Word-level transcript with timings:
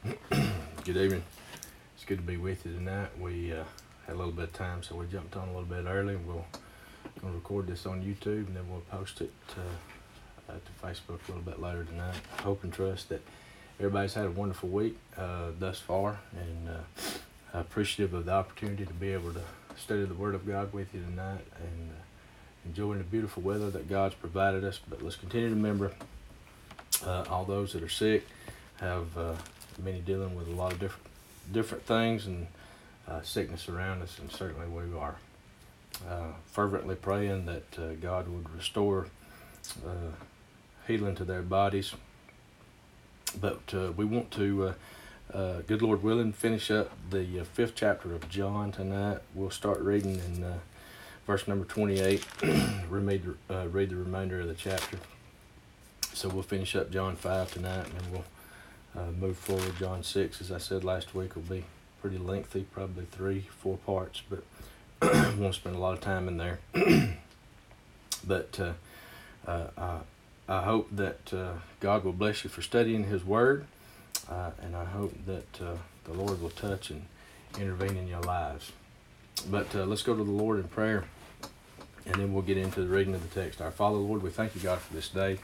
Good 0.84 0.96
evening. 0.96 1.22
It's 1.94 2.06
good 2.06 2.16
to 2.16 2.24
be 2.24 2.38
with 2.38 2.64
you 2.64 2.72
tonight. 2.72 3.08
We 3.20 3.52
uh, 3.52 3.64
had 4.06 4.14
a 4.14 4.18
little 4.18 4.32
bit 4.32 4.44
of 4.44 4.52
time, 4.54 4.82
so 4.82 4.96
we 4.96 5.04
jumped 5.06 5.36
on 5.36 5.48
a 5.48 5.52
little 5.52 5.68
bit 5.68 5.84
early. 5.86 6.16
We'll 6.16 6.46
gonna 7.20 7.34
record 7.34 7.66
this 7.66 7.84
on 7.84 8.00
YouTube, 8.00 8.46
and 8.46 8.56
then 8.56 8.66
we'll 8.70 8.80
post 8.90 9.20
it 9.20 9.30
uh, 9.58 10.54
to 10.54 10.86
Facebook 10.86 11.18
a 11.28 11.32
little 11.32 11.42
bit 11.42 11.60
later 11.60 11.84
tonight. 11.84 12.14
Hope 12.38 12.64
and 12.64 12.72
trust 12.72 13.10
that 13.10 13.20
everybody's 13.78 14.14
had 14.14 14.24
a 14.24 14.30
wonderful 14.30 14.70
week 14.70 14.96
uh, 15.18 15.50
thus 15.58 15.80
far, 15.80 16.18
and 16.32 16.70
uh, 16.70 17.58
appreciative 17.58 18.14
of 18.14 18.24
the 18.24 18.32
opportunity 18.32 18.86
to 18.86 18.94
be 18.94 19.12
able 19.12 19.34
to 19.34 19.42
study 19.76 20.06
the 20.06 20.14
Word 20.14 20.34
of 20.34 20.46
God 20.46 20.72
with 20.72 20.94
you 20.94 21.02
tonight, 21.02 21.44
and 21.56 21.90
uh, 21.90 22.00
enjoying 22.64 22.98
the 22.98 23.04
beautiful 23.04 23.42
weather 23.42 23.68
that 23.68 23.86
God's 23.86 24.14
provided 24.14 24.64
us. 24.64 24.80
But 24.88 25.02
let's 25.02 25.16
continue 25.16 25.50
to 25.50 25.54
remember 25.54 25.92
uh, 27.04 27.26
all 27.28 27.44
those 27.44 27.74
that 27.74 27.82
are 27.82 27.88
sick, 27.90 28.26
have 28.78 29.14
many 29.82 30.00
dealing 30.00 30.34
with 30.34 30.48
a 30.48 30.52
lot 30.52 30.72
of 30.72 30.80
different 30.80 31.06
different 31.52 31.84
things 31.84 32.26
and 32.26 32.46
uh, 33.08 33.20
sickness 33.22 33.68
around 33.68 34.02
us, 34.02 34.18
and 34.18 34.30
certainly 34.30 34.68
we 34.68 34.96
are 34.96 35.16
uh, 36.08 36.32
fervently 36.46 36.94
praying 36.94 37.46
that 37.46 37.78
uh, 37.78 37.92
God 38.00 38.28
would 38.28 38.48
restore 38.50 39.08
uh, 39.86 40.12
healing 40.86 41.14
to 41.16 41.24
their 41.24 41.42
bodies. 41.42 41.94
But 43.40 43.60
uh, 43.74 43.92
we 43.92 44.04
want 44.04 44.30
to, 44.32 44.74
uh, 45.32 45.62
good 45.66 45.82
Lord 45.82 46.02
willing, 46.02 46.32
finish 46.32 46.70
up 46.70 46.90
the 47.10 47.44
fifth 47.52 47.74
chapter 47.74 48.14
of 48.14 48.28
John 48.28 48.72
tonight. 48.72 49.18
We'll 49.34 49.50
start 49.50 49.80
reading 49.80 50.16
in 50.16 50.60
verse 51.26 51.46
number 51.46 51.64
28, 51.64 52.24
read, 52.88 53.24
the- 53.48 53.68
read 53.68 53.90
the 53.90 53.96
remainder 53.96 54.40
of 54.40 54.48
the 54.48 54.54
chapter. 54.54 54.98
So 56.12 56.28
we'll 56.28 56.42
finish 56.42 56.74
up 56.74 56.90
John 56.90 57.14
5 57.16 57.52
tonight 57.52 57.86
and 57.86 57.92
then 57.92 58.12
we'll 58.12 58.24
uh, 58.96 59.10
move 59.18 59.36
forward. 59.36 59.76
John 59.78 60.02
6, 60.02 60.40
as 60.40 60.52
I 60.52 60.58
said 60.58 60.84
last 60.84 61.14
week, 61.14 61.34
will 61.34 61.42
be 61.42 61.64
pretty 62.00 62.18
lengthy, 62.18 62.62
probably 62.62 63.06
three, 63.10 63.46
four 63.58 63.76
parts, 63.78 64.22
but 64.28 64.42
won't 65.38 65.54
spend 65.54 65.76
a 65.76 65.78
lot 65.78 65.94
of 65.94 66.00
time 66.00 66.28
in 66.28 66.36
there. 66.36 66.58
but 68.26 68.58
uh, 68.58 68.72
uh, 69.46 69.66
I, 69.76 69.98
I 70.48 70.62
hope 70.62 70.88
that 70.92 71.32
uh, 71.32 71.52
God 71.78 72.04
will 72.04 72.12
bless 72.12 72.44
you 72.44 72.50
for 72.50 72.62
studying 72.62 73.04
His 73.04 73.24
Word, 73.24 73.66
uh, 74.28 74.50
and 74.60 74.74
I 74.74 74.84
hope 74.84 75.14
that 75.26 75.60
uh, 75.60 75.76
the 76.04 76.12
Lord 76.12 76.42
will 76.42 76.50
touch 76.50 76.90
and 76.90 77.04
intervene 77.58 77.96
in 77.96 78.08
your 78.08 78.22
lives. 78.22 78.72
But 79.50 79.74
let's 79.74 80.02
go 80.02 80.14
to 80.14 80.22
the 80.22 80.30
Lord 80.30 80.58
in 80.58 80.68
prayer, 80.68 81.04
and 82.04 82.16
then 82.16 82.34
we'll 82.34 82.42
get 82.42 82.58
into 82.58 82.82
the 82.82 82.88
reading 82.88 83.14
of 83.14 83.22
the 83.22 83.40
text. 83.40 83.62
Our 83.62 83.70
Father, 83.70 83.96
Lord, 83.96 84.22
we 84.22 84.30
thank 84.30 84.54
you, 84.54 84.60
God, 84.60 84.80
for 84.80 84.92
this 84.92 85.08
day. 85.08 85.38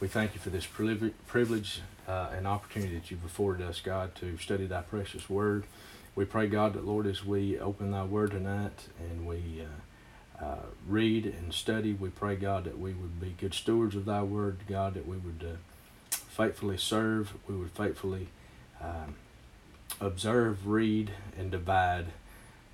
We 0.00 0.08
thank 0.08 0.34
you 0.34 0.40
for 0.40 0.50
this 0.50 0.66
privilege 0.66 1.80
uh, 2.06 2.28
and 2.36 2.46
opportunity 2.46 2.94
that 2.94 3.10
you've 3.10 3.24
afforded 3.24 3.66
us, 3.66 3.80
God, 3.80 4.14
to 4.16 4.36
study 4.38 4.66
thy 4.66 4.82
precious 4.82 5.28
word. 5.28 5.64
We 6.14 6.24
pray, 6.24 6.46
God, 6.46 6.74
that, 6.74 6.86
Lord, 6.86 7.06
as 7.06 7.24
we 7.24 7.58
open 7.58 7.90
thy 7.90 8.04
word 8.04 8.30
tonight 8.30 8.88
and 8.98 9.26
we 9.26 9.62
uh, 10.40 10.44
uh, 10.44 10.66
read 10.86 11.26
and 11.26 11.52
study, 11.52 11.92
we 11.92 12.08
pray, 12.08 12.36
God, 12.36 12.64
that 12.64 12.78
we 12.78 12.92
would 12.92 13.20
be 13.20 13.34
good 13.38 13.54
stewards 13.54 13.94
of 13.94 14.04
thy 14.04 14.22
word, 14.22 14.58
God, 14.68 14.94
that 14.94 15.06
we 15.06 15.16
would 15.16 15.44
uh, 15.46 15.56
faithfully 16.10 16.78
serve, 16.78 17.34
we 17.46 17.56
would 17.56 17.72
faithfully 17.72 18.28
um, 18.80 19.16
observe, 20.00 20.66
read, 20.66 21.12
and 21.36 21.50
divide 21.50 22.06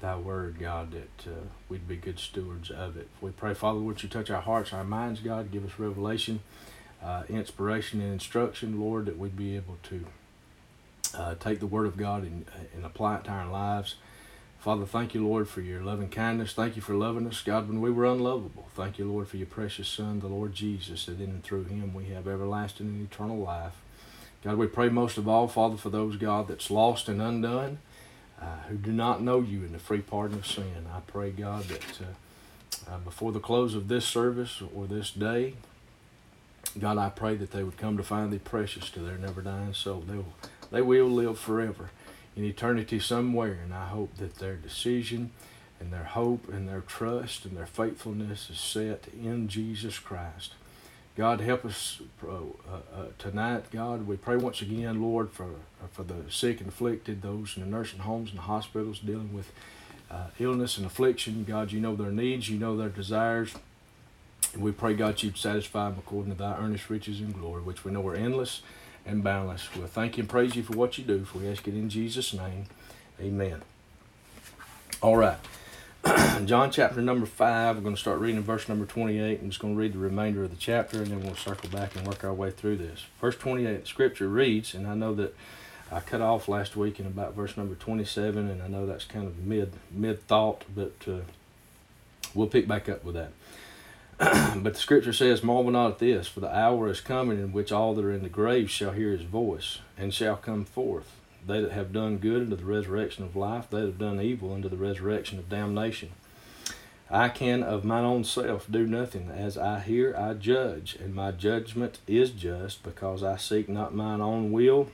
thy 0.01 0.17
word, 0.17 0.59
God, 0.59 0.93
that 0.93 1.31
uh, 1.31 1.45
we'd 1.69 1.89
be 1.89 1.97
good 1.97 2.19
stewards 2.19 2.71
of 2.71 2.97
it. 2.97 3.09
We 3.21 3.31
pray, 3.31 3.55
Father, 3.55 3.79
would 3.79 4.03
you 4.03 4.09
touch 4.09 4.31
our 4.31 4.43
hearts, 4.43 4.73
our 4.73 4.85
minds, 4.85 5.21
God, 5.21 5.51
give 5.51 5.65
us 5.65 5.79
revelation 5.79 6.41
uh, 7.03 7.25
inspiration 7.29 8.01
and 8.01 8.13
instruction, 8.13 8.81
Lord, 8.81 9.07
that 9.07 9.19
we'd 9.19 9.37
be 9.37 9.57
able 9.57 9.79
to 9.85 10.05
uh, 11.15 11.35
take 11.35 11.61
the 11.61 11.67
Word 11.67 11.87
of 11.87 11.97
God 11.97 12.23
and, 12.23 12.47
and 12.75 12.85
apply 12.85 13.17
it 13.17 13.25
to 13.25 13.31
our 13.31 13.51
lives. 13.51 13.97
Father, 14.59 14.87
thank 14.87 15.13
you, 15.13 15.27
Lord, 15.27 15.49
for 15.49 15.61
your 15.61 15.83
loving 15.83 16.09
kindness. 16.09 16.53
Thank 16.53 16.77
you 16.77 16.83
for 16.83 16.95
loving 16.95 17.27
us, 17.27 17.43
God, 17.43 17.67
when 17.69 17.81
we 17.81 17.91
were 17.91 18.05
unlovable. 18.05 18.69
Thank 18.77 18.97
you, 18.97 19.11
Lord, 19.11 19.27
for 19.27 19.37
your 19.37 19.49
precious 19.49 19.89
Son, 19.89 20.21
the 20.21 20.29
Lord 20.29 20.55
Jesus, 20.55 21.07
that 21.07 21.19
in 21.21 21.31
and 21.31 21.43
through 21.43 21.65
him 21.65 21.93
we 21.93 22.05
have 22.07 22.29
everlasting 22.29 22.87
and 22.87 23.11
eternal 23.11 23.39
life. 23.39 23.75
God, 24.45 24.57
we 24.57 24.69
pray 24.69 24.89
most 24.89 25.19
of 25.19 25.27
all, 25.27 25.49
Father, 25.49 25.77
for 25.77 25.91
those, 25.91 26.17
God, 26.17 26.47
that's 26.47 26.71
lost 26.71 27.09
and 27.09 27.21
undone, 27.21 27.79
uh, 28.41 28.59
who 28.69 28.77
do 28.77 28.93
not 28.93 29.21
know 29.21 29.41
you 29.41 29.65
in 29.65 29.73
the 29.73 29.79
free 29.81 30.01
pardon 30.01 30.39
of 30.39 30.47
sin. 30.47 30.87
I 30.93 31.01
pray, 31.01 31.31
God, 31.31 31.65
that 31.65 32.01
uh, 32.01 32.93
uh, 32.93 32.99
before 32.99 33.33
the 33.33 33.41
close 33.41 33.75
of 33.75 33.89
this 33.89 34.05
service 34.05 34.63
or 34.75 34.87
this 34.87 35.11
day, 35.11 35.55
God, 36.79 36.99
I 36.99 37.11
pray 37.11 37.35
that 37.37 37.51
they 37.51 37.63
would 37.63 37.77
come 37.77 37.97
to 37.97 38.03
find 38.03 38.33
thee 38.33 38.39
precious 38.39 38.91
to 38.91 39.01
their 39.01 39.19
never 39.19 39.43
dying 39.43 39.75
soul. 39.75 40.01
They 40.07 40.17
will, 40.17 40.35
they 40.71 40.83
will 40.83 41.09
live 41.09 41.39
forever 41.39 41.91
in 42.35 42.45
eternity 42.45 42.99
somewhere, 42.99 43.59
and 43.63 43.75
I 43.75 43.87
hope 43.89 44.17
that 44.17 44.37
their 44.37 44.57
decision 44.57 45.31
and 45.79 45.93
their 45.93 46.05
hope 46.05 46.49
and 46.49 46.69
their 46.69 46.81
trust 46.81 47.45
and 47.45 47.57
their 47.57 47.67
faithfulness 47.67 48.49
is 48.49 48.59
set 48.59 49.09
in 49.13 49.49
Jesus 49.49 49.99
Christ. 49.99 50.55
God, 51.15 51.43
help 51.43 51.67
us 51.67 52.01
uh, 52.27 52.33
uh, 52.33 53.07
tonight, 53.19 53.71
God. 53.71 54.07
We 54.07 54.17
pray 54.17 54.37
once 54.37 54.63
again, 54.63 55.03
Lord, 55.03 55.31
for, 55.31 55.45
uh, 55.45 55.89
for 55.91 56.05
the 56.05 56.31
sick 56.31 56.61
and 56.61 56.71
afflicted, 56.71 57.21
those 57.21 57.55
in 57.55 57.63
the 57.63 57.69
nursing 57.69 57.99
homes 58.01 58.31
and 58.31 58.39
hospitals 58.39 59.01
dealing 59.01 59.35
with 59.35 59.53
uh, 60.11 60.29
illness 60.39 60.79
and 60.79 60.87
affliction. 60.87 61.45
God, 61.45 61.71
you 61.71 61.81
know 61.81 61.97
their 61.97 62.11
needs, 62.11 62.49
you 62.49 62.59
know 62.59 62.79
their 62.79 62.89
desires. 62.89 63.55
And 64.53 64.63
we 64.63 64.73
pray, 64.73 64.95
God, 64.95 65.23
you'd 65.23 65.37
satisfy 65.37 65.89
them 65.89 65.99
according 65.99 66.33
to 66.33 66.39
thy 66.39 66.57
earnest 66.57 66.91
riches 66.91 67.21
and 67.21 67.35
glory, 67.35 67.63
which 67.63 67.85
we 67.85 67.93
know 67.93 68.07
are 68.09 68.15
endless 68.15 68.63
and 69.07 69.25
boundless. 69.25 69.69
We'll 69.75 69.87
thank 69.87 70.17
you 70.17 70.23
and 70.23 70.29
praise 70.29 70.55
you 70.55 70.63
for 70.63 70.77
what 70.77 70.99
you 70.99 71.05
do, 71.05 71.25
for 71.25 71.39
we 71.39 71.49
ask 71.49 71.67
it 71.67 71.75
in 71.75 71.89
Jesus' 71.89 72.33
name. 72.33 72.67
Amen. 73.21 73.63
All 75.01 75.17
right. 75.17 75.39
John 76.47 76.71
chapter 76.71 77.01
number 77.01 77.27
5, 77.27 77.77
we're 77.77 77.83
going 77.83 77.95
to 77.95 78.01
start 78.01 78.19
reading 78.19 78.43
verse 78.43 78.69
number 78.69 78.85
28. 78.85 79.41
I'm 79.41 79.51
just 79.51 79.61
going 79.61 79.75
to 79.75 79.79
read 79.79 79.93
the 79.93 79.99
remainder 79.99 80.43
of 80.45 80.51
the 80.51 80.57
chapter 80.57 80.99
and 80.99 81.07
then 81.07 81.23
we'll 81.23 81.37
circle 81.37 81.71
back 81.71 81.95
and 81.95 82.07
work 82.07 82.25
our 82.25 82.35
way 82.35 82.51
through 82.51 82.77
this. 82.77 83.07
Verse 83.21 83.37
28, 83.37 83.87
scripture 83.87 84.29
reads, 84.29 84.75
and 84.75 84.87
I 84.87 84.95
know 84.95 85.15
that 85.15 85.35
I 85.93 86.01
cut 86.01 86.21
off 86.21 86.49
last 86.49 86.75
week 86.75 86.99
in 86.99 87.07
about 87.07 87.35
verse 87.35 87.57
number 87.57 87.75
27, 87.75 88.49
and 88.49 88.63
I 88.63 88.67
know 88.67 88.87
that's 88.87 89.05
kind 89.05 89.27
of 89.27 89.39
mid 89.39 89.75
mid 89.91 90.27
thought, 90.27 90.65
but 90.75 90.95
uh, 91.07 91.21
we'll 92.35 92.47
pick 92.47 92.67
back 92.67 92.89
up 92.89 93.05
with 93.05 93.15
that. 93.15 93.31
but 94.57 94.75
the 94.75 94.79
scripture 94.81 95.13
says, 95.13 95.43
Marvel 95.43 95.73
not 95.73 95.91
at 95.93 95.99
this, 95.99 96.29
for 96.29 96.39
the 96.39 96.57
hour 96.57 96.89
is 96.89 97.01
coming 97.01 97.41
in 97.41 97.53
which 97.53 97.73
all 97.73 97.93
that 97.93 98.05
are 98.05 98.13
in 98.13 98.23
the 98.23 98.29
grave 98.29 98.71
shall 98.71 98.93
hear 98.93 99.11
his 99.11 99.23
voice, 99.23 99.81
and 99.99 100.15
shall 100.15 100.37
come 100.37 100.65
forth. 100.65 101.17
They 101.45 101.61
that 101.61 101.73
have 101.73 101.93
done 101.93 102.19
good 102.19 102.43
unto 102.43 102.55
the 102.55 102.65
resurrection 102.65 103.25
of 103.25 103.35
life, 103.35 103.69
they 103.69 103.81
that 103.81 103.87
have 103.87 103.99
done 103.99 104.21
evil 104.21 104.55
unto 104.55 104.69
the 104.69 104.77
resurrection 104.77 105.41
of 105.41 105.49
damnation. 105.49 106.11
I 107.11 107.31
can 107.31 107.65
of 107.65 107.85
mine 107.85 108.05
own 108.05 108.23
self 108.23 108.71
do 108.71 108.87
nothing. 108.87 109.29
As 109.29 109.59
I 109.59 109.81
hear, 109.81 110.15
I 110.17 110.35
judge, 110.35 110.95
and 111.03 111.17
my 111.17 111.33
judgment 111.33 111.99
is 112.07 112.31
just, 112.31 112.85
because 112.85 113.25
I 113.25 113.37
seek 113.37 113.69
not 113.69 113.93
mine 113.93 114.21
own 114.21 114.53
will, 114.53 114.93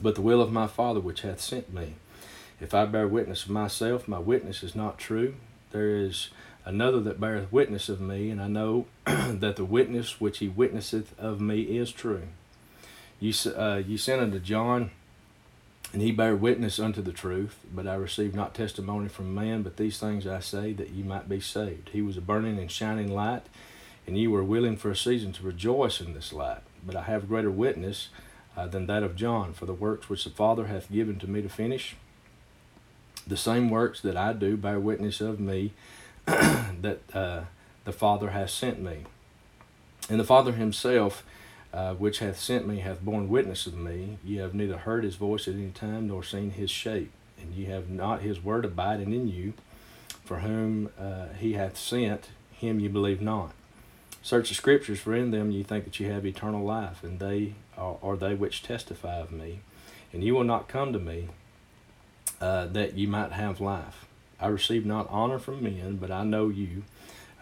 but 0.00 0.14
the 0.14 0.22
will 0.22 0.40
of 0.40 0.52
my 0.52 0.68
Father 0.68 1.00
which 1.00 1.22
hath 1.22 1.40
sent 1.40 1.74
me. 1.74 1.94
If 2.60 2.74
I 2.74 2.84
bear 2.84 3.08
witness 3.08 3.44
of 3.44 3.50
myself, 3.50 4.06
my 4.06 4.20
witness 4.20 4.62
is 4.62 4.76
not 4.76 4.98
true. 4.98 5.34
There 5.72 5.96
is 5.96 6.28
another 6.64 7.00
that 7.00 7.20
beareth 7.20 7.52
witness 7.52 7.88
of 7.88 8.00
me, 8.00 8.30
and 8.30 8.40
I 8.40 8.48
know 8.48 8.86
that 9.04 9.56
the 9.56 9.64
witness 9.64 10.20
which 10.20 10.38
he 10.38 10.48
witnesseth 10.48 11.18
of 11.18 11.40
me 11.40 11.62
is 11.62 11.92
true. 11.92 12.28
You, 13.18 13.32
uh, 13.56 13.82
you 13.86 13.98
sent 13.98 14.22
unto 14.22 14.38
John, 14.38 14.90
and 15.92 16.00
he 16.00 16.12
bare 16.12 16.36
witness 16.36 16.78
unto 16.78 17.02
the 17.02 17.12
truth, 17.12 17.58
but 17.72 17.86
I 17.86 17.94
received 17.94 18.34
not 18.34 18.54
testimony 18.54 19.08
from 19.08 19.34
man, 19.34 19.62
but 19.62 19.76
these 19.76 19.98
things 19.98 20.26
I 20.26 20.40
say, 20.40 20.72
that 20.74 20.90
ye 20.90 21.02
might 21.02 21.28
be 21.28 21.40
saved. 21.40 21.90
He 21.90 22.02
was 22.02 22.16
a 22.16 22.22
burning 22.22 22.58
and 22.58 22.70
shining 22.70 23.12
light, 23.12 23.42
and 24.06 24.16
ye 24.16 24.26
were 24.26 24.44
willing 24.44 24.76
for 24.76 24.90
a 24.90 24.96
season 24.96 25.32
to 25.32 25.42
rejoice 25.42 26.00
in 26.00 26.14
this 26.14 26.32
light. 26.32 26.62
But 26.86 26.96
I 26.96 27.02
have 27.02 27.28
greater 27.28 27.50
witness 27.50 28.08
uh, 28.56 28.66
than 28.66 28.86
that 28.86 29.02
of 29.02 29.16
John, 29.16 29.52
for 29.52 29.66
the 29.66 29.74
works 29.74 30.08
which 30.08 30.24
the 30.24 30.30
Father 30.30 30.66
hath 30.66 30.90
given 30.90 31.18
to 31.18 31.28
me 31.28 31.42
to 31.42 31.48
finish, 31.48 31.96
the 33.26 33.36
same 33.36 33.70
works 33.70 34.00
that 34.00 34.16
I 34.16 34.32
do 34.32 34.56
bear 34.56 34.80
witness 34.80 35.20
of 35.20 35.40
me, 35.40 35.72
that 36.26 37.00
uh, 37.12 37.42
the 37.84 37.92
Father 37.92 38.30
hath 38.30 38.50
sent 38.50 38.80
me. 38.80 39.04
And 40.08 40.18
the 40.18 40.24
Father 40.24 40.52
himself, 40.52 41.22
uh, 41.72 41.94
which 41.94 42.18
hath 42.18 42.38
sent 42.38 42.66
me, 42.66 42.80
hath 42.80 43.00
borne 43.00 43.28
witness 43.28 43.66
of 43.66 43.76
me. 43.76 44.18
Ye 44.24 44.36
have 44.36 44.54
neither 44.54 44.78
heard 44.78 45.04
his 45.04 45.16
voice 45.16 45.46
at 45.46 45.54
any 45.54 45.70
time, 45.70 46.08
nor 46.08 46.22
seen 46.22 46.50
his 46.50 46.70
shape. 46.70 47.12
And 47.40 47.54
ye 47.54 47.66
have 47.66 47.88
not 47.88 48.22
his 48.22 48.42
word 48.42 48.64
abiding 48.64 49.12
in 49.12 49.28
you, 49.28 49.54
for 50.24 50.40
whom 50.40 50.90
uh, 50.98 51.28
he 51.38 51.54
hath 51.54 51.76
sent, 51.76 52.28
him 52.52 52.80
ye 52.80 52.88
believe 52.88 53.20
not. 53.20 53.52
Search 54.22 54.50
the 54.50 54.54
scriptures, 54.54 55.00
for 55.00 55.14
in 55.14 55.30
them 55.30 55.50
ye 55.50 55.62
think 55.62 55.84
that 55.84 55.98
ye 55.98 56.06
have 56.06 56.26
eternal 56.26 56.64
life, 56.64 57.02
and 57.02 57.18
they 57.18 57.54
are, 57.78 57.96
are 58.02 58.16
they 58.16 58.34
which 58.34 58.62
testify 58.62 59.16
of 59.16 59.32
me. 59.32 59.60
And 60.12 60.22
ye 60.22 60.32
will 60.32 60.44
not 60.44 60.68
come 60.68 60.92
to 60.92 60.98
me, 60.98 61.28
uh, 62.40 62.66
that 62.66 62.94
ye 62.94 63.06
might 63.06 63.32
have 63.32 63.60
life. 63.60 64.06
I 64.40 64.46
receive 64.48 64.86
not 64.86 65.08
honor 65.10 65.38
from 65.38 65.62
men, 65.62 65.96
but 65.96 66.10
I 66.10 66.24
know 66.24 66.48
you, 66.48 66.84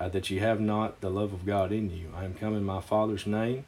uh, 0.00 0.08
that 0.08 0.30
ye 0.30 0.38
have 0.38 0.60
not 0.60 1.00
the 1.00 1.10
love 1.10 1.32
of 1.32 1.46
God 1.46 1.72
in 1.72 1.90
you. 1.90 2.12
I 2.16 2.24
am 2.24 2.34
come 2.34 2.56
in 2.56 2.64
my 2.64 2.80
Father's 2.80 3.26
name, 3.26 3.64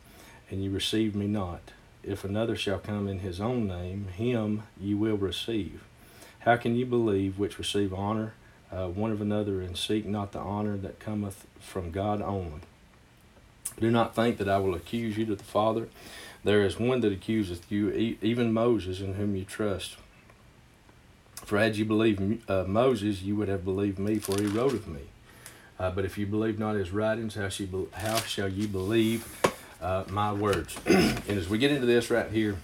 and 0.51 0.63
ye 0.63 0.69
receive 0.69 1.15
me 1.15 1.27
not. 1.27 1.73
if 2.03 2.25
another 2.25 2.57
shall 2.57 2.79
come 2.79 3.07
in 3.09 3.21
his 3.21 3.41
own 3.41 3.67
name, 3.67 4.09
him 4.09 4.63
ye 4.81 4.95
will 4.95 5.17
receive. 5.17 5.85
How 6.41 6.57
can 6.57 6.75
you 6.75 6.87
believe 6.87 7.39
which 7.39 7.59
receive 7.59 7.93
honor 7.93 8.33
uh, 8.73 8.87
one 8.89 9.13
of 9.13 9.21
another 9.21 9.61
and 9.61 9.77
seek 9.77 10.07
not 10.07 10.33
the 10.33 10.39
honor 10.39 10.77
that 10.79 11.01
cometh 11.01 11.47
from 11.59 11.91
God 11.91 12.23
only? 12.23 12.61
Do 13.79 13.91
not 13.91 14.15
think 14.15 14.39
that 14.39 14.49
I 14.49 14.59
will 14.59 14.75
accuse 14.75 15.17
you 15.17 15.27
to 15.27 15.37
the 15.37 15.45
Father. 15.45 15.89
There 16.43 16.65
is 16.65 16.79
one 16.79 17.01
that 17.01 17.13
accuseth 17.13 17.71
you, 17.71 17.91
even 18.23 18.53
Moses, 18.53 19.01
in 19.01 19.15
whom 19.15 19.37
you 19.37 19.45
trust. 19.45 19.97
For 21.51 21.59
had 21.59 21.75
you 21.75 21.85
believed 21.85 22.49
uh, 22.49 22.63
Moses, 22.63 23.23
you 23.23 23.35
would 23.35 23.49
have 23.49 23.65
believed 23.65 23.99
me, 23.99 24.21
for 24.21 24.41
he 24.41 24.47
wrote 24.47 24.73
of 24.73 24.87
me. 24.87 25.01
Uh, 25.81 25.91
but 25.91 26.05
if 26.05 26.17
you 26.17 26.25
believe 26.25 26.61
not 26.61 26.77
his 26.77 26.93
writings, 26.93 27.35
how, 27.35 27.49
she 27.49 27.67
be- 27.67 27.89
how 27.93 28.19
shall 28.19 28.49
you 28.49 28.69
believe 28.69 29.27
uh, 29.83 30.05
my 30.09 30.33
words? 30.33 30.77
and 30.87 31.29
as 31.29 31.49
we 31.49 31.59
get 31.59 31.73
into 31.73 31.87
this 31.87 32.09
right 32.09 32.31
here, 32.31 32.57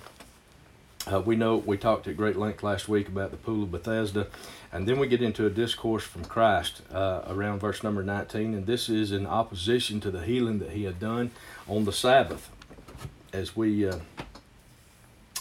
uh, 1.12 1.20
we 1.20 1.34
know 1.34 1.56
we 1.56 1.76
talked 1.76 2.06
at 2.06 2.16
great 2.16 2.36
length 2.36 2.62
last 2.62 2.88
week 2.88 3.08
about 3.08 3.32
the 3.32 3.36
pool 3.36 3.64
of 3.64 3.72
Bethesda, 3.72 4.28
and 4.70 4.86
then 4.86 5.00
we 5.00 5.08
get 5.08 5.20
into 5.20 5.46
a 5.46 5.50
discourse 5.50 6.04
from 6.04 6.24
Christ 6.24 6.80
uh, 6.92 7.22
around 7.26 7.58
verse 7.58 7.82
number 7.82 8.04
19, 8.04 8.54
and 8.54 8.66
this 8.66 8.88
is 8.88 9.10
in 9.10 9.26
opposition 9.26 9.98
to 9.98 10.12
the 10.12 10.22
healing 10.22 10.60
that 10.60 10.70
he 10.70 10.84
had 10.84 11.00
done 11.00 11.32
on 11.66 11.86
the 11.86 11.92
Sabbath. 11.92 12.50
As 13.32 13.56
we 13.56 13.88
uh, 13.88 13.98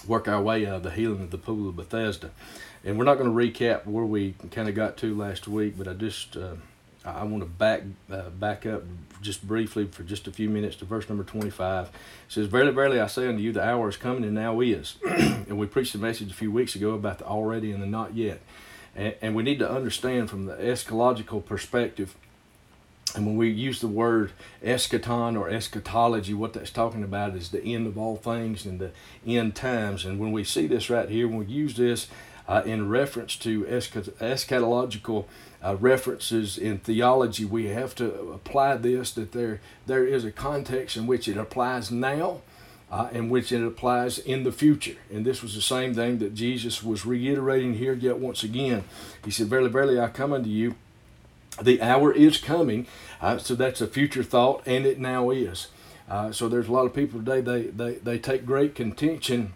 work 0.08 0.28
our 0.28 0.42
way 0.42 0.66
out 0.66 0.78
of 0.78 0.84
the 0.84 0.90
healing 0.90 1.22
of 1.22 1.30
the 1.30 1.38
pool 1.38 1.70
of 1.70 1.76
Bethesda, 1.76 2.32
and 2.86 2.98
we're 2.98 3.06
not 3.06 3.18
going 3.18 3.30
to 3.30 3.36
recap 3.36 3.86
where 3.86 4.06
we 4.06 4.36
kind 4.52 4.70
of 4.70 4.76
got 4.76 4.96
to 4.98 5.16
last 5.16 5.48
week, 5.48 5.76
but 5.78 5.88
I 5.88 5.94
just 5.94 6.38
uh, 6.38 6.54
I 7.04 7.24
want 7.24 7.44
to 7.44 7.50
back 7.50 7.82
uh, 8.12 8.30
back 8.30 8.66
up 8.66 8.84
just 9.22 9.48
briefly 9.48 9.88
for 9.88 10.04
just 10.04 10.28
a 10.28 10.32
few 10.32 10.50
minutes 10.50 10.76
to 10.78 10.86
verse 10.86 11.10
number 11.10 11.24
25. 11.24 11.88
It 11.88 11.92
says, 12.30 12.48
Verily, 12.48 12.72
verily, 12.72 13.00
I 13.00 13.08
say 13.08 13.28
unto 13.28 13.42
you, 13.42 13.52
the 13.52 13.64
hour 13.64 13.90
is 13.90 13.98
coming 13.98 14.24
and 14.24 14.36
now 14.36 14.62
is. 14.62 14.98
and 15.08 15.58
we 15.58 15.66
preached 15.66 15.96
a 15.96 15.98
message 15.98 16.32
a 16.32 16.36
few 16.36 16.52
weeks 16.52 16.76
ago 16.76 16.92
about 16.92 17.18
the 17.18 17.26
already 17.26 17.72
and 17.72 17.82
the 17.82 17.88
not 17.88 18.16
yet. 18.16 18.40
And, 18.96 19.16
and 19.22 19.36
we 19.36 19.42
need 19.42 19.60
to 19.60 19.70
understand 19.70 20.30
from 20.30 20.46
the 20.46 20.56
eschatological 20.56 21.44
perspective, 21.44 22.16
and 23.16 23.26
when 23.26 23.38
we 23.38 23.50
use 23.50 23.80
the 23.80 23.88
word 23.88 24.34
eschaton 24.64 25.40
or 25.40 25.50
eschatology, 25.50 26.34
what 26.34 26.54
that's 26.54 26.70
talking 26.70 27.04
about 27.04 27.36
is 27.36 27.50
the 27.50 27.64
end 27.64 27.88
of 27.88 27.98
all 27.98 28.18
things 28.18 28.66
and 28.66 28.80
the 28.80 28.92
end 29.26 29.56
times. 29.56 30.06
And 30.06 30.20
when 30.20 30.32
we 30.32 30.44
see 30.44 30.68
this 30.68 30.90
right 30.90 31.10
here, 31.10 31.28
when 31.28 31.40
we 31.40 31.46
use 31.46 31.76
this 31.76 32.08
uh, 32.48 32.62
in 32.66 32.90
reference 32.90 33.36
to 33.38 33.64
eschatological 33.64 35.26
uh, 35.64 35.76
references 35.78 36.58
in 36.58 36.78
theology, 36.78 37.44
we 37.44 37.68
have 37.68 37.96
to 37.96 38.32
apply 38.32 38.78
this 38.78 39.12
that 39.12 39.32
there 39.32 39.60
there 39.88 40.06
is 40.06 40.24
a 40.24 40.32
context 40.32 40.96
in 40.96 41.08
which 41.08 41.28
it 41.28 41.38
applies 41.38 41.90
now, 41.90 42.42
uh, 42.92 43.10
in 43.12 43.30
which 43.30 43.52
it 43.52 43.66
applies 43.66 44.20
in 44.20 44.44
the 44.44 44.52
future. 44.52 44.98
And 45.12 45.26
this 45.26 45.42
was 45.42 45.56
the 45.56 45.62
same 45.62 45.96
thing 45.96 46.20
that 46.20 46.36
Jesus 46.36 46.84
was 46.84 47.06
reiterating 47.06 47.76
here 47.76 47.94
yet 47.94 48.20
once 48.20 48.44
again. 48.44 48.84
He 49.24 49.32
said, 49.32 49.48
"Verily, 49.48 49.70
verily, 49.70 50.00
I 50.00 50.08
come 50.08 50.34
unto 50.34 50.50
you." 50.50 50.76
The 51.62 51.82
hour 51.82 52.12
is 52.12 52.38
coming, 52.38 52.86
uh, 53.22 53.38
so 53.38 53.56
that's 53.56 53.80
a 53.82 53.88
future 53.88 54.24
thought, 54.24 54.62
and 54.66 54.86
it 54.86 55.00
now 55.00 55.30
is. 55.32 55.70
Uh, 56.08 56.32
so 56.32 56.48
there's 56.48 56.68
a 56.68 56.72
lot 56.72 56.86
of 56.86 56.94
people 56.94 57.20
today 57.20 57.42
they, 57.42 57.64
they 57.68 57.96
they 57.96 58.20
take 58.20 58.46
great 58.46 58.76
contention 58.76 59.54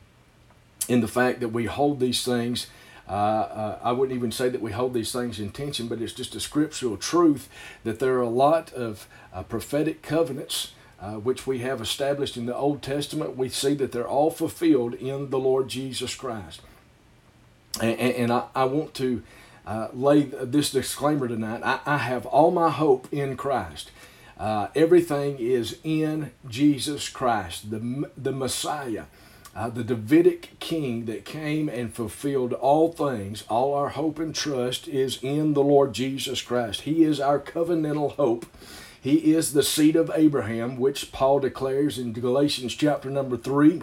in 0.88 1.02
the 1.02 1.08
fact 1.08 1.40
that 1.40 1.50
we 1.50 1.66
hold 1.66 2.00
these 2.00 2.26
things 2.26 2.68
uh, 3.10 3.14
uh, 3.14 3.80
I 3.82 3.92
wouldn't 3.92 4.16
even 4.16 4.32
say 4.32 4.50
that 4.50 4.62
we 4.62 4.72
hold 4.72 4.94
these 4.94 5.12
things 5.12 5.40
in 5.40 5.50
tension, 5.50 5.88
but 5.88 6.02
it's 6.02 6.14
just 6.14 6.36
a 6.36 6.40
scriptural 6.40 6.96
truth 6.96 7.50
that 7.84 8.00
there 8.00 8.16
are 8.18 8.22
a 8.22 8.30
lot 8.30 8.72
of 8.74 9.08
uh, 9.34 9.42
prophetic 9.44 10.04
covenants 10.04 10.74
uh, 11.02 11.14
which 11.14 11.48
we 11.48 11.60
have 11.60 11.82
established 11.82 12.38
in 12.38 12.46
the 12.46 12.56
Old 12.56 12.84
Testament. 12.84 13.36
We 13.36 13.50
see 13.50 13.74
that 13.76 13.92
they're 13.92 14.08
all 14.08 14.30
fulfilled 14.30 14.94
in 14.94 15.30
the 15.30 15.40
Lord 15.40 15.70
Jesus 15.70 16.14
Christ. 16.14 16.62
And, 17.82 18.00
and 18.00 18.34
I, 18.34 18.44
I, 18.54 18.66
want 18.66 18.94
to 18.96 19.24
uh, 19.66 19.88
lay 19.94 20.24
this 20.24 20.72
disclaimer 20.72 21.28
tonight. 21.28 21.62
I, 21.64 21.80
I, 21.86 21.98
have 21.98 22.26
all 22.26 22.52
my 22.52 22.70
hope 22.70 23.08
in 23.14 23.38
Christ. 23.38 23.92
Everything 24.76 25.38
is 25.40 25.78
in 25.84 26.32
Jesus 26.48 27.08
Christ, 27.08 27.72
the, 27.72 28.10
the 28.18 28.32
Messiah 28.34 29.06
uh, 29.56 29.70
the 29.70 29.84
Davidic 29.84 30.60
king 30.60 31.06
that 31.06 31.26
came 31.26 31.70
and 31.70 31.94
fulfilled 31.94 32.54
all 32.54 32.92
things, 32.92 33.44
all 33.50 33.74
our 33.74 33.90
hope 33.90 34.20
and 34.20 34.34
trust 34.34 34.88
is 34.88 35.20
in 35.22 35.54
the 35.54 35.64
Lord 35.64 35.94
Jesus 35.94 36.42
Christ. 36.42 36.82
He 36.82 37.04
is 37.04 37.20
our 37.20 37.40
covenantal 37.40 38.16
hope. 38.16 38.46
He 39.02 39.34
is 39.34 39.54
the 39.54 39.64
seed 39.64 39.96
of 39.96 40.12
Abraham, 40.14 40.78
which 40.78 41.12
Paul 41.12 41.40
declares 41.40 41.98
in 41.98 42.14
Galatians 42.14 42.76
chapter 42.76 43.10
number 43.10 43.38
3 43.38 43.82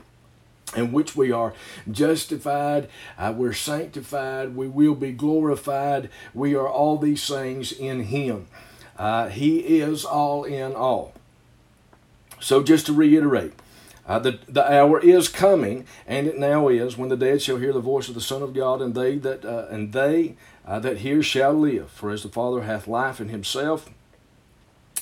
in 0.74 0.92
which 0.92 1.14
we 1.14 1.30
are 1.30 1.54
justified, 1.90 2.88
uh, 3.18 3.32
we're 3.36 3.52
sanctified, 3.52 4.56
we 4.56 4.66
will 4.66 4.94
be 4.94 5.12
glorified. 5.12 6.10
We 6.34 6.54
are 6.54 6.68
all 6.68 6.98
these 6.98 7.26
things 7.26 7.72
in 7.72 8.04
Him. 8.04 8.48
Uh, 8.98 9.28
he 9.28 9.80
is 9.80 10.04
all 10.04 10.44
in 10.44 10.74
all. 10.74 11.14
So, 12.40 12.62
just 12.62 12.86
to 12.86 12.92
reiterate, 12.92 13.52
uh, 14.06 14.20
the, 14.20 14.38
the 14.48 14.72
hour 14.72 15.00
is 15.00 15.28
coming, 15.28 15.84
and 16.06 16.26
it 16.26 16.38
now 16.38 16.68
is, 16.68 16.96
when 16.96 17.08
the 17.08 17.16
dead 17.16 17.42
shall 17.42 17.56
hear 17.56 17.72
the 17.72 17.80
voice 17.80 18.08
of 18.08 18.14
the 18.14 18.20
Son 18.20 18.42
of 18.42 18.54
God, 18.54 18.80
and 18.80 18.94
they 18.94 19.16
that 19.18 19.44
uh, 19.44 19.66
and 19.68 19.92
they 19.92 20.36
uh, 20.64 20.78
that 20.78 20.98
hear 20.98 21.22
shall 21.22 21.52
live. 21.52 21.90
For 21.90 22.10
as 22.10 22.22
the 22.22 22.28
Father 22.28 22.62
hath 22.62 22.86
life 22.86 23.20
in 23.20 23.30
Himself, 23.30 23.90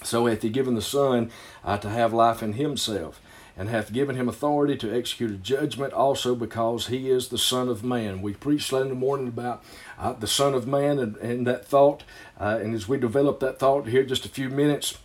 so 0.02 0.26
hath 0.26 0.42
He 0.42 0.48
given 0.48 0.74
the 0.74 0.82
Son 0.82 1.30
uh, 1.64 1.76
to 1.78 1.90
have 1.90 2.14
life 2.14 2.42
in 2.42 2.54
Himself, 2.54 3.20
and 3.58 3.68
hath 3.68 3.92
given 3.92 4.16
Him 4.16 4.26
authority 4.26 4.76
to 4.78 4.96
execute 4.96 5.32
a 5.32 5.36
judgment, 5.36 5.92
also 5.92 6.34
because 6.34 6.86
He 6.86 7.10
is 7.10 7.28
the 7.28 7.38
Son 7.38 7.68
of 7.68 7.84
Man. 7.84 8.22
We 8.22 8.32
preached 8.32 8.70
Sunday 8.70 8.94
morning 8.94 9.28
about 9.28 9.62
uh, 9.98 10.14
the 10.14 10.26
Son 10.26 10.54
of 10.54 10.66
Man 10.66 10.98
and, 10.98 11.16
and 11.18 11.46
that 11.46 11.66
thought, 11.66 12.04
uh, 12.40 12.58
and 12.62 12.74
as 12.74 12.88
we 12.88 12.96
develop 12.96 13.38
that 13.40 13.58
thought 13.58 13.86
here, 13.86 14.02
just 14.02 14.24
a 14.24 14.30
few 14.30 14.48
minutes 14.48 14.96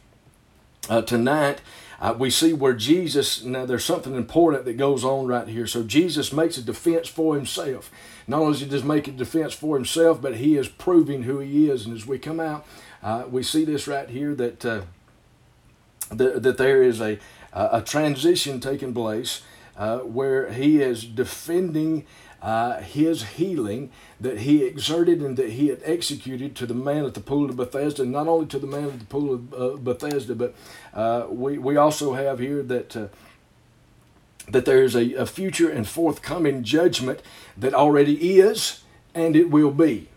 tonight. 1.02 1.62
Uh, 2.02 2.16
we 2.18 2.30
see 2.30 2.54
where 2.54 2.74
Jesus, 2.74 3.44
now 3.44 3.66
there's 3.66 3.84
something 3.84 4.16
important 4.16 4.66
that 4.66 4.78
goes 4.78 5.04
on 5.04 5.28
right 5.28 5.48
here. 5.48 5.68
So 5.68 5.84
Jesus 5.84 6.32
makes 6.32 6.58
a 6.58 6.62
defense 6.62 7.10
for 7.10 7.36
himself. 7.36 7.92
Not 8.26 8.42
only 8.42 8.54
does 8.54 8.62
he 8.62 8.68
just 8.70 8.86
make 8.86 9.08
a 9.08 9.12
defense 9.12 9.54
for 9.54 9.76
himself, 9.76 10.22
but 10.22 10.38
he 10.38 10.56
is 10.56 10.70
proving 10.70 11.24
who 11.24 11.40
he 11.40 11.70
is. 11.70 11.86
And 11.86 11.96
as 11.96 12.06
we 12.06 12.18
come 12.18 12.40
out, 12.40 12.66
uh, 13.04 13.26
we 13.30 13.44
see 13.44 13.66
this 13.66 13.88
right 13.88 14.10
here 14.10 14.34
that, 14.36 14.66
uh, 14.66 14.82
that, 16.12 16.44
that 16.44 16.58
there 16.58 16.82
is 16.82 17.02
a, 17.02 17.20
a 17.52 17.82
transition 17.82 18.62
taking 18.62 18.94
place 18.94 19.42
uh, 19.76 20.00
where 20.00 20.52
he 20.52 20.82
is 20.82 21.04
defending 21.04 22.06
uh, 22.42 22.82
his 22.82 23.24
healing 23.24 23.92
that 24.20 24.40
he 24.40 24.64
exerted 24.64 25.22
and 25.22 25.38
that 25.38 25.52
he 25.52 25.68
had 25.68 25.82
executed 25.84 26.56
to 26.56 26.66
the 26.66 26.74
man 26.74 27.06
at 27.06 27.14
the 27.14 27.20
pool 27.20 27.50
of 27.50 27.58
Bethesda, 27.58 28.06
not 28.06 28.28
only 28.28 28.46
to 28.48 28.60
the 28.60 28.68
man 28.68 28.86
at 28.86 29.00
the 29.00 29.06
pool 29.06 29.34
of 29.34 29.54
uh, 29.54 29.76
Bethesda, 29.78 30.36
but 30.36 30.56
uh, 30.94 31.28
we, 31.30 31.58
we 31.58 31.78
also 31.78 32.14
have 32.14 32.40
here 32.40 32.64
that. 32.64 32.96
Uh, 32.96 33.08
that 34.48 34.66
there 34.66 34.82
is 34.82 34.96
a, 34.96 35.14
a 35.14 35.28
future 35.28 35.70
and 35.70 35.88
forthcoming 35.88 36.64
judgment 36.64 37.22
that 37.56 37.72
already 37.72 38.40
is 38.40 38.82
and 39.14 39.36
it 39.36 39.52
will 39.52 39.70
be. 39.70 40.08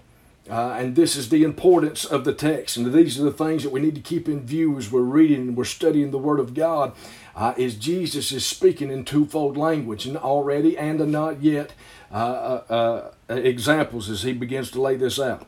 Uh, 0.51 0.77
and 0.79 0.97
this 0.97 1.15
is 1.15 1.29
the 1.29 1.45
importance 1.45 2.05
of 2.05 2.25
the 2.25 2.35
text. 2.35 2.77
And 2.77 2.93
these 2.93 3.19
are 3.21 3.25
the 3.25 3.33
things 3.33 3.63
that 3.63 3.71
we 3.71 3.81
need 3.81 3.95
to 3.95 4.01
keep 4.01 4.29
in 4.29 4.41
view 4.45 4.77
as 4.77 4.91
we're 4.91 5.01
reading 5.03 5.49
and 5.49 5.57
we're 5.57 5.65
studying 5.65 6.11
the 6.11 6.19
Word 6.19 6.41
of 6.41 6.53
God. 6.53 6.93
Uh, 7.35 7.55
is 7.57 7.77
Jesus 7.77 8.31
is 8.31 8.45
speaking 8.45 8.91
in 8.91 9.05
twofold 9.05 9.57
language, 9.57 10.07
and 10.07 10.17
already 10.17 10.77
and 10.77 11.01
a 11.01 11.07
not 11.07 11.43
yet. 11.43 11.73
Uh, 12.13 12.63
uh, 12.69 13.11
uh, 13.31 13.35
examples 13.35 14.11
as 14.11 14.23
he 14.23 14.35
begins 14.35 14.71
to 14.71 14.79
lay 14.79 14.97
this 14.97 15.19
out. 15.19 15.47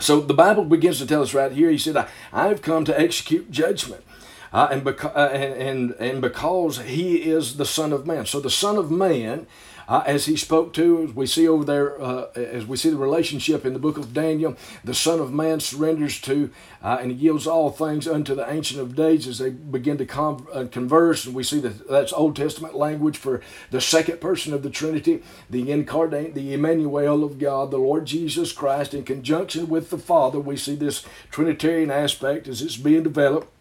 So 0.00 0.18
the 0.20 0.32
Bible 0.32 0.64
begins 0.64 0.96
to 0.98 1.06
tell 1.06 1.20
us 1.20 1.34
right 1.34 1.52
here. 1.52 1.68
He 1.68 1.76
said, 1.76 1.94
I, 1.94 2.08
"I've 2.32 2.62
come 2.62 2.86
to 2.86 2.98
execute 2.98 3.50
judgment." 3.50 4.02
Uh, 4.50 4.68
and, 4.70 4.84
beca- 4.84 5.14
uh, 5.14 5.30
and, 5.32 5.52
and, 5.54 5.90
and 5.98 6.20
because 6.22 6.78
he 6.78 7.16
is 7.16 7.56
the 7.56 7.66
Son 7.66 7.92
of 7.92 8.06
Man. 8.06 8.24
So 8.24 8.38
the 8.40 8.50
Son 8.50 8.76
of 8.76 8.88
Man 8.88 9.46
uh, 9.88 10.02
as 10.06 10.26
he 10.26 10.36
spoke 10.36 10.72
to, 10.74 11.04
as 11.04 11.14
we 11.14 11.26
see 11.26 11.46
over 11.46 11.64
there, 11.64 12.00
uh, 12.00 12.26
as 12.34 12.66
we 12.66 12.76
see 12.76 12.90
the 12.90 12.96
relationship 12.96 13.64
in 13.64 13.72
the 13.72 13.78
book 13.78 13.96
of 13.96 14.12
Daniel, 14.14 14.56
the 14.82 14.94
Son 14.94 15.20
of 15.20 15.32
Man 15.32 15.60
surrenders 15.60 16.20
to 16.22 16.50
uh, 16.84 16.98
and 17.00 17.10
he 17.10 17.16
yields 17.16 17.46
all 17.46 17.70
things 17.70 18.06
unto 18.06 18.34
the 18.34 18.48
Ancient 18.48 18.78
of 18.78 18.94
Days 18.94 19.26
as 19.26 19.38
they 19.38 19.48
begin 19.48 19.96
to 19.96 20.04
con- 20.04 20.46
uh, 20.52 20.66
converse. 20.70 21.24
And 21.24 21.34
we 21.34 21.42
see 21.42 21.58
that 21.60 21.88
that's 21.88 22.12
Old 22.12 22.36
Testament 22.36 22.74
language 22.74 23.16
for 23.16 23.40
the 23.70 23.80
second 23.80 24.20
person 24.20 24.52
of 24.52 24.62
the 24.62 24.68
Trinity, 24.68 25.22
the 25.48 25.72
incarnate, 25.72 26.34
the 26.34 26.52
Emmanuel 26.52 27.24
of 27.24 27.38
God, 27.38 27.70
the 27.70 27.78
Lord 27.78 28.04
Jesus 28.04 28.52
Christ, 28.52 28.92
in 28.92 29.02
conjunction 29.02 29.70
with 29.70 29.88
the 29.88 29.96
Father. 29.96 30.38
We 30.38 30.58
see 30.58 30.74
this 30.74 31.06
Trinitarian 31.30 31.90
aspect 31.90 32.48
as 32.48 32.60
it's 32.60 32.76
being 32.76 33.02
developed. 33.02 33.53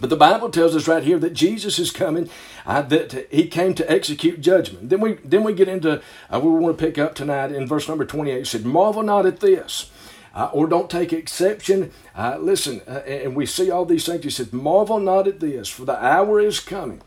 But 0.00 0.10
the 0.10 0.16
Bible 0.16 0.50
tells 0.50 0.74
us 0.74 0.88
right 0.88 1.04
here 1.04 1.18
that 1.20 1.34
Jesus 1.34 1.78
is 1.78 1.92
coming, 1.92 2.28
uh, 2.66 2.82
that 2.82 3.28
he 3.30 3.46
came 3.46 3.74
to 3.74 3.90
execute 3.90 4.40
judgment. 4.40 4.90
Then 4.90 5.00
we 5.00 5.14
then 5.24 5.44
we 5.44 5.52
get 5.52 5.68
into 5.68 6.02
uh, 6.30 6.40
we 6.40 6.50
want 6.50 6.76
to 6.76 6.84
pick 6.84 6.98
up 6.98 7.14
tonight 7.14 7.52
in 7.52 7.66
verse 7.66 7.88
number 7.88 8.04
28. 8.04 8.40
It 8.40 8.46
said, 8.46 8.64
Marvel 8.64 9.02
not 9.02 9.26
at 9.26 9.40
this. 9.40 9.90
Uh, 10.34 10.50
or 10.52 10.66
don't 10.66 10.90
take 10.90 11.12
exception. 11.12 11.92
Uh, 12.16 12.36
listen, 12.40 12.80
uh, 12.88 13.02
and 13.06 13.36
we 13.36 13.46
see 13.46 13.70
all 13.70 13.84
these 13.84 14.04
things. 14.04 14.24
He 14.24 14.30
said, 14.30 14.52
Marvel 14.52 14.98
not 14.98 15.28
at 15.28 15.38
this, 15.38 15.68
for 15.68 15.84
the 15.84 16.04
hour 16.04 16.40
is 16.40 16.58
coming 16.58 17.02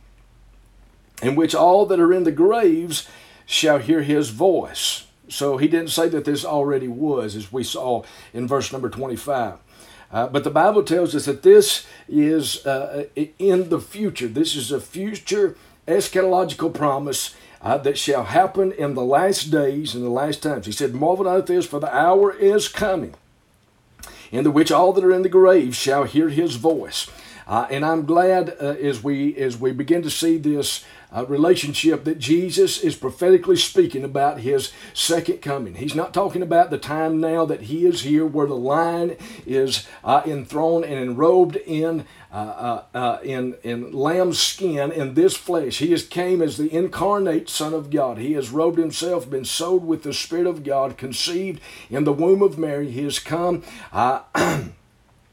in 1.22 1.36
which 1.36 1.54
all 1.54 1.86
that 1.86 2.00
are 2.00 2.14
in 2.14 2.24
the 2.24 2.32
graves 2.32 3.08
shall 3.46 3.80
hear 3.80 4.02
his 4.02 4.30
voice. 4.30 5.08
So 5.30 5.58
he 5.58 5.68
didn't 5.68 5.90
say 5.90 6.08
that 6.10 6.26
this 6.26 6.46
already 6.46 6.88
was, 6.88 7.36
as 7.36 7.52
we 7.52 7.64
saw 7.64 8.04
in 8.34 8.48
verse 8.48 8.72
number 8.72 8.90
25. 8.90 9.58
Uh, 10.12 10.28
but 10.28 10.44
the 10.44 10.50
Bible 10.50 10.84
tells 10.84 11.14
us 11.16 11.26
that 11.26 11.44
this 11.44 11.86
is 12.08 12.66
uh, 12.66 13.06
in 13.38 13.70
the 13.70 13.80
future. 13.80 14.28
This 14.28 14.56
is 14.56 14.72
a 14.72 14.80
future 14.80 15.58
eschatological 15.88 16.74
promise 16.74 17.36
uh, 17.62 17.78
that 17.80 17.98
shall 17.98 18.26
happen 18.26 18.72
in 18.72 18.94
the 18.94 19.04
last 19.04 19.52
days 19.52 19.96
and 19.96 20.04
the 20.04 20.10
last 20.10 20.44
times. 20.44 20.66
He 20.66 20.72
said, 20.72 20.94
Marvel 20.94 21.26
not 21.26 21.38
at 21.38 21.48
this, 21.48 21.66
for 21.66 21.80
the 21.80 21.94
hour 21.94 22.34
is 22.34 22.68
coming, 22.68 23.16
in 24.32 24.44
the 24.44 24.52
which 24.52 24.72
all 24.72 24.94
that 24.94 25.04
are 25.04 25.14
in 25.14 25.24
the 25.24 25.30
grave 25.30 25.76
shall 25.76 26.04
hear 26.04 26.30
his 26.30 26.56
voice. 26.56 27.10
Uh, 27.48 27.66
and 27.70 27.86
I'm 27.86 28.06
glad 28.06 28.56
uh, 28.62 28.76
as 28.82 29.02
we 29.02 29.36
as 29.38 29.58
we 29.58 29.72
begin 29.72 30.02
to 30.04 30.10
see 30.10 30.38
this 30.38 30.84
uh, 31.16 31.26
relationship 31.28 32.04
that 32.04 32.20
Jesus 32.20 32.80
is 32.80 32.96
prophetically 32.96 33.56
speaking 33.56 34.04
about 34.04 34.42
his 34.42 34.72
second 34.94 35.42
coming. 35.42 35.76
He's 35.76 35.96
not 35.96 36.14
talking 36.14 36.42
about 36.42 36.70
the 36.70 36.78
time 36.78 37.20
now 37.20 37.46
that 37.46 37.64
he 37.64 37.86
is 37.86 38.02
here 38.02 38.26
where 38.26 38.48
the 38.48 38.56
lion 38.56 39.16
is 39.46 39.88
uh, 40.04 40.22
enthroned 40.26 40.86
and 40.86 41.18
enrobed 41.18 41.62
in 41.66 42.06
uh, 42.32 42.36
uh, 42.36 42.84
uh, 42.98 43.20
in 43.24 43.56
in 43.64 43.94
lamb's 43.94 44.38
skin 44.38 44.92
in 44.92 45.14
this 45.14 45.36
flesh. 45.36 45.78
He 45.78 45.92
has 45.92 46.06
came 46.06 46.42
as 46.42 46.58
the 46.58 46.74
incarnate 46.76 47.50
Son 47.50 47.74
of 47.74 47.90
God. 47.90 48.18
He 48.18 48.34
has 48.34 48.50
robed 48.50 48.78
himself, 48.78 49.30
been 49.30 49.46
sowed 49.46 49.86
with 49.86 50.04
the 50.04 50.14
Spirit 50.14 50.46
of 50.46 50.64
God, 50.64 50.98
conceived 50.98 51.62
in 51.90 52.04
the 52.04 52.14
womb 52.14 52.42
of 52.42 52.58
Mary. 52.58 52.92
He 52.92 53.04
has 53.04 53.20
come. 53.20 53.64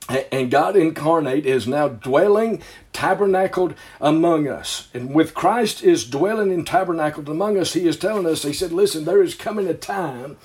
And 0.09 0.51
God 0.51 0.77
incarnate 0.77 1.47
is 1.47 1.67
now 1.67 1.89
dwelling, 1.89 2.63
tabernacled 2.93 3.75
among 4.01 4.49
us. 4.49 4.89
And 4.93 5.15
with 5.15 5.35
Christ 5.35 5.83
is 5.83 6.05
dwelling 6.05 6.53
and 6.53 6.67
tabernacled 6.67 7.29
among 7.29 7.57
us, 7.57 7.73
He 7.73 7.89
is 7.89 7.97
telling 7.97 8.27
us, 8.27 8.43
He 8.43 8.53
said, 8.53 8.71
Listen, 8.71 9.05
there 9.05 9.23
is 9.23 9.35
coming 9.35 9.67
a 9.67 9.75
time. 9.75 10.37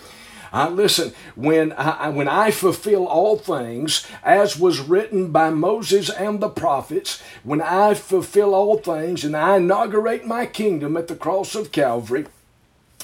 Uh, 0.51 0.69
listen, 0.69 1.13
when 1.35 1.73
I, 1.73 2.09
when 2.09 2.27
I 2.27 2.51
fulfill 2.51 3.05
all 3.05 3.37
things, 3.37 4.07
as 4.23 4.57
was 4.57 4.79
written 4.79 5.31
by 5.31 5.51
Moses 5.51 6.09
and 6.09 6.39
the 6.39 6.49
prophets, 6.49 7.21
when 7.43 7.61
I 7.61 7.93
fulfill 7.93 8.55
all 8.55 8.77
things 8.77 9.23
and 9.23 9.37
I 9.37 9.57
inaugurate 9.57 10.25
my 10.25 10.45
kingdom 10.47 10.97
at 10.97 11.07
the 11.07 11.15
cross 11.15 11.53
of 11.53 11.71
Calvary, 11.71 12.25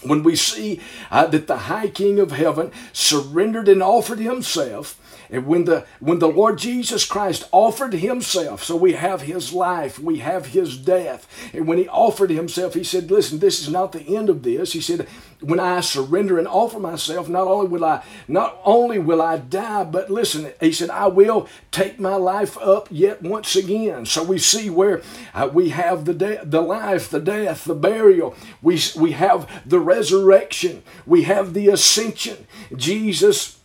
when 0.04 0.24
we 0.24 0.36
see 0.36 0.82
uh, 1.12 1.28
that 1.28 1.48
the 1.48 1.58
high 1.58 1.88
king 1.88 2.20
of 2.20 2.32
heaven 2.32 2.72
surrendered 2.94 3.68
and 3.68 3.82
offered 3.84 4.20
himself, 4.20 5.00
and 5.30 5.46
when 5.48 5.66
the 5.66 5.86
when 6.00 6.20
the 6.20 6.28
Lord 6.28 6.58
Jesus 6.58 7.06
Christ 7.06 7.48
offered 7.52 7.94
himself, 7.94 8.64
so 8.64 8.76
we 8.76 8.94
have 8.94 9.24
his 9.24 9.54
life, 9.54 10.00
we 10.00 10.20
have 10.20 10.48
his 10.48 10.78
death. 10.78 11.28
And 11.54 11.68
when 11.68 11.78
he 11.78 11.88
offered 11.88 12.30
himself, 12.30 12.74
he 12.74 12.84
said, 12.84 13.10
Listen, 13.10 13.40
this 13.40 13.60
is 13.60 13.70
not 13.70 13.92
the 13.92 14.16
end 14.16 14.30
of 14.30 14.44
this. 14.44 14.74
He 14.74 14.82
said, 14.82 15.08
When 15.42 15.60
I 15.60 15.82
surrender 15.82 16.38
and 16.38 16.48
offer 16.48 16.80
myself, 16.80 17.28
not 17.28 17.48
only 17.48 17.68
will 17.68 17.86
I 17.86 18.04
not 18.28 18.60
only 18.64 19.00
will 19.00 19.22
I 19.22 19.38
die, 19.38 19.84
but 19.84 20.10
listen, 20.10 20.52
he 20.60 20.72
said, 20.72 20.90
I 20.90 21.08
will 21.08 21.48
take 21.72 22.00
my 22.00 22.16
life 22.16 22.58
up 22.58 22.88
yet 22.92 23.22
once 23.22 23.56
again. 23.56 24.06
So 24.06 24.24
we 24.24 24.38
see 24.38 24.70
where 24.70 25.02
uh, 25.34 25.50
we 25.52 25.70
have 25.70 26.06
the 26.06 26.14
de- 26.14 26.46
the 26.46 26.62
life, 26.62 27.10
the 27.10 27.20
death, 27.20 27.66
the 27.66 27.76
burial. 27.76 28.36
We 28.62 28.80
we 28.96 29.14
have 29.14 29.50
the 29.66 29.80
resurrection. 29.80 30.84
We 31.06 31.24
have 31.24 31.54
the 31.54 31.70
ascension. 31.70 32.48
Jesus 32.76 33.60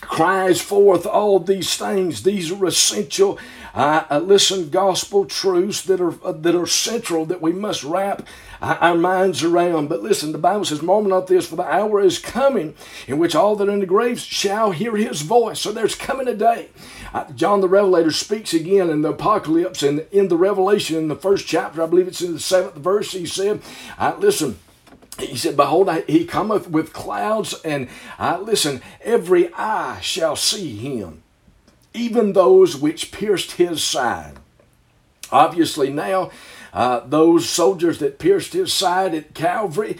cries 0.00 0.60
forth 0.60 1.06
all 1.06 1.38
these 1.38 1.76
things. 1.76 2.22
These 2.22 2.52
are 2.52 2.66
essential, 2.66 3.38
uh, 3.74 4.04
uh, 4.10 4.18
listen, 4.18 4.70
gospel 4.70 5.24
truths 5.24 5.82
that 5.82 6.00
are 6.00 6.14
uh, 6.24 6.32
that 6.32 6.54
are 6.54 6.66
central 6.66 7.26
that 7.26 7.42
we 7.42 7.52
must 7.52 7.84
wrap 7.84 8.26
uh, 8.60 8.76
our 8.80 8.94
minds 8.94 9.42
around. 9.42 9.88
But 9.88 10.02
listen, 10.02 10.32
the 10.32 10.38
Bible 10.38 10.64
says, 10.64 10.82
"Moment 10.82 11.10
not 11.10 11.26
this, 11.26 11.46
for 11.46 11.56
the 11.56 11.62
hour 11.62 12.00
is 12.00 12.18
coming 12.18 12.74
in 13.06 13.18
which 13.18 13.34
all 13.34 13.56
that 13.56 13.68
are 13.68 13.72
in 13.72 13.80
the 13.80 13.86
graves 13.86 14.22
shall 14.22 14.70
hear 14.72 14.96
His 14.96 15.22
voice." 15.22 15.60
So 15.60 15.72
there's 15.72 15.94
coming 15.94 16.28
a 16.28 16.34
day. 16.34 16.68
Uh, 17.12 17.30
John 17.32 17.60
the 17.60 17.68
Revelator 17.68 18.12
speaks 18.12 18.54
again 18.54 18.90
in 18.90 19.02
the 19.02 19.10
Apocalypse 19.10 19.82
and 19.82 20.06
in 20.12 20.28
the 20.28 20.36
Revelation 20.36 20.96
in 20.96 21.08
the 21.08 21.16
first 21.16 21.46
chapter. 21.46 21.82
I 21.82 21.86
believe 21.86 22.08
it's 22.08 22.22
in 22.22 22.32
the 22.32 22.40
seventh 22.40 22.76
verse. 22.76 23.12
He 23.12 23.26
said, 23.26 23.62
uh, 23.98 24.14
"Listen." 24.18 24.58
He 25.18 25.36
said, 25.36 25.56
Behold, 25.56 25.90
he 26.06 26.24
cometh 26.24 26.68
with 26.68 26.92
clouds, 26.92 27.54
and 27.64 27.88
uh, 28.18 28.38
listen, 28.40 28.80
every 29.00 29.52
eye 29.54 29.98
shall 30.00 30.36
see 30.36 30.76
him, 30.76 31.22
even 31.92 32.32
those 32.32 32.76
which 32.76 33.10
pierced 33.10 33.52
his 33.52 33.82
side. 33.82 34.36
Obviously, 35.30 35.90
now, 35.90 36.30
uh, 36.72 37.00
those 37.00 37.48
soldiers 37.48 37.98
that 37.98 38.18
pierced 38.18 38.52
his 38.52 38.72
side 38.72 39.14
at 39.14 39.34
Calvary, 39.34 39.98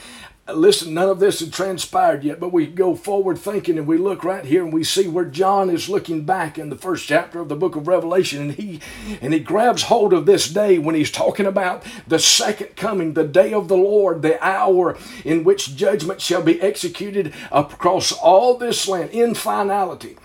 Listen, 0.54 0.94
none 0.94 1.10
of 1.10 1.20
this 1.20 1.40
had 1.40 1.52
transpired 1.52 2.24
yet, 2.24 2.40
but 2.40 2.54
we 2.54 2.66
go 2.66 2.94
forward 2.96 3.38
thinking 3.38 3.76
and 3.76 3.86
we 3.86 3.98
look 3.98 4.24
right 4.24 4.46
here 4.46 4.64
and 4.64 4.72
we 4.72 4.82
see 4.82 5.06
where 5.06 5.26
John 5.26 5.68
is 5.68 5.90
looking 5.90 6.24
back 6.24 6.58
in 6.58 6.70
the 6.70 6.76
first 6.76 7.06
chapter 7.06 7.40
of 7.40 7.50
the 7.50 7.56
book 7.56 7.76
of 7.76 7.86
Revelation 7.86 8.40
and 8.40 8.52
he 8.52 8.80
and 9.20 9.34
he 9.34 9.40
grabs 9.40 9.84
hold 9.84 10.14
of 10.14 10.24
this 10.24 10.48
day 10.48 10.78
when 10.78 10.94
he's 10.94 11.10
talking 11.10 11.44
about 11.44 11.84
the 12.06 12.18
second 12.18 12.76
coming, 12.76 13.12
the 13.12 13.24
day 13.24 13.52
of 13.52 13.68
the 13.68 13.76
Lord, 13.76 14.22
the 14.22 14.42
hour 14.42 14.96
in 15.22 15.44
which 15.44 15.76
judgment 15.76 16.22
shall 16.22 16.42
be 16.42 16.60
executed 16.62 17.34
across 17.52 18.10
all 18.10 18.56
this 18.56 18.88
land 18.88 19.10
in 19.10 19.34
finality. 19.34 20.16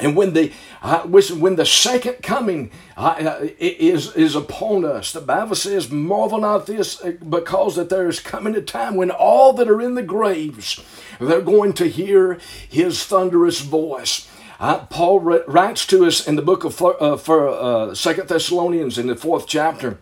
And 0.00 0.14
when 0.14 0.32
the 0.32 0.52
uh, 0.80 1.02
when 1.02 1.56
the 1.56 1.66
second 1.66 2.22
coming 2.22 2.70
uh, 2.96 3.40
uh 3.42 3.48
is 3.58 4.14
is 4.14 4.36
upon 4.36 4.84
us, 4.84 5.12
the 5.12 5.20
Bible 5.20 5.56
says, 5.56 5.90
"Marvel 5.90 6.38
not 6.38 6.66
this, 6.66 7.02
uh, 7.04 7.12
because 7.28 7.76
that 7.76 7.88
there 7.88 8.08
is 8.08 8.20
coming 8.20 8.54
a 8.54 8.62
time 8.62 8.94
when 8.94 9.10
all 9.10 9.52
that 9.54 9.68
are 9.68 9.82
in 9.82 9.94
the 9.94 10.02
graves 10.02 10.80
they're 11.20 11.40
going 11.40 11.72
to 11.74 11.88
hear 11.88 12.38
His 12.68 13.04
thunderous 13.04 13.60
voice." 13.60 14.28
Uh, 14.60 14.86
Paul 14.86 15.20
writes 15.20 15.86
to 15.86 16.04
us 16.04 16.26
in 16.26 16.36
the 16.36 16.42
book 16.42 16.64
of 16.64 16.74
for 16.74 17.48
uh, 17.48 17.94
Second 17.94 18.28
Thessalonians 18.28 18.98
in 18.98 19.08
the 19.08 19.16
fourth 19.16 19.46
chapter. 19.46 19.98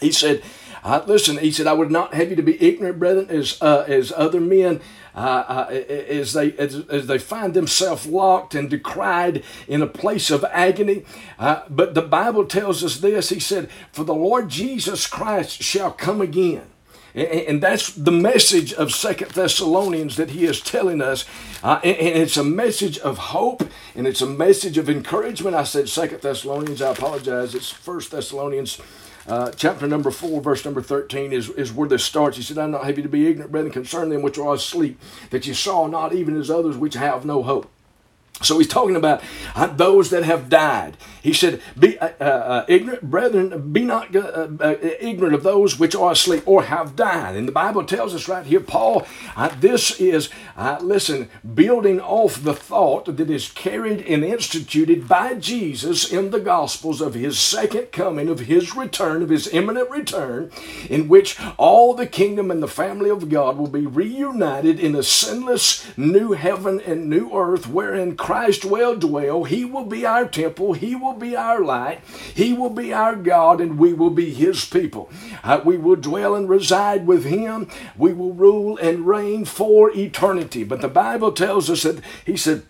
He 0.00 0.12
said, 0.12 0.42
"Listen," 0.84 1.38
he 1.38 1.50
said, 1.50 1.66
"I 1.66 1.72
would 1.72 1.90
not 1.90 2.14
have 2.14 2.30
you 2.30 2.36
to 2.36 2.42
be 2.42 2.62
ignorant, 2.62 2.98
brethren, 2.98 3.26
as 3.30 3.58
uh, 3.60 3.84
as 3.86 4.12
other 4.16 4.40
men 4.40 4.80
uh, 5.18 5.66
uh, 5.68 5.72
as, 5.72 6.32
they, 6.32 6.52
as, 6.58 6.76
as, 6.88 7.08
they 7.08 7.18
find 7.18 7.52
themselves 7.52 8.06
locked 8.06 8.54
and 8.54 8.70
decried 8.70 9.42
in 9.66 9.82
a 9.82 9.86
place 9.86 10.30
of 10.30 10.44
agony. 10.44 11.04
Uh, 11.40 11.62
but 11.68 11.94
the 11.94 12.02
Bible 12.02 12.44
tells 12.44 12.84
us 12.84 12.98
this 12.98 13.30
He 13.30 13.40
said, 13.40 13.68
For 13.90 14.04
the 14.04 14.14
Lord 14.14 14.48
Jesus 14.48 15.08
Christ 15.08 15.60
shall 15.60 15.90
come 15.90 16.20
again. 16.20 16.66
And 17.14 17.60
that's 17.60 17.92
the 17.94 18.12
message 18.12 18.72
of 18.72 18.92
Second 18.92 19.32
Thessalonians 19.32 20.14
that 20.16 20.30
he 20.30 20.44
is 20.44 20.60
telling 20.60 21.02
us. 21.02 21.24
Uh, 21.64 21.80
and 21.82 22.22
it's 22.22 22.36
a 22.36 22.44
message 22.44 22.98
of 22.98 23.18
hope 23.18 23.68
and 23.96 24.06
it's 24.06 24.20
a 24.20 24.26
message 24.26 24.78
of 24.78 24.88
encouragement. 24.88 25.56
I 25.56 25.64
said 25.64 25.88
Second 25.88 26.20
Thessalonians, 26.20 26.80
I 26.80 26.92
apologize. 26.92 27.56
It's 27.56 27.70
First 27.70 28.12
Thessalonians 28.12 28.78
uh, 29.28 29.50
chapter 29.52 29.86
number 29.86 30.10
4, 30.10 30.40
verse 30.40 30.64
number 30.64 30.80
13 30.80 31.32
is, 31.32 31.50
is 31.50 31.72
where 31.72 31.88
this 31.88 32.04
starts. 32.04 32.38
He 32.38 32.42
said, 32.42 32.58
I'm 32.58 32.70
not 32.70 32.84
happy 32.84 33.02
to 33.02 33.08
be 33.08 33.26
ignorant, 33.28 33.52
brethren, 33.52 33.72
concerning 33.72 34.10
them 34.10 34.22
which 34.22 34.38
are 34.38 34.54
asleep, 34.54 34.98
that 35.30 35.46
you 35.46 35.54
saw 35.54 35.86
not 35.86 36.14
even 36.14 36.36
as 36.38 36.50
others 36.50 36.76
which 36.76 36.94
have 36.94 37.24
no 37.24 37.42
hope. 37.42 37.70
So 38.40 38.58
he's 38.58 38.68
talking 38.68 38.94
about 38.94 39.22
uh, 39.56 39.66
those 39.66 40.10
that 40.10 40.22
have 40.22 40.48
died. 40.48 40.96
He 41.22 41.32
said, 41.32 41.60
"Be 41.76 41.98
uh, 41.98 42.10
uh, 42.20 42.24
uh 42.24 42.64
ignorant, 42.68 43.02
brethren, 43.02 43.72
be 43.72 43.82
not 43.82 44.14
uh, 44.14 44.48
uh, 44.60 44.76
ignorant 45.00 45.34
of 45.34 45.42
those 45.42 45.78
which 45.78 45.96
are 45.96 46.12
asleep 46.12 46.44
or 46.46 46.62
have 46.64 46.94
died." 46.94 47.34
And 47.34 47.48
the 47.48 47.52
Bible 47.52 47.84
tells 47.84 48.14
us 48.14 48.28
right 48.28 48.46
here, 48.46 48.60
Paul. 48.60 49.06
this 49.58 49.98
is 49.98 50.30
listen, 50.82 51.28
building 51.54 52.00
off 52.00 52.42
the 52.42 52.54
thought 52.54 53.16
that 53.16 53.30
is 53.30 53.48
carried 53.48 54.00
and 54.06 54.24
instituted 54.24 55.06
by 55.06 55.34
Jesus 55.34 56.10
in 56.10 56.32
the 56.32 56.40
Gospels 56.40 57.00
of 57.00 57.14
His 57.14 57.38
second 57.38 57.92
coming, 57.92 58.28
of 58.28 58.40
His 58.40 58.74
return, 58.74 59.22
of 59.22 59.28
His 59.28 59.46
imminent 59.54 59.88
return, 59.88 60.50
in 60.90 61.08
which 61.08 61.38
all 61.58 61.94
the 61.94 62.06
kingdom 62.06 62.50
and 62.50 62.60
the 62.60 62.66
family 62.66 63.08
of 63.08 63.28
God 63.28 63.56
will 63.56 63.68
be 63.68 63.86
reunited 63.86 64.80
in 64.80 64.96
a 64.96 65.02
sinless 65.04 65.86
new 65.96 66.32
heaven 66.32 66.80
and 66.80 67.08
new 67.08 67.30
earth, 67.32 67.68
wherein 67.68 68.16
Christ 68.16 68.64
will 68.64 68.96
dwell. 68.96 69.44
He 69.44 69.64
will 69.64 69.84
be 69.84 70.04
our 70.04 70.26
temple. 70.26 70.72
He 70.72 70.96
will 70.96 71.14
be 71.14 71.36
our 71.36 71.62
light. 71.62 72.00
He 72.34 72.52
will 72.52 72.70
be 72.70 72.92
our 72.92 73.14
God, 73.14 73.60
and 73.60 73.78
we 73.78 73.92
will 73.92 74.10
be 74.10 74.34
His 74.34 74.64
people. 74.64 75.08
Uh, 75.44 75.60
we 75.64 75.76
will 75.76 75.94
dwell 75.96 76.34
and 76.34 76.48
reside 76.48 77.06
with 77.06 77.24
Him. 77.26 77.70
We 77.96 78.12
will 78.12 78.32
rule 78.32 78.76
and 78.78 79.06
reign 79.06 79.44
for 79.44 79.92
eternity. 79.96 80.47
But 80.64 80.80
the 80.80 80.88
Bible 80.88 81.32
tells 81.32 81.70
us 81.70 81.82
that 81.82 82.02
He 82.24 82.36
said, 82.36 82.64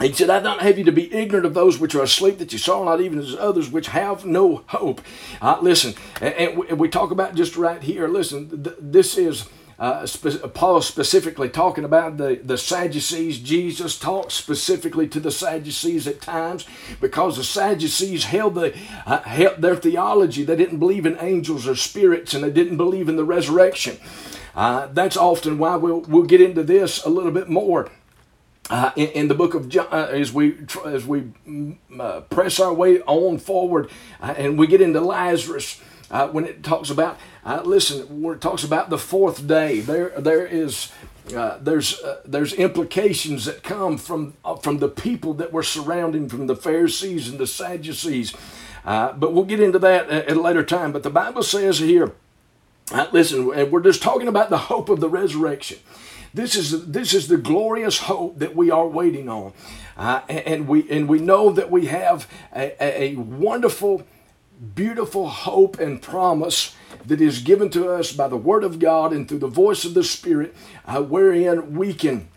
he 0.00 0.12
said, 0.12 0.28
I 0.28 0.40
don't 0.40 0.60
have 0.60 0.76
you 0.76 0.84
to 0.84 0.92
be 0.92 1.12
ignorant 1.14 1.46
of 1.46 1.54
those 1.54 1.78
which 1.78 1.94
are 1.94 2.02
asleep 2.02 2.38
that 2.38 2.52
you 2.52 2.58
saw, 2.58 2.82
not 2.84 3.00
even 3.00 3.20
as 3.20 3.36
others 3.36 3.70
which 3.70 3.88
have 3.88 4.24
no 4.24 4.64
hope. 4.66 5.00
Uh, 5.40 5.58
listen, 5.62 5.94
and, 6.20 6.34
and, 6.68 6.80
we 6.80 6.88
talk 6.88 7.12
about 7.12 7.36
just 7.36 7.56
right 7.56 7.80
here, 7.80 8.08
listen, 8.08 8.64
th- 8.64 8.76
this 8.80 9.16
is 9.16 9.48
uh, 9.78 10.04
spe- 10.04 10.52
Paul 10.52 10.80
specifically 10.82 11.48
talking 11.48 11.84
about 11.84 12.16
the, 12.16 12.40
the 12.42 12.58
Sadducees. 12.58 13.38
Jesus 13.38 13.96
talked 13.96 14.32
specifically 14.32 15.06
to 15.06 15.20
the 15.20 15.30
Sadducees 15.30 16.08
at 16.08 16.20
times 16.20 16.66
because 17.00 17.36
the 17.36 17.44
Sadducees 17.44 18.24
held, 18.24 18.56
the, 18.56 18.76
uh, 19.06 19.22
held 19.22 19.62
their 19.62 19.76
theology. 19.76 20.42
They 20.42 20.56
didn't 20.56 20.78
believe 20.78 21.06
in 21.06 21.16
angels 21.20 21.68
or 21.68 21.76
spirits 21.76 22.34
and 22.34 22.42
they 22.42 22.50
didn't 22.50 22.78
believe 22.78 23.08
in 23.08 23.16
the 23.16 23.24
resurrection. 23.24 23.98
Uh, 24.54 24.86
that's 24.86 25.16
often 25.16 25.58
why 25.58 25.76
we'll, 25.76 26.00
we'll 26.02 26.24
get 26.24 26.40
into 26.40 26.62
this 26.62 27.04
a 27.04 27.08
little 27.08 27.32
bit 27.32 27.48
more. 27.48 27.90
Uh, 28.70 28.92
in, 28.96 29.08
in, 29.08 29.28
the 29.28 29.34
book 29.34 29.52
of 29.52 29.68
John, 29.68 29.88
uh, 29.92 30.08
as 30.10 30.32
we 30.32 30.56
as 30.86 31.04
we 31.04 31.32
mm, 31.46 31.76
uh, 32.00 32.22
press 32.22 32.58
our 32.58 32.72
way 32.72 33.02
on 33.02 33.36
forward, 33.36 33.90
uh, 34.22 34.34
and 34.38 34.58
we 34.58 34.66
get 34.66 34.80
into 34.80 35.02
Lazarus, 35.02 35.82
uh, 36.10 36.28
when 36.28 36.46
it 36.46 36.62
talks 36.62 36.88
about 36.88 37.18
listen, 37.64 38.22
when 38.22 38.36
it 38.36 38.40
talks 38.40 38.64
about 38.64 38.88
the 38.88 38.96
fourth 38.96 39.46
day, 39.46 39.80
there 39.80 40.18
there 40.18 40.46
is 40.46 40.90
uh, 41.32 41.58
there's 41.60 42.00
uh, 42.02 42.20
there's 42.24 42.52
implications 42.52 43.46
that 43.46 43.62
come 43.62 43.96
from 43.96 44.34
uh, 44.44 44.56
from 44.56 44.78
the 44.78 44.88
people 44.88 45.34
that 45.34 45.52
were 45.52 45.62
surrounding 45.62 46.28
from 46.28 46.46
the 46.46 46.56
Pharisees 46.56 47.28
and 47.28 47.38
the 47.38 47.46
Sadducees, 47.46 48.34
but 48.84 49.32
we'll 49.32 49.44
get 49.44 49.60
into 49.60 49.78
that 49.78 50.10
at, 50.10 50.28
at, 50.28 50.36
a 50.36 50.40
later 50.40 50.62
time. 50.62 50.92
But 50.92 51.02
the 51.02 51.10
Bible 51.10 51.42
says 51.42 51.78
here, 51.78 52.12
uh, 52.92 53.06
listen, 53.12 53.46
we're 53.70 53.82
just 53.82 54.02
talking 54.02 54.28
about 54.28 54.50
the 54.50 54.58
hope 54.58 54.88
of 54.88 55.00
the 55.00 55.08
resurrection. 55.08 55.78
This 56.34 56.56
is 56.56 56.88
this 56.88 57.14
is 57.14 57.28
the 57.28 57.36
glorious 57.36 57.98
hope 58.00 58.40
that 58.40 58.56
we 58.56 58.70
are 58.70 58.88
waiting 58.88 59.28
on, 59.28 59.52
uh, 59.96 60.22
and 60.28 60.66
we 60.66 60.90
and 60.90 61.08
we 61.08 61.20
know 61.20 61.50
that 61.50 61.70
we 61.70 61.86
have 61.86 62.28
a, 62.54 62.74
a 62.82 63.14
wonderful, 63.14 64.02
beautiful 64.74 65.28
hope 65.28 65.78
and 65.78 66.02
promise 66.02 66.74
that 67.06 67.20
is 67.20 67.40
given 67.40 67.70
to 67.70 67.88
us 67.88 68.12
by 68.12 68.26
the 68.26 68.36
Word 68.36 68.64
of 68.64 68.80
God 68.80 69.12
and 69.12 69.28
through 69.28 69.38
the 69.38 69.46
voice 69.46 69.84
of 69.84 69.94
the 69.94 70.02
Spirit, 70.02 70.56
uh, 70.86 71.00
wherein 71.02 71.76
we 71.76 71.94
can 71.94 72.28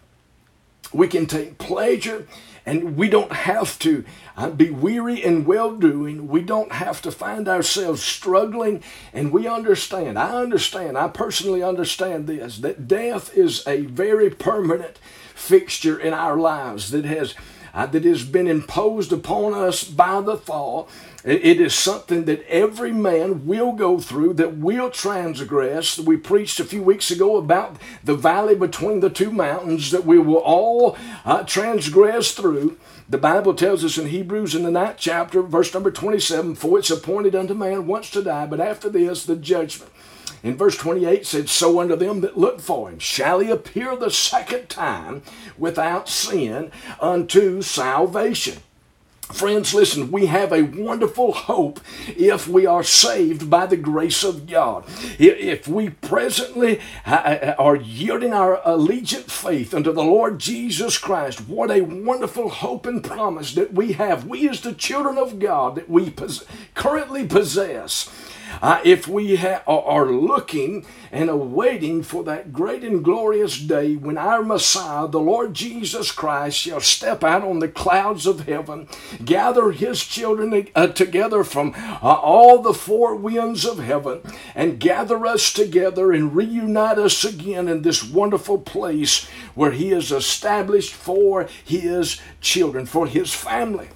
we 0.94 1.08
can 1.08 1.26
take 1.26 1.58
pleasure 1.58 2.28
and 2.66 2.98
we 2.98 3.08
don't 3.08 3.32
have 3.32 3.80
to 3.80 4.04
uh, 4.36 4.50
be 4.50 4.70
weary 4.70 5.24
in 5.24 5.46
well 5.46 5.74
doing. 5.74 6.28
We 6.28 6.42
don't 6.42 6.74
have 6.74 7.02
to 7.04 7.12
find 7.12 7.48
ourselves 7.48 8.04
struggling. 8.04 8.84
And 9.14 9.32
we 9.32 9.48
understand, 9.48 10.20
I 10.20 10.32
understand, 10.36 10.98
I 10.98 11.08
personally 11.08 11.64
understand 11.64 12.28
this, 12.28 12.58
that 12.58 12.88
death 12.88 13.36
is 13.36 13.66
a 13.66 13.84
very 13.84 14.30
permanent 14.30 15.00
fixture 15.34 15.98
in 15.98 16.14
our 16.14 16.38
lives 16.38 16.92
that 16.92 17.06
has. 17.06 17.34
Uh, 17.78 17.86
that 17.86 18.04
has 18.04 18.24
been 18.24 18.48
imposed 18.48 19.14
upon 19.14 19.54
us 19.54 19.84
by 19.84 20.20
the 20.20 20.36
fall 20.36 20.90
it 21.28 21.60
is 21.60 21.76
something 21.76 22.24
that 22.24 22.48
every 22.48 22.94
man 22.94 23.46
will 23.46 23.74
go 23.74 24.00
through, 24.00 24.36
that 24.36 24.56
will 24.56 24.90
transgress. 24.90 26.00
We 26.00 26.16
preached 26.16 26.62
a 26.62 26.64
few 26.64 26.82
weeks 26.82 27.12
ago 27.12 27.36
about 27.36 27.76
the 28.02 28.16
valley 28.16 28.56
between 28.56 29.02
the 29.02 29.10
two 29.10 29.30
mountains 29.30 29.92
that 29.92 30.06
we 30.06 30.20
will 30.20 30.38
all 30.38 30.98
uh, 31.26 31.44
transgress 31.44 32.32
through. 32.32 32.78
The 33.10 33.18
Bible 33.18 33.56
tells 33.56 33.84
us 33.84 33.98
in 33.98 34.08
Hebrews 34.08 34.56
in 34.56 34.64
the 34.64 34.72
ninth 34.72 34.96
chapter, 35.00 35.42
verse 35.42 35.74
number 35.74 35.92
27, 35.92 36.56
For 36.56 36.80
it's 36.80 36.92
appointed 36.92 37.36
unto 37.36 37.54
man 37.54 37.88
once 37.88 38.10
to 38.12 38.24
die, 38.24 38.46
but 38.46 38.62
after 38.62 38.88
this 38.88 39.26
the 39.26 39.36
judgment. 39.36 39.92
In 40.44 40.56
verse 40.56 40.78
28 40.78 41.26
said, 41.26 41.50
So 41.50 41.80
unto 41.80 41.96
them 41.96 42.22
that 42.22 42.38
look 42.38 42.62
for 42.62 42.90
him 42.90 43.00
shall 43.00 43.40
he 43.40 43.50
appear 43.50 43.96
the 43.96 44.12
second 44.12 44.70
time 44.70 45.24
without 45.58 46.08
sin 46.08 46.72
unto 47.00 47.62
salvation. 47.62 48.60
Friends, 49.34 49.74
listen, 49.74 50.10
we 50.10 50.28
have 50.28 50.54
a 50.54 50.62
wonderful 50.62 51.34
hope 51.34 51.82
if 52.08 52.48
we 52.48 52.66
are 52.66 52.82
saved 52.82 53.50
by 53.50 53.66
the 53.66 53.76
grace 53.76 54.24
of 54.24 54.48
God. 54.48 54.86
If 55.20 55.68
we 55.68 55.90
presently 55.90 56.80
are 57.06 57.76
yielding 57.76 58.32
our 58.32 58.62
allegiant 58.66 59.30
faith 59.30 59.74
unto 59.74 59.92
the 59.92 60.04
Lord 60.04 60.40
Jesus 60.40 60.98
Christ, 60.98 61.42
what 61.42 61.70
a 61.70 61.82
wonderful 61.82 62.48
hope 62.48 62.86
and 62.86 63.04
promise 63.04 63.54
that 63.56 63.74
we 63.74 63.92
have. 63.94 64.26
We, 64.26 64.48
as 64.48 64.62
the 64.62 64.74
children 64.74 65.18
of 65.18 65.40
God, 65.40 65.76
that 65.76 65.90
we 65.90 66.14
currently 66.74 67.28
possess 67.28 68.10
uh, 68.62 68.82
if 68.84 69.08
we 69.08 69.36
ha- 69.36 69.64
are 69.68 70.12
looking 70.12 70.86
and 71.12 71.30
awaiting 71.30 72.04
for 72.04 72.24
that 72.24 72.54
great 72.54 72.84
and 72.84 73.04
glorious 73.04 73.60
day 73.60 73.96
when 73.96 74.18
our 74.18 74.44
Messiah, 74.44 75.08
the 75.08 75.20
Lord 75.20 75.54
Jesus 75.54 76.12
Christ, 76.12 76.58
shall 76.58 76.82
step 76.82 77.24
out 77.24 77.44
on 77.44 77.60
the 77.60 77.68
clouds 77.68 78.26
of 78.26 78.48
heaven, 78.48 78.88
gather 79.24 79.72
his 79.72 80.04
children 80.04 80.68
uh, 80.76 80.88
together 80.88 81.44
from 81.44 81.74
uh, 81.76 82.00
all 82.02 82.62
the 82.62 82.74
four 82.74 83.16
winds 83.16 83.66
of 83.66 83.80
heaven, 83.80 84.22
and 84.56 84.80
gather 84.80 85.26
us 85.26 85.52
together 85.54 86.12
and 86.12 86.36
reunite 86.36 86.98
us 86.98 87.24
again 87.24 87.68
in 87.68 87.82
this 87.82 88.04
wonderful 88.04 88.58
place 88.58 89.28
where 89.56 89.72
he 89.72 89.92
is 89.92 90.12
established 90.12 90.94
for 90.94 91.48
his 91.64 92.20
children, 92.42 92.86
for 92.86 93.08
his 93.08 93.34
family. 93.34 93.90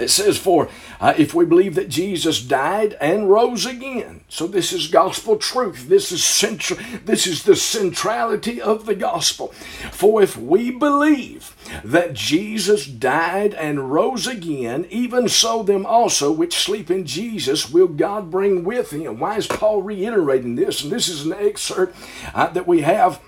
It 0.00 0.10
says, 0.10 0.36
For 0.36 0.68
uh, 1.00 1.14
if 1.16 1.34
we 1.34 1.44
believe 1.44 1.76
that 1.76 1.88
Jesus 1.88 2.42
died 2.42 2.96
and 3.00 3.30
rose 3.30 3.64
again, 3.64 4.22
so 4.28 4.48
this 4.48 4.72
is 4.72 4.88
gospel 4.88 5.36
truth. 5.36 5.88
This 5.88 6.10
is 6.10 6.24
central. 6.24 6.80
This 7.04 7.28
is 7.28 7.44
the 7.44 7.54
centrality 7.54 8.60
of 8.60 8.86
the 8.86 8.96
gospel. 8.96 9.48
For 9.92 10.20
if 10.20 10.36
we 10.36 10.72
believe 10.72 11.54
that 11.84 12.14
Jesus 12.14 12.86
died 12.86 13.54
and 13.54 13.92
rose 13.92 14.26
again, 14.26 14.86
even 14.90 15.28
so 15.28 15.62
them 15.62 15.86
also 15.86 16.32
which 16.32 16.56
sleep 16.56 16.90
in 16.90 17.06
Jesus 17.06 17.70
will 17.70 17.88
God 17.88 18.32
bring 18.32 18.64
with 18.64 18.90
him. 18.90 19.20
Why 19.20 19.36
is 19.36 19.46
Paul 19.46 19.82
reiterating 19.82 20.56
this? 20.56 20.82
And 20.82 20.90
this 20.90 21.08
is 21.08 21.24
an 21.24 21.34
excerpt 21.34 21.96
uh, 22.34 22.48
that 22.48 22.66
we 22.66 22.80
have 22.80 23.20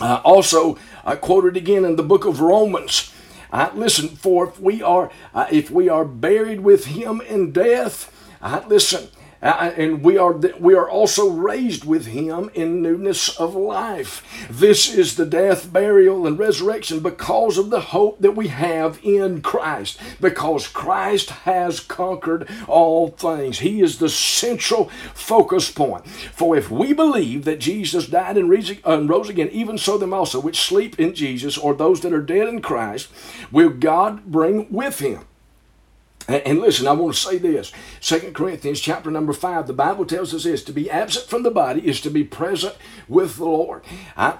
uh, 0.00 0.22
also 0.24 0.78
uh, 1.04 1.16
quoted 1.16 1.56
again 1.56 1.84
in 1.84 1.96
the 1.96 2.02
book 2.02 2.24
of 2.24 2.40
Romans. 2.40 3.12
Uh, 3.52 3.70
listen, 3.74 4.08
for 4.08 4.48
if 4.48 4.58
we 4.58 4.82
are 4.82 5.10
uh, 5.34 5.46
if 5.52 5.70
we 5.70 5.88
are 5.88 6.06
buried 6.06 6.60
with 6.60 6.86
him 6.86 7.20
in 7.20 7.52
death, 7.52 8.10
uh, 8.40 8.62
listen, 8.66 9.08
Uh, 9.42 9.46
uh, 9.46 9.74
and 9.76 10.02
we 10.04 10.16
are 10.16 10.32
we 10.32 10.74
are 10.74 10.88
also 10.88 11.28
raised 11.28 11.84
with 11.84 12.06
him 12.06 12.48
in 12.54 12.80
newness 12.80 13.28
of 13.40 13.54
life. 13.56 14.22
This 14.48 14.92
is 14.92 15.16
the 15.16 15.26
death, 15.26 15.72
burial, 15.72 16.26
and 16.26 16.38
resurrection 16.38 17.00
because 17.00 17.58
of 17.58 17.70
the 17.70 17.80
hope 17.80 18.20
that 18.20 18.36
we 18.36 18.48
have 18.48 19.00
in 19.02 19.42
Christ. 19.42 19.98
Because 20.20 20.68
Christ 20.68 21.30
has 21.30 21.80
conquered 21.80 22.48
all 22.68 23.08
things. 23.08 23.58
He 23.58 23.80
is 23.80 23.98
the 23.98 24.08
central 24.08 24.90
focus 25.14 25.70
point. 25.70 26.06
For 26.06 26.56
if 26.56 26.70
we 26.70 26.92
believe 26.92 27.44
that 27.44 27.58
Jesus 27.58 28.06
died 28.06 28.36
and 28.36 28.52
uh, 28.86 29.02
rose 29.02 29.28
again, 29.28 29.48
even 29.50 29.76
so 29.76 29.98
them 29.98 30.14
also 30.14 30.38
which 30.38 30.60
sleep 30.60 31.00
in 31.00 31.14
Jesus, 31.14 31.58
or 31.58 31.74
those 31.74 32.00
that 32.02 32.12
are 32.12 32.22
dead 32.22 32.48
in 32.48 32.62
Christ, 32.62 33.08
will 33.50 33.70
God 33.70 34.26
bring 34.26 34.70
with 34.70 35.00
him. 35.00 35.24
And 36.28 36.60
listen, 36.60 36.86
I 36.86 36.92
want 36.92 37.14
to 37.14 37.20
say 37.20 37.38
this. 37.38 37.72
Second 38.00 38.34
Corinthians 38.34 38.80
chapter 38.80 39.10
number 39.10 39.32
5, 39.32 39.66
the 39.66 39.72
Bible 39.72 40.04
tells 40.04 40.32
us 40.32 40.44
this 40.44 40.62
to 40.64 40.72
be 40.72 40.90
absent 40.90 41.26
from 41.26 41.42
the 41.42 41.50
body 41.50 41.86
is 41.86 42.00
to 42.02 42.10
be 42.10 42.24
present 42.24 42.76
with 43.08 43.36
the 43.36 43.44
Lord. 43.44 43.82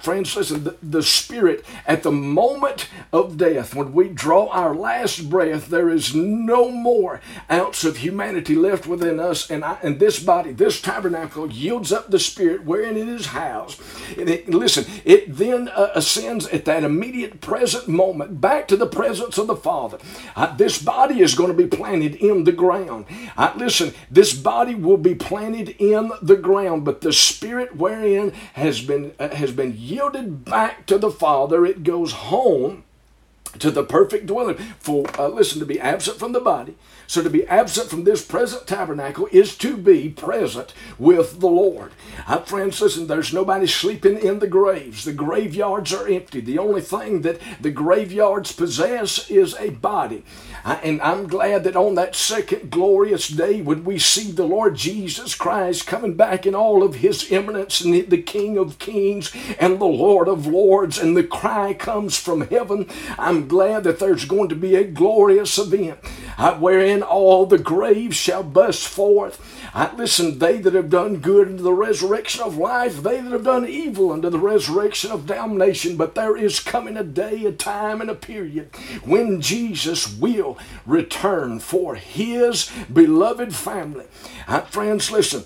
Friends, 0.00 0.36
listen, 0.36 0.64
the, 0.64 0.76
the 0.82 1.02
Spirit, 1.02 1.64
at 1.86 2.02
the 2.02 2.12
moment 2.12 2.88
of 3.12 3.36
death, 3.36 3.74
when 3.74 3.92
we 3.92 4.08
draw 4.08 4.48
our 4.48 4.74
last 4.74 5.28
breath, 5.28 5.68
there 5.68 5.88
is 5.88 6.14
no 6.14 6.70
more 6.70 7.20
ounce 7.50 7.84
of 7.84 7.98
humanity 7.98 8.54
left 8.54 8.86
within 8.86 9.18
us. 9.18 9.50
And, 9.50 9.64
I, 9.64 9.78
and 9.82 9.98
this 9.98 10.22
body, 10.22 10.52
this 10.52 10.80
tabernacle, 10.80 11.50
yields 11.50 11.92
up 11.92 12.10
the 12.10 12.18
Spirit 12.18 12.64
wherein 12.64 12.96
it 12.96 13.08
is 13.08 13.26
housed. 13.26 13.80
And 14.16 14.28
it, 14.28 14.48
listen, 14.48 14.84
it 15.04 15.36
then 15.36 15.68
uh, 15.68 15.90
ascends 15.94 16.46
at 16.48 16.64
that 16.66 16.84
immediate 16.84 17.40
present 17.40 17.88
moment 17.88 18.40
back 18.40 18.68
to 18.68 18.76
the 18.76 18.86
presence 18.86 19.36
of 19.38 19.46
the 19.46 19.56
Father. 19.56 19.98
Uh, 20.36 20.54
this 20.56 20.80
body 20.80 21.20
is 21.20 21.34
going 21.34 21.50
to 21.50 21.56
be 21.56 21.71
planted 21.72 22.14
in 22.16 22.44
the 22.44 22.52
ground. 22.52 23.06
I, 23.36 23.56
listen, 23.56 23.94
this 24.10 24.32
body 24.32 24.74
will 24.74 24.96
be 24.96 25.14
planted 25.14 25.70
in 25.78 26.12
the 26.20 26.36
ground, 26.36 26.84
but 26.84 27.00
the 27.00 27.12
spirit 27.12 27.76
wherein 27.76 28.32
has 28.54 28.80
been 28.80 29.14
uh, 29.18 29.34
has 29.34 29.52
been 29.52 29.74
yielded 29.76 30.44
back 30.44 30.86
to 30.86 30.98
the 30.98 31.10
Father, 31.10 31.66
it 31.66 31.82
goes 31.82 32.12
home 32.12 32.84
to 33.58 33.70
the 33.70 33.84
perfect 33.84 34.26
dwelling. 34.26 34.56
For 34.56 35.04
uh, 35.18 35.28
listen, 35.28 35.60
to 35.60 35.66
be 35.66 35.80
absent 35.80 36.18
from 36.18 36.32
the 36.32 36.40
body 36.40 36.76
so 37.12 37.22
to 37.22 37.28
be 37.28 37.46
absent 37.46 37.90
from 37.90 38.04
this 38.04 38.24
present 38.24 38.66
tabernacle 38.66 39.28
is 39.30 39.54
to 39.58 39.76
be 39.76 40.08
present 40.08 40.72
with 40.98 41.40
the 41.40 41.46
Lord. 41.46 41.92
Uh, 42.26 42.38
friends, 42.38 42.80
listen, 42.80 43.06
there's 43.06 43.34
nobody 43.34 43.66
sleeping 43.66 44.18
in 44.18 44.38
the 44.38 44.46
graves. 44.46 45.04
The 45.04 45.12
graveyards 45.12 45.92
are 45.92 46.08
empty. 46.08 46.40
The 46.40 46.58
only 46.58 46.80
thing 46.80 47.20
that 47.20 47.38
the 47.60 47.70
graveyards 47.70 48.52
possess 48.52 49.30
is 49.30 49.54
a 49.56 49.68
body. 49.68 50.24
Uh, 50.64 50.80
and 50.82 51.02
I'm 51.02 51.26
glad 51.26 51.64
that 51.64 51.76
on 51.76 51.96
that 51.96 52.16
second 52.16 52.70
glorious 52.70 53.28
day 53.28 53.60
when 53.60 53.84
we 53.84 53.98
see 53.98 54.32
the 54.32 54.46
Lord 54.46 54.76
Jesus 54.76 55.34
Christ 55.34 55.86
coming 55.86 56.14
back 56.14 56.46
in 56.46 56.54
all 56.54 56.82
of 56.82 56.94
his 56.94 57.30
eminence 57.30 57.82
and 57.82 57.92
the 57.92 58.22
King 58.22 58.56
of 58.56 58.78
kings 58.78 59.30
and 59.60 59.78
the 59.78 59.84
Lord 59.84 60.28
of 60.28 60.46
lords 60.46 60.98
and 60.98 61.14
the 61.14 61.24
cry 61.24 61.74
comes 61.74 62.16
from 62.16 62.48
heaven, 62.48 62.88
I'm 63.18 63.41
Glad 63.48 63.84
that 63.84 63.98
there's 63.98 64.24
going 64.24 64.48
to 64.48 64.54
be 64.54 64.74
a 64.74 64.84
glorious 64.84 65.58
event 65.58 65.98
uh, 66.38 66.56
wherein 66.58 67.02
all 67.02 67.46
the 67.46 67.58
graves 67.58 68.16
shall 68.16 68.42
bust 68.42 68.86
forth. 68.86 69.40
I, 69.74 69.94
listen, 69.94 70.38
they 70.38 70.58
that 70.58 70.74
have 70.74 70.90
done 70.90 71.18
good 71.18 71.48
unto 71.48 71.62
the 71.62 71.72
resurrection 71.72 72.42
of 72.42 72.58
life, 72.58 73.02
they 73.02 73.20
that 73.20 73.32
have 73.32 73.44
done 73.44 73.66
evil 73.66 74.12
unto 74.12 74.30
the 74.30 74.38
resurrection 74.38 75.10
of 75.10 75.26
damnation. 75.26 75.96
But 75.96 76.14
there 76.14 76.36
is 76.36 76.60
coming 76.60 76.96
a 76.96 77.04
day, 77.04 77.44
a 77.44 77.52
time, 77.52 78.00
and 78.00 78.10
a 78.10 78.14
period 78.14 78.74
when 79.04 79.40
Jesus 79.40 80.16
will 80.18 80.58
return 80.86 81.58
for 81.58 81.94
his 81.94 82.70
beloved 82.92 83.54
family. 83.54 84.06
Uh, 84.46 84.60
friends, 84.62 85.10
listen 85.10 85.44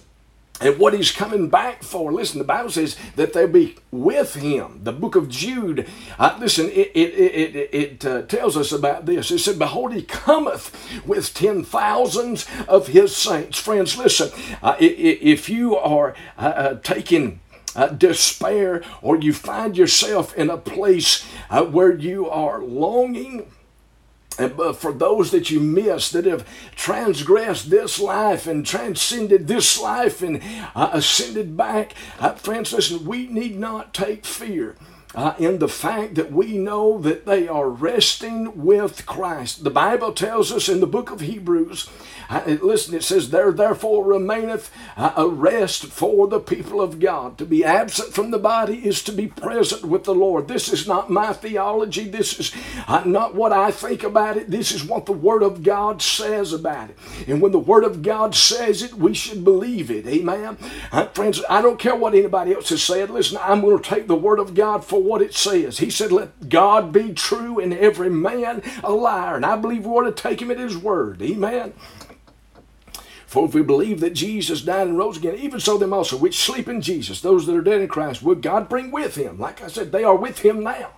and 0.60 0.78
what 0.78 0.94
he's 0.94 1.12
coming 1.12 1.48
back 1.48 1.82
for. 1.82 2.12
Listen, 2.12 2.38
the 2.38 2.44
Bible 2.44 2.70
says 2.70 2.96
that 3.16 3.32
they'll 3.32 3.48
be 3.48 3.76
with 3.90 4.34
him. 4.34 4.80
The 4.82 4.92
book 4.92 5.16
of 5.16 5.28
Jude, 5.28 5.88
uh, 6.18 6.36
listen, 6.40 6.66
it, 6.70 6.92
it, 6.94 7.14
it, 7.14 7.74
it 7.74 8.06
uh, 8.06 8.22
tells 8.22 8.56
us 8.56 8.72
about 8.72 9.06
this. 9.06 9.30
It 9.30 9.38
said, 9.40 9.58
Behold, 9.58 9.92
he 9.94 10.02
cometh 10.02 10.74
with 11.06 11.34
ten 11.34 11.64
thousands 11.64 12.46
of 12.68 12.88
his 12.88 13.14
saints. 13.14 13.58
Friends, 13.58 13.96
listen, 13.96 14.30
uh, 14.62 14.76
if 14.78 15.48
you 15.48 15.76
are 15.76 16.14
uh, 16.38 16.40
uh, 16.40 16.74
taking 16.82 17.40
uh, 17.74 17.88
despair 17.88 18.82
or 19.02 19.16
you 19.16 19.32
find 19.32 19.76
yourself 19.76 20.34
in 20.34 20.50
a 20.50 20.56
place 20.56 21.26
uh, 21.50 21.64
where 21.64 21.94
you 21.94 22.28
are 22.28 22.62
longing 22.62 23.46
but 24.36 24.74
for 24.74 24.92
those 24.92 25.30
that 25.30 25.50
you 25.50 25.60
miss 25.60 26.10
that 26.10 26.24
have 26.26 26.46
transgressed 26.74 27.70
this 27.70 27.98
life 27.98 28.46
and 28.46 28.66
transcended 28.66 29.46
this 29.46 29.80
life 29.80 30.22
and 30.22 30.42
uh, 30.74 30.90
ascended 30.92 31.56
back, 31.56 31.94
uh, 32.20 32.32
friends, 32.34 32.72
listen, 32.72 33.04
we 33.04 33.26
need 33.26 33.58
not 33.58 33.94
take 33.94 34.24
fear. 34.24 34.76
Uh, 35.16 35.34
in 35.38 35.58
the 35.60 35.68
fact 35.68 36.14
that 36.14 36.30
we 36.30 36.58
know 36.58 36.98
that 36.98 37.24
they 37.24 37.48
are 37.48 37.70
resting 37.70 38.64
with 38.64 39.06
Christ. 39.06 39.64
The 39.64 39.70
Bible 39.70 40.12
tells 40.12 40.52
us 40.52 40.68
in 40.68 40.80
the 40.80 40.86
book 40.86 41.10
of 41.10 41.20
Hebrews 41.20 41.88
listen, 42.30 42.94
it 42.94 43.04
says, 43.04 43.30
There 43.30 43.52
therefore 43.52 44.04
remaineth 44.04 44.70
a 44.96 45.28
rest 45.28 45.86
for 45.86 46.26
the 46.26 46.40
people 46.40 46.80
of 46.80 47.00
God. 47.00 47.38
To 47.38 47.44
be 47.46 47.64
absent 47.64 48.12
from 48.12 48.30
the 48.30 48.38
body 48.38 48.86
is 48.86 49.02
to 49.04 49.12
be 49.12 49.26
present 49.26 49.84
with 49.84 50.04
the 50.04 50.14
Lord. 50.14 50.48
This 50.48 50.72
is 50.72 50.86
not 50.86 51.10
my 51.10 51.32
theology. 51.32 52.04
This 52.04 52.38
is 52.38 52.52
uh, 52.88 53.02
not 53.04 53.34
what 53.34 53.52
I 53.52 53.70
think 53.70 54.02
about 54.02 54.36
it. 54.36 54.50
This 54.50 54.72
is 54.72 54.84
what 54.84 55.06
the 55.06 55.12
Word 55.12 55.42
of 55.42 55.62
God 55.62 56.02
says 56.02 56.52
about 56.52 56.90
it. 56.90 56.98
And 57.26 57.40
when 57.40 57.52
the 57.52 57.58
Word 57.58 57.84
of 57.84 58.02
God 58.02 58.34
says 58.34 58.82
it, 58.82 58.94
we 58.94 59.14
should 59.14 59.44
believe 59.44 59.90
it. 59.90 60.06
Amen. 60.06 60.56
Uh, 60.92 61.06
friends, 61.08 61.42
I 61.48 61.62
don't 61.62 61.78
care 61.78 61.96
what 61.96 62.14
anybody 62.14 62.54
else 62.54 62.70
has 62.70 62.82
said. 62.82 63.10
Listen, 63.10 63.38
I'm 63.40 63.60
going 63.60 63.78
to 63.78 63.88
take 63.88 64.06
the 64.06 64.16
Word 64.16 64.38
of 64.38 64.54
God 64.54 64.84
for 64.84 65.02
what 65.06 65.22
it 65.22 65.34
says. 65.34 65.78
He 65.78 65.90
said, 65.90 66.12
Let 66.12 66.48
God 66.48 66.92
be 66.92 67.12
true 67.12 67.58
and 67.58 67.72
every 67.72 68.10
man 68.10 68.62
a 68.82 68.92
liar. 68.92 69.36
And 69.36 69.46
I 69.46 69.56
believe 69.56 69.86
we 69.86 69.92
ought 69.92 70.04
to 70.04 70.12
take 70.12 70.42
him 70.42 70.50
at 70.50 70.58
his 70.58 70.76
word. 70.76 71.22
Amen. 71.22 71.72
For 73.26 73.44
if 73.46 73.54
we 73.54 73.62
believe 73.62 74.00
that 74.00 74.14
Jesus 74.14 74.62
died 74.62 74.86
and 74.86 74.96
rose 74.96 75.16
again, 75.16 75.34
even 75.36 75.60
so 75.60 75.76
them 75.76 75.92
also 75.92 76.16
which 76.16 76.38
sleep 76.38 76.68
in 76.68 76.80
Jesus, 76.80 77.20
those 77.20 77.46
that 77.46 77.56
are 77.56 77.62
dead 77.62 77.80
in 77.80 77.88
Christ, 77.88 78.22
will 78.22 78.36
God 78.36 78.68
bring 78.68 78.90
with 78.90 79.16
him. 79.16 79.38
Like 79.38 79.62
I 79.62 79.66
said, 79.66 79.92
they 79.92 80.04
are 80.04 80.16
with 80.16 80.38
him 80.38 80.62
now. 80.62 80.92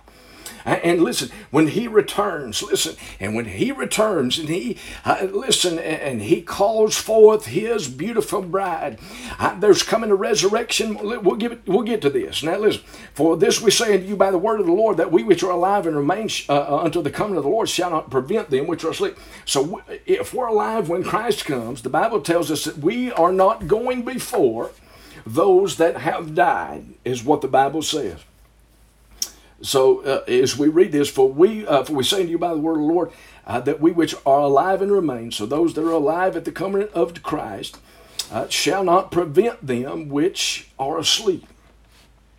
And 0.65 1.01
listen, 1.01 1.29
when 1.51 1.67
he 1.67 1.87
returns, 1.87 2.61
listen, 2.61 2.95
and 3.19 3.35
when 3.35 3.45
he 3.45 3.71
returns 3.71 4.37
and 4.39 4.49
he, 4.49 4.77
uh, 5.05 5.27
listen, 5.31 5.79
and 5.79 6.21
he 6.21 6.41
calls 6.41 6.97
forth 6.97 7.47
his 7.47 7.87
beautiful 7.87 8.41
bride, 8.41 8.99
uh, 9.39 9.59
there's 9.59 9.83
coming 9.83 10.11
a 10.11 10.15
resurrection. 10.15 10.95
We'll, 10.95 11.35
give 11.35 11.51
it, 11.51 11.61
we'll 11.65 11.83
get 11.83 12.01
to 12.01 12.09
this. 12.09 12.43
Now 12.43 12.57
listen, 12.57 12.83
for 13.13 13.37
this 13.37 13.61
we 13.61 13.71
say 13.71 13.95
unto 13.95 14.07
you 14.07 14.15
by 14.15 14.31
the 14.31 14.37
word 14.37 14.59
of 14.59 14.65
the 14.65 14.73
Lord, 14.73 14.97
that 14.97 15.11
we 15.11 15.23
which 15.23 15.43
are 15.43 15.51
alive 15.51 15.87
and 15.87 15.95
remain 15.95 16.29
uh, 16.49 16.53
uh, 16.53 16.81
until 16.83 17.01
the 17.01 17.11
coming 17.11 17.37
of 17.37 17.43
the 17.43 17.49
Lord 17.49 17.69
shall 17.69 17.89
not 17.89 18.09
prevent 18.09 18.49
them 18.49 18.67
which 18.67 18.83
are 18.83 18.91
asleep. 18.91 19.17
So 19.45 19.81
if 20.05 20.33
we're 20.33 20.47
alive 20.47 20.89
when 20.89 21.03
Christ 21.03 21.45
comes, 21.45 21.81
the 21.81 21.89
Bible 21.89 22.21
tells 22.21 22.51
us 22.51 22.65
that 22.65 22.79
we 22.79 23.11
are 23.11 23.31
not 23.31 23.67
going 23.67 24.03
before 24.03 24.71
those 25.25 25.77
that 25.77 25.97
have 25.97 26.35
died, 26.35 26.95
is 27.05 27.23
what 27.23 27.41
the 27.41 27.47
Bible 27.47 27.81
says. 27.81 28.19
So 29.61 30.01
uh, 30.01 30.23
as 30.27 30.57
we 30.57 30.67
read 30.67 30.91
this, 30.91 31.09
for 31.09 31.31
we 31.31 31.67
uh, 31.67 31.83
for 31.83 31.93
we 31.93 32.03
say 32.03 32.23
to 32.23 32.29
you 32.29 32.37
by 32.37 32.53
the 32.53 32.59
word 32.59 32.73
of 32.73 32.87
the 32.87 32.93
Lord 32.93 33.11
uh, 33.45 33.59
that 33.61 33.81
we 33.81 33.91
which 33.91 34.15
are 34.25 34.41
alive 34.41 34.81
and 34.81 34.91
remain, 34.91 35.31
so 35.31 35.45
those 35.45 35.73
that 35.73 35.83
are 35.83 35.91
alive 35.91 36.35
at 36.35 36.45
the 36.45 36.51
coming 36.51 36.87
of 36.93 37.21
Christ, 37.23 37.79
uh, 38.31 38.47
shall 38.47 38.83
not 38.83 39.11
prevent 39.11 39.65
them 39.65 40.09
which 40.09 40.69
are 40.77 40.97
asleep. 40.97 41.45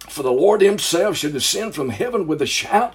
For 0.09 0.23
the 0.23 0.33
Lord 0.33 0.61
himself 0.61 1.17
shall 1.17 1.31
descend 1.31 1.75
from 1.75 1.91
heaven 1.91 2.27
with 2.27 2.41
a 2.43 2.47
shout, 2.47 2.95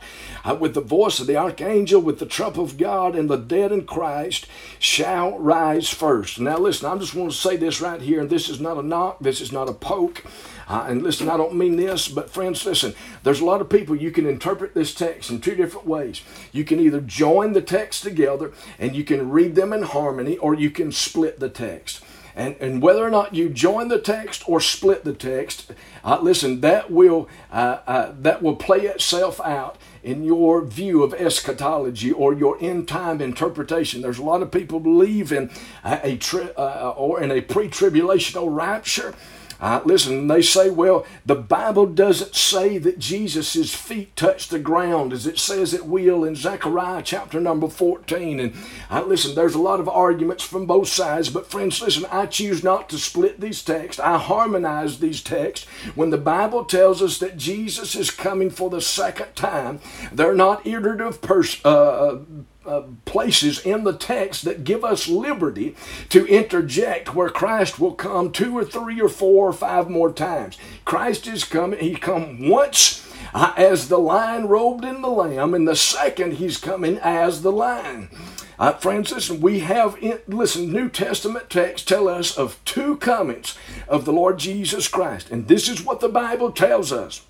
with 0.53 0.75
the 0.75 0.81
voice 0.81 1.19
of 1.19 1.27
the 1.27 1.35
archangel, 1.35 2.01
with 2.01 2.19
the 2.19 2.25
trump 2.25 2.57
of 2.57 2.77
God, 2.77 3.15
and 3.15 3.29
the 3.29 3.37
dead 3.37 3.71
in 3.71 3.85
Christ 3.85 4.45
shall 4.77 5.39
rise 5.39 5.89
first. 5.89 6.39
Now, 6.39 6.57
listen, 6.57 6.87
I 6.87 6.97
just 6.97 7.15
want 7.15 7.31
to 7.31 7.37
say 7.37 7.57
this 7.57 7.81
right 7.81 8.01
here, 8.01 8.21
and 8.21 8.29
this 8.29 8.49
is 8.49 8.61
not 8.61 8.77
a 8.77 8.83
knock, 8.83 9.19
this 9.19 9.41
is 9.41 9.51
not 9.51 9.69
a 9.69 9.73
poke. 9.73 10.23
Uh, 10.67 10.85
and 10.87 11.03
listen, 11.03 11.29
I 11.29 11.37
don't 11.37 11.55
mean 11.55 11.75
this, 11.75 12.07
but 12.07 12.29
friends, 12.29 12.65
listen, 12.65 12.95
there's 13.23 13.39
a 13.39 13.45
lot 13.45 13.61
of 13.61 13.69
people 13.69 13.95
you 13.95 14.11
can 14.11 14.25
interpret 14.25 14.73
this 14.73 14.93
text 14.93 15.29
in 15.29 15.39
two 15.39 15.55
different 15.55 15.87
ways. 15.87 16.21
You 16.51 16.63
can 16.63 16.79
either 16.79 17.01
join 17.01 17.53
the 17.53 17.61
text 17.61 18.03
together 18.03 18.51
and 18.79 18.95
you 18.95 19.03
can 19.03 19.29
read 19.29 19.55
them 19.55 19.73
in 19.73 19.83
harmony, 19.83 20.37
or 20.37 20.55
you 20.55 20.71
can 20.71 20.91
split 20.91 21.39
the 21.39 21.49
text. 21.49 22.03
And, 22.35 22.55
and 22.59 22.81
whether 22.81 23.05
or 23.05 23.09
not 23.09 23.33
you 23.33 23.47
join 23.49 23.87
the 23.87 23.99
text 23.99 24.43
or 24.47 24.59
split 24.59 25.05
the 25.05 25.13
text, 25.13 25.71
uh, 26.03 26.19
listen, 26.21 26.61
that 26.61 26.91
will, 26.91 27.29
uh, 27.51 27.79
uh, 27.87 28.13
that 28.19 28.41
will 28.41 28.57
play 28.57 28.81
itself 28.81 29.39
out 29.39 29.77
in 30.05 30.23
your 30.23 30.63
view 30.63 31.01
of 31.01 31.13
eschatology 31.15 32.11
or 32.11 32.33
your 32.33 32.57
end 32.61 32.87
time 32.87 33.19
interpretation. 33.21 34.01
There's 34.01 34.19
a 34.19 34.23
lot 34.23 34.43
of 34.43 34.51
people 34.51 34.79
believe 34.79 35.31
in 35.31 35.49
a, 35.83 35.99
a 36.03 36.17
tri- 36.17 36.51
uh, 36.55 36.93
or 36.95 37.21
in 37.21 37.31
a 37.31 37.41
pre-tribulational 37.41 38.55
rapture. 38.55 39.15
Uh, 39.59 39.81
listen, 39.85 40.27
they 40.27 40.41
say, 40.41 40.69
well, 40.69 41.05
the 41.25 41.35
Bible 41.35 41.85
doesn't 41.85 42.35
say 42.35 42.77
that 42.77 42.99
Jesus' 42.99 43.73
feet 43.73 44.15
touched 44.15 44.49
the 44.49 44.59
ground 44.59 45.13
as 45.13 45.25
it 45.25 45.39
says 45.39 45.73
it 45.73 45.85
will 45.85 46.23
in 46.23 46.35
Zechariah 46.35 47.01
chapter 47.03 47.39
number 47.39 47.67
14. 47.67 48.39
And 48.39 48.53
uh, 48.89 49.03
listen, 49.03 49.35
there's 49.35 49.55
a 49.55 49.61
lot 49.61 49.79
of 49.79 49.87
arguments 49.87 50.43
from 50.43 50.65
both 50.65 50.87
sides, 50.87 51.29
but 51.29 51.49
friends, 51.49 51.81
listen, 51.81 52.05
I 52.11 52.25
choose 52.25 52.63
not 52.63 52.89
to 52.89 52.97
split 52.97 53.39
these 53.39 53.63
texts. 53.63 53.99
I 53.99 54.17
harmonize 54.17 54.99
these 54.99 55.21
texts. 55.21 55.67
When 55.95 56.09
the 56.09 56.17
Bible 56.17 56.65
tells 56.65 57.01
us 57.01 57.17
that 57.19 57.37
Jesus 57.37 57.95
is 57.95 58.11
coming 58.11 58.49
for 58.49 58.69
the 58.69 58.81
second 58.81 59.35
time, 59.35 59.79
they're 60.11 60.35
not 60.35 60.65
iterative 60.67 61.21
pers- 61.21 61.63
uh, 61.65 62.19
uh, 62.65 62.83
places 63.05 63.59
in 63.65 63.83
the 63.83 63.93
text 63.93 64.45
that 64.45 64.63
give 64.63 64.83
us 64.83 65.07
liberty 65.07 65.75
to 66.09 66.25
interject 66.25 67.15
where 67.15 67.29
Christ 67.29 67.79
will 67.79 67.93
come 67.93 68.31
two 68.31 68.57
or 68.57 68.65
three 68.65 68.99
or 69.01 69.09
four 69.09 69.49
or 69.49 69.53
five 69.53 69.89
more 69.89 70.11
times. 70.11 70.57
Christ 70.83 71.27
is 71.27 71.43
coming, 71.43 71.79
he 71.79 71.95
come 71.95 72.49
once 72.49 73.05
uh, 73.33 73.53
as 73.57 73.87
the 73.87 73.99
lion 73.99 74.47
robed 74.47 74.85
in 74.85 75.01
the 75.01 75.09
lamb, 75.09 75.53
and 75.53 75.67
the 75.67 75.75
second 75.75 76.33
he's 76.33 76.57
coming 76.57 76.97
as 76.99 77.41
the 77.41 77.51
lion. 77.51 78.09
Uh, 78.57 78.71
friends, 78.71 79.11
listen, 79.11 79.41
we 79.41 79.59
have, 79.59 79.97
in, 80.01 80.19
listen, 80.27 80.71
New 80.71 80.89
Testament 80.89 81.49
texts 81.49 81.85
tell 81.85 82.07
us 82.07 82.37
of 82.37 82.63
two 82.63 82.95
comings 82.97 83.57
of 83.87 84.05
the 84.05 84.13
Lord 84.13 84.39
Jesus 84.39 84.87
Christ. 84.87 85.29
And 85.29 85.47
this 85.47 85.67
is 85.67 85.83
what 85.83 85.99
the 85.99 86.09
Bible 86.09 86.51
tells 86.51 86.91
us. 86.93 87.25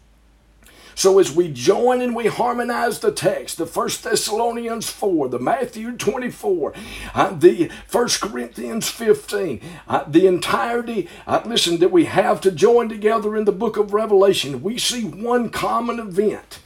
So 0.96 1.20
as 1.20 1.36
we 1.36 1.52
join 1.52 2.02
and 2.02 2.16
we 2.16 2.28
harmonize 2.28 3.00
the 3.00 3.12
text, 3.12 3.58
the 3.58 3.66
First 3.66 4.04
Thessalonians 4.04 4.90
4, 4.90 5.28
the 5.28 5.40
Matthew 5.40 5.92
24, 5.92 6.74
uh, 7.14 7.34
the 7.34 7.70
First 7.86 8.22
Corinthians 8.22 8.90
15, 8.90 9.62
uh, 9.90 10.06
the 10.08 10.26
entirety, 10.26 11.10
uh, 11.28 11.42
listen, 11.46 11.80
that 11.80 11.92
we 11.92 12.06
have 12.06 12.40
to 12.42 12.52
join 12.52 12.88
together 12.88 13.36
in 13.36 13.44
the 13.44 13.52
book 13.52 13.76
of 13.76 13.94
Revelation, 13.94 14.64
we 14.64 14.78
see 14.78 15.04
one 15.04 15.50
common 15.50 16.00
event 16.00 16.60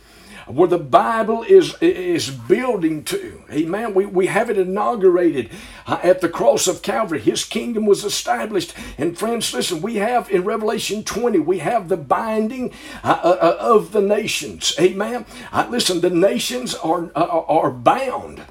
where 0.50 0.68
the 0.68 0.80
Bible 0.80 1.44
is, 1.44 1.76
is 1.80 2.32
building 2.32 3.04
to. 3.04 3.42
Amen. 3.52 3.94
We, 3.94 4.06
we 4.06 4.28
have 4.28 4.50
it 4.50 4.58
inaugurated 4.58 5.52
uh, 5.86 6.00
at 6.02 6.22
the 6.22 6.30
cross 6.30 6.68
of 6.68 6.82
Calvary. 6.82 7.20
His 7.20 7.46
kingdom 7.46 7.86
was 7.86 8.04
established. 8.04 8.74
And 8.98 9.18
friends, 9.18 9.54
listen, 9.54 9.82
we 9.82 9.98
have 9.98 10.30
in 10.32 10.44
Revelation 10.44 11.04
20, 11.04 11.40
we 11.40 11.60
have 11.60 11.88
the 11.88 11.98
binding 11.98 12.74
uh, 13.04 13.20
uh, 13.24 13.58
of 13.60 13.92
the 13.92 14.02
nations. 14.02 14.74
Amen. 14.80 15.26
Listen, 15.70 16.02
the 16.02 16.10
nations 16.10 16.74
are, 16.76 17.12
are 17.16 17.72
bound 17.72 18.42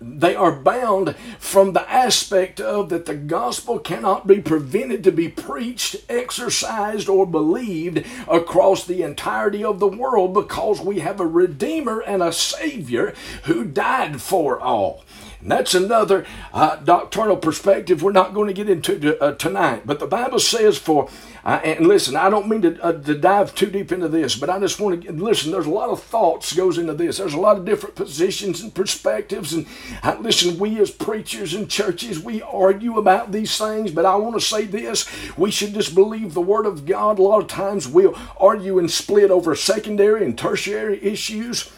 they 0.00 0.34
are 0.34 0.52
bound 0.52 1.16
from 1.38 1.72
the 1.72 1.90
aspect 1.90 2.60
of 2.60 2.88
that 2.90 3.06
the 3.06 3.14
gospel 3.14 3.78
cannot 3.78 4.26
be 4.26 4.40
prevented 4.40 5.02
to 5.04 5.12
be 5.12 5.28
preached, 5.28 5.96
exercised, 6.08 7.08
or 7.08 7.26
believed 7.26 8.04
across 8.28 8.84
the 8.84 9.02
entirety 9.02 9.64
of 9.64 9.80
the 9.80 9.88
world 9.88 10.32
because 10.32 10.80
we 10.80 11.00
have 11.00 11.20
a 11.20 11.26
Redeemer 11.26 12.00
and 12.00 12.22
a 12.22 12.32
Savior 12.32 13.14
who 13.44 13.64
died 13.64 14.20
for 14.20 14.60
all. 14.60 15.04
And 15.44 15.52
that's 15.52 15.74
another 15.74 16.24
uh, 16.54 16.76
doctrinal 16.76 17.36
perspective 17.36 18.02
we're 18.02 18.12
not 18.12 18.32
going 18.32 18.46
to 18.46 18.54
get 18.54 18.70
into 18.70 19.22
uh, 19.22 19.34
tonight. 19.34 19.82
But 19.84 20.00
the 20.00 20.06
Bible 20.06 20.38
says 20.38 20.78
for, 20.78 21.10
uh, 21.44 21.60
and 21.62 21.86
listen, 21.86 22.16
I 22.16 22.30
don't 22.30 22.48
mean 22.48 22.62
to, 22.62 22.82
uh, 22.82 22.92
to 22.92 23.14
dive 23.14 23.54
too 23.54 23.66
deep 23.66 23.92
into 23.92 24.08
this, 24.08 24.36
but 24.36 24.48
I 24.48 24.58
just 24.58 24.80
want 24.80 25.04
to, 25.04 25.12
listen, 25.12 25.52
there's 25.52 25.66
a 25.66 25.70
lot 25.70 25.90
of 25.90 26.02
thoughts 26.02 26.54
goes 26.54 26.78
into 26.78 26.94
this. 26.94 27.18
There's 27.18 27.34
a 27.34 27.40
lot 27.40 27.58
of 27.58 27.66
different 27.66 27.94
positions 27.94 28.62
and 28.62 28.74
perspectives. 28.74 29.52
And 29.52 29.66
uh, 30.02 30.16
listen, 30.18 30.58
we 30.58 30.80
as 30.80 30.90
preachers 30.90 31.52
and 31.52 31.68
churches, 31.68 32.18
we 32.18 32.40
argue 32.40 32.96
about 32.96 33.30
these 33.30 33.58
things, 33.58 33.90
but 33.90 34.06
I 34.06 34.16
want 34.16 34.36
to 34.36 34.40
say 34.40 34.64
this, 34.64 35.06
we 35.36 35.50
should 35.50 35.74
just 35.74 35.94
believe 35.94 36.32
the 36.32 36.40
Word 36.40 36.64
of 36.64 36.86
God. 36.86 37.18
A 37.18 37.22
lot 37.22 37.42
of 37.42 37.48
times 37.48 37.86
we'll 37.86 38.18
argue 38.40 38.78
and 38.78 38.90
split 38.90 39.30
over 39.30 39.54
secondary 39.54 40.24
and 40.24 40.38
tertiary 40.38 41.04
issues. 41.04 41.70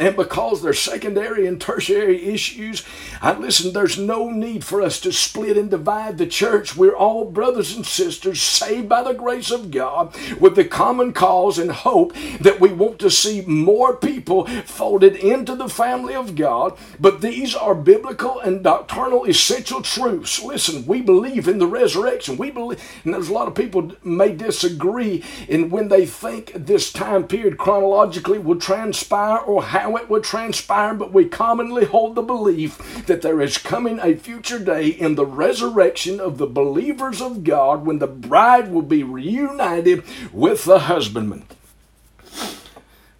And 0.00 0.14
because 0.14 0.62
they're 0.62 0.74
secondary 0.74 1.44
and 1.46 1.60
tertiary 1.60 2.26
issues, 2.26 2.84
I 3.20 3.36
listen, 3.36 3.72
there's 3.72 3.98
no 3.98 4.30
need 4.30 4.62
for 4.62 4.80
us 4.80 5.00
to 5.00 5.12
split 5.12 5.56
and 5.56 5.68
divide 5.68 6.18
the 6.18 6.26
church. 6.26 6.76
We're 6.76 6.94
all 6.94 7.24
brothers 7.24 7.74
and 7.74 7.84
sisters 7.84 8.40
saved 8.40 8.88
by 8.88 9.02
the 9.02 9.12
grace 9.12 9.50
of 9.50 9.72
God 9.72 10.14
with 10.38 10.54
the 10.54 10.64
common 10.64 11.12
cause 11.12 11.58
and 11.58 11.72
hope 11.72 12.14
that 12.40 12.60
we 12.60 12.72
want 12.72 13.00
to 13.00 13.10
see 13.10 13.40
more 13.40 13.96
people 13.96 14.46
folded 14.46 15.16
into 15.16 15.56
the 15.56 15.68
family 15.68 16.14
of 16.14 16.36
God. 16.36 16.78
But 17.00 17.20
these 17.20 17.56
are 17.56 17.74
biblical 17.74 18.38
and 18.38 18.62
doctrinal 18.62 19.24
essential 19.24 19.82
truths. 19.82 20.40
Listen, 20.40 20.86
we 20.86 21.02
believe 21.02 21.48
in 21.48 21.58
the 21.58 21.66
resurrection. 21.66 22.36
We 22.36 22.52
believe, 22.52 22.80
and 23.04 23.14
there's 23.14 23.30
a 23.30 23.32
lot 23.32 23.48
of 23.48 23.56
people 23.56 23.92
may 24.04 24.32
disagree 24.32 25.24
in 25.48 25.70
when 25.70 25.88
they 25.88 26.06
think 26.06 26.52
this 26.54 26.92
time 26.92 27.26
period 27.26 27.58
chronologically 27.58 28.38
will 28.38 28.60
transpire 28.60 29.38
or 29.38 29.64
how 29.64 29.87
how 29.88 29.96
it 29.96 30.10
would 30.10 30.22
transpire, 30.22 30.92
but 30.92 31.14
we 31.14 31.24
commonly 31.24 31.86
hold 31.86 32.14
the 32.14 32.20
belief 32.20 33.06
that 33.06 33.22
there 33.22 33.40
is 33.40 33.56
coming 33.56 33.98
a 34.02 34.14
future 34.14 34.58
day 34.58 34.88
in 34.88 35.14
the 35.14 35.24
resurrection 35.24 36.20
of 36.20 36.36
the 36.36 36.46
believers 36.46 37.22
of 37.22 37.42
God 37.42 37.86
when 37.86 37.98
the 37.98 38.06
bride 38.06 38.70
will 38.70 38.82
be 38.82 39.02
reunited 39.02 40.04
with 40.30 40.64
the 40.64 40.80
husbandman. 40.80 41.44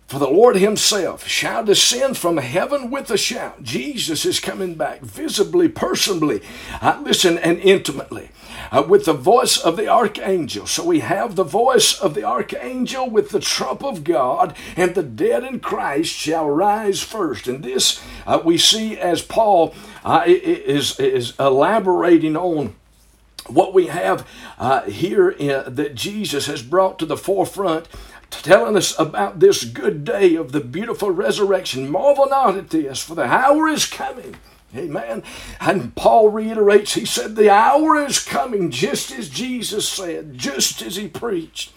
For 0.08 0.18
the 0.18 0.30
Lord 0.30 0.56
Himself 0.56 1.26
shall 1.26 1.62
descend 1.62 2.16
from 2.16 2.38
heaven 2.38 2.90
with 2.90 3.10
a 3.10 3.18
shout. 3.18 3.62
Jesus 3.62 4.24
is 4.24 4.40
coming 4.40 4.74
back 4.74 5.02
visibly, 5.02 5.68
personally, 5.68 6.40
uh, 6.80 6.98
listen, 7.04 7.36
and 7.36 7.58
intimately 7.58 8.30
uh, 8.72 8.86
with 8.88 9.04
the 9.04 9.12
voice 9.12 9.58
of 9.58 9.76
the 9.76 9.86
archangel. 9.86 10.66
So 10.66 10.82
we 10.82 11.00
have 11.00 11.36
the 11.36 11.44
voice 11.44 12.00
of 12.00 12.14
the 12.14 12.24
archangel 12.24 13.10
with 13.10 13.28
the 13.28 13.38
trump 13.38 13.84
of 13.84 14.02
God, 14.02 14.56
and 14.78 14.94
the 14.94 15.02
dead 15.02 15.44
in 15.44 15.60
Christ 15.60 16.14
shall 16.14 16.48
rise 16.48 17.02
first. 17.02 17.46
And 17.46 17.62
this 17.62 18.02
uh, 18.26 18.40
we 18.42 18.56
see 18.56 18.98
as 18.98 19.20
Paul 19.20 19.74
uh, 20.06 20.24
is, 20.26 20.98
is 20.98 21.34
elaborating 21.38 22.34
on 22.34 22.74
what 23.46 23.74
we 23.74 23.88
have 23.88 24.26
uh, 24.58 24.82
here 24.84 25.28
in, 25.28 25.74
that 25.74 25.94
Jesus 25.94 26.46
has 26.46 26.62
brought 26.62 26.98
to 26.98 27.06
the 27.06 27.16
forefront 27.16 27.88
telling 28.30 28.76
us 28.76 28.98
about 28.98 29.40
this 29.40 29.64
good 29.64 30.04
day 30.04 30.34
of 30.34 30.52
the 30.52 30.60
beautiful 30.60 31.10
resurrection. 31.10 31.90
Marvel 31.90 32.28
not 32.28 32.56
at 32.56 32.70
this, 32.70 33.02
for 33.02 33.14
the 33.14 33.24
hour 33.24 33.68
is 33.68 33.86
coming 33.86 34.36
Amen. 34.76 35.22
And 35.60 35.94
Paul 35.94 36.28
reiterates, 36.28 36.94
he 36.94 37.06
said, 37.06 37.36
The 37.36 37.50
hour 37.50 37.96
is 37.96 38.18
coming, 38.18 38.70
just 38.70 39.10
as 39.12 39.30
Jesus 39.30 39.88
said, 39.88 40.36
just 40.36 40.82
as 40.82 40.96
he 40.96 41.08
preached. 41.08 41.72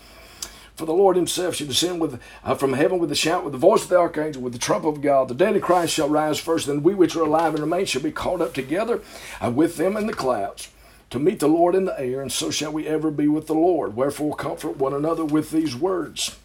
For 0.76 0.86
the 0.86 0.94
Lord 0.94 1.16
himself 1.16 1.56
shall 1.56 1.68
descend 1.68 2.02
with, 2.02 2.20
uh, 2.44 2.56
from 2.56 2.74
heaven 2.74 3.00
with 3.00 3.12
a 3.12 3.16
shout, 3.16 3.44
with 3.44 3.54
the 3.54 3.60
voice 3.60 3.84
of 3.84 3.90
the 3.90 4.00
archangel, 4.00 4.42
with 4.42 4.54
the 4.54 4.60
trump 4.60 4.84
of 4.84 5.02
God. 5.02 5.28
The 5.28 5.36
dead 5.36 5.56
in 5.56 5.62
Christ 5.62 5.94
shall 5.94 6.10
rise 6.10 6.40
first, 6.40 6.68
then 6.68 6.84
we 6.84 6.94
which 6.94 7.16
are 7.16 7.24
alive 7.24 7.54
and 7.54 7.64
remain 7.64 7.86
shall 7.86 8.02
be 8.02 8.12
caught 8.12 8.42
up 8.42 8.54
together 8.54 9.02
uh, 9.40 9.52
with 9.52 9.78
them 9.78 9.96
in 9.96 10.08
the 10.08 10.14
clouds 10.14 10.70
to 11.12 11.20
meet 11.20 11.40
the 11.40 11.48
Lord 11.48 11.76
in 11.76 11.86
the 11.86 12.00
air, 12.00 12.22
and 12.22 12.32
so 12.32 12.52
shall 12.52 12.72
we 12.72 12.88
ever 12.88 13.12
be 13.12 13.28
with 13.28 13.48
the 13.48 13.54
Lord. 13.54 13.96
Wherefore, 13.96 14.36
comfort 14.36 14.78
one 14.78 14.94
another 14.94 15.24
with 15.24 15.52
these 15.52 15.76
words. 15.76 16.38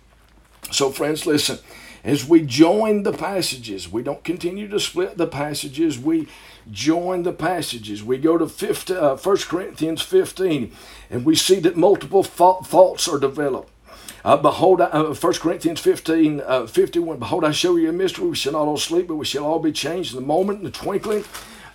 So, 0.70 0.90
friends, 0.90 1.26
listen 1.26 1.58
as 2.06 2.24
we 2.24 2.40
join 2.40 3.02
the 3.02 3.12
passages, 3.12 3.90
we 3.90 4.00
don't 4.00 4.22
continue 4.22 4.68
to 4.68 4.78
split 4.78 5.18
the 5.18 5.26
passages, 5.26 5.98
we 5.98 6.28
join 6.70 7.24
the 7.24 7.32
passages. 7.32 8.04
We 8.04 8.16
go 8.16 8.38
to 8.38 8.48
15, 8.48 8.96
uh, 8.96 9.16
1 9.16 9.36
Corinthians 9.38 10.02
15 10.02 10.72
and 11.10 11.24
we 11.24 11.34
see 11.34 11.58
that 11.60 11.76
multiple 11.76 12.22
faults 12.22 13.08
are 13.08 13.18
developed. 13.18 13.72
Uh, 14.24 14.36
behold, 14.36 14.80
uh, 14.80 15.14
1 15.14 15.32
Corinthians 15.34 15.80
15, 15.80 16.42
uh, 16.46 16.66
51, 16.66 17.18
Behold, 17.18 17.44
I 17.44 17.50
show 17.50 17.74
you 17.74 17.88
a 17.88 17.92
mystery. 17.92 18.28
We 18.28 18.36
shall 18.36 18.52
not 18.52 18.68
all 18.68 18.76
sleep, 18.76 19.08
but 19.08 19.16
we 19.16 19.24
shall 19.24 19.44
all 19.44 19.58
be 19.58 19.72
changed 19.72 20.14
in 20.14 20.20
the 20.20 20.26
moment, 20.26 20.58
in 20.58 20.64
the 20.64 20.70
twinkling 20.70 21.24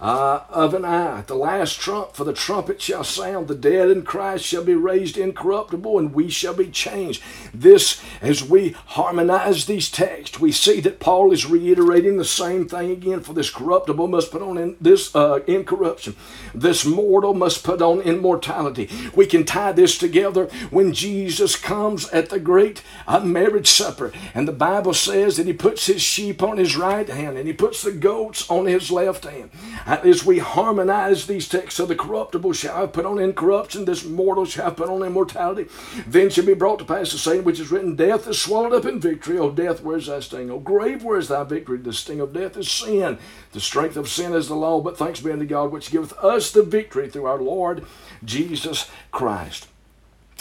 uh, 0.01 0.41
of 0.49 0.73
an 0.73 0.83
eye. 0.83 1.23
The 1.27 1.35
last 1.35 1.79
trump, 1.79 2.13
for 2.13 2.23
the 2.23 2.33
trumpet 2.33 2.81
shall 2.81 3.03
sound. 3.03 3.47
The 3.47 3.55
dead 3.55 3.91
in 3.91 4.01
Christ 4.01 4.43
shall 4.43 4.63
be 4.63 4.73
raised 4.73 5.17
incorruptible, 5.17 5.99
and 5.99 6.13
we 6.13 6.29
shall 6.29 6.55
be 6.55 6.69
changed. 6.69 7.21
This, 7.53 8.01
as 8.19 8.43
we 8.43 8.71
harmonize 8.87 9.65
these 9.65 9.91
texts, 9.91 10.39
we 10.39 10.51
see 10.51 10.81
that 10.81 10.99
Paul 10.99 11.31
is 11.31 11.45
reiterating 11.45 12.17
the 12.17 12.25
same 12.25 12.67
thing 12.67 12.89
again. 12.89 13.21
For 13.21 13.33
this 13.33 13.51
corruptible 13.51 14.07
must 14.07 14.31
put 14.31 14.41
on 14.41 14.57
in, 14.57 14.75
this 14.81 15.15
uh, 15.15 15.41
incorruption. 15.45 16.15
This 16.55 16.83
mortal 16.83 17.35
must 17.35 17.63
put 17.63 17.81
on 17.81 18.01
immortality. 18.01 18.89
We 19.15 19.27
can 19.27 19.45
tie 19.45 19.71
this 19.71 19.97
together 19.97 20.45
when 20.71 20.93
Jesus 20.93 21.55
comes 21.55 22.09
at 22.09 22.29
the 22.29 22.39
great 22.39 22.81
uh, 23.07 23.19
marriage 23.19 23.67
supper, 23.67 24.11
and 24.33 24.47
the 24.47 24.51
Bible 24.51 24.95
says 24.95 25.37
that 25.37 25.45
he 25.45 25.53
puts 25.53 25.85
his 25.85 26.01
sheep 26.01 26.41
on 26.41 26.57
his 26.57 26.75
right 26.75 27.07
hand 27.07 27.37
and 27.37 27.45
he 27.45 27.53
puts 27.53 27.83
the 27.83 27.91
goats 27.91 28.49
on 28.49 28.65
his 28.65 28.89
left 28.89 29.25
hand 29.25 29.51
as 29.91 30.25
we 30.25 30.39
harmonize 30.39 31.27
these 31.27 31.49
texts, 31.49 31.75
so 31.77 31.85
the 31.85 31.95
corruptible 31.95 32.53
shall 32.53 32.75
have 32.75 32.93
put 32.93 33.05
on 33.05 33.19
incorruption, 33.19 33.85
this 33.85 34.05
mortal 34.05 34.45
shall 34.45 34.65
have 34.65 34.77
put 34.77 34.89
on 34.89 35.03
immortality. 35.03 35.69
Then 36.07 36.29
shall 36.29 36.45
be 36.45 36.53
brought 36.53 36.79
to 36.79 36.85
pass 36.85 37.11
the 37.11 37.17
saying 37.17 37.43
which 37.43 37.59
is 37.59 37.71
written, 37.71 37.95
Death 37.95 38.27
is 38.27 38.39
swallowed 38.39 38.73
up 38.73 38.85
in 38.85 38.99
victory. 38.99 39.37
O 39.37 39.51
death, 39.51 39.81
where 39.81 39.97
is 39.97 40.07
thy 40.07 40.19
sting? 40.19 40.49
O 40.49 40.59
grave, 40.59 41.03
where 41.03 41.19
is 41.19 41.27
thy 41.27 41.43
victory? 41.43 41.77
The 41.77 41.93
sting 41.93 42.21
of 42.21 42.33
death 42.33 42.57
is 42.57 42.71
sin. 42.71 43.17
The 43.51 43.59
strength 43.59 43.97
of 43.97 44.09
sin 44.09 44.33
is 44.33 44.47
the 44.47 44.55
law. 44.55 44.81
But 44.81 44.97
thanks 44.97 45.19
be 45.19 45.31
unto 45.31 45.45
God, 45.45 45.71
which 45.71 45.91
giveth 45.91 46.13
us 46.13 46.51
the 46.51 46.63
victory 46.63 47.09
through 47.09 47.25
our 47.25 47.41
Lord 47.41 47.85
Jesus 48.23 48.89
Christ. 49.11 49.67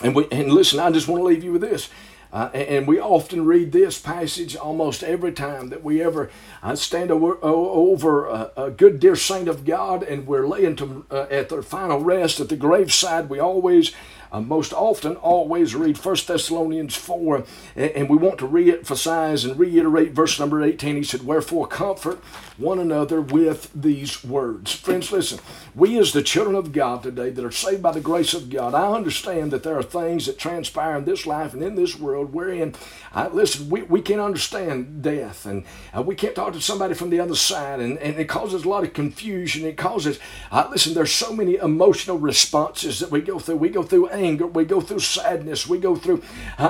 And, 0.02 0.14
we, 0.14 0.26
and 0.30 0.52
listen, 0.52 0.80
I 0.80 0.90
just 0.90 1.08
want 1.08 1.20
to 1.20 1.26
leave 1.26 1.44
you 1.44 1.52
with 1.52 1.62
this. 1.62 1.90
Uh, 2.32 2.48
and 2.54 2.86
we 2.86 3.00
often 3.00 3.44
read 3.44 3.72
this 3.72 3.98
passage 3.98 4.54
almost 4.54 5.02
every 5.02 5.32
time 5.32 5.68
that 5.68 5.82
we 5.82 6.00
ever 6.00 6.30
uh, 6.62 6.76
stand 6.76 7.10
over, 7.10 7.38
over 7.42 8.26
a, 8.26 8.52
a, 8.56 8.70
good 8.70 9.00
dear 9.00 9.16
saint 9.16 9.48
of 9.48 9.64
God 9.64 10.04
and 10.04 10.28
we're 10.28 10.46
laying 10.46 10.76
to, 10.76 11.04
uh, 11.10 11.26
at 11.28 11.48
their 11.48 11.62
final 11.62 11.98
rest 11.98 12.38
at 12.38 12.48
the 12.48 12.56
graveside. 12.56 13.28
We 13.28 13.40
always 13.40 13.92
uh, 14.32 14.40
most 14.40 14.72
often 14.72 15.16
always 15.16 15.74
read 15.74 15.98
1 15.98 16.16
Thessalonians 16.26 16.94
4, 16.94 17.44
and, 17.74 17.90
and 17.90 18.08
we 18.08 18.16
want 18.16 18.38
to 18.38 18.46
re 18.46 18.72
emphasize 18.72 19.44
and 19.44 19.58
reiterate 19.58 20.12
verse 20.12 20.38
number 20.38 20.62
18. 20.62 20.96
He 20.96 21.02
said, 21.02 21.24
Wherefore 21.24 21.66
comfort 21.66 22.22
one 22.60 22.78
another 22.78 23.20
with 23.20 23.70
these 23.74 24.22
words. 24.22 24.74
Friends, 24.74 25.10
listen, 25.10 25.40
we 25.74 25.98
as 25.98 26.12
the 26.12 26.22
children 26.22 26.54
of 26.54 26.72
God 26.72 27.02
today 27.02 27.30
that 27.30 27.44
are 27.44 27.50
saved 27.50 27.82
by 27.82 27.92
the 27.92 28.00
grace 28.00 28.34
of 28.34 28.50
God, 28.50 28.74
I 28.74 28.92
understand 28.92 29.50
that 29.52 29.62
there 29.62 29.78
are 29.78 29.82
things 29.82 30.26
that 30.26 30.38
transpire 30.38 30.96
in 30.96 31.04
this 31.06 31.26
life 31.26 31.54
and 31.54 31.62
in 31.62 31.74
this 31.74 31.98
world 31.98 32.34
wherein, 32.34 32.74
I, 33.12 33.28
listen, 33.28 33.70
we, 33.70 33.82
we 33.82 34.02
can't 34.02 34.20
understand 34.20 35.02
death 35.02 35.46
and 35.46 35.64
uh, 35.96 36.02
we 36.02 36.14
can't 36.14 36.34
talk 36.34 36.52
to 36.52 36.60
somebody 36.60 36.94
from 36.94 37.10
the 37.10 37.20
other 37.20 37.34
side 37.34 37.80
and, 37.80 37.98
and 37.98 38.18
it 38.18 38.26
causes 38.26 38.64
a 38.64 38.68
lot 38.68 38.84
of 38.84 38.92
confusion. 38.92 39.64
It 39.64 39.78
causes, 39.78 40.20
uh, 40.52 40.68
listen, 40.70 40.92
there's 40.92 41.12
so 41.12 41.32
many 41.32 41.56
emotional 41.56 42.18
responses 42.18 42.98
that 43.00 43.10
we 43.10 43.22
go 43.22 43.38
through. 43.38 43.56
We 43.56 43.70
go 43.70 43.82
through 43.82 44.08
anger, 44.08 44.46
we 44.46 44.64
go 44.66 44.80
through 44.80 45.00
sadness, 45.00 45.66
we 45.66 45.78
go 45.78 45.96
through 45.96 46.22
a, 46.58 46.64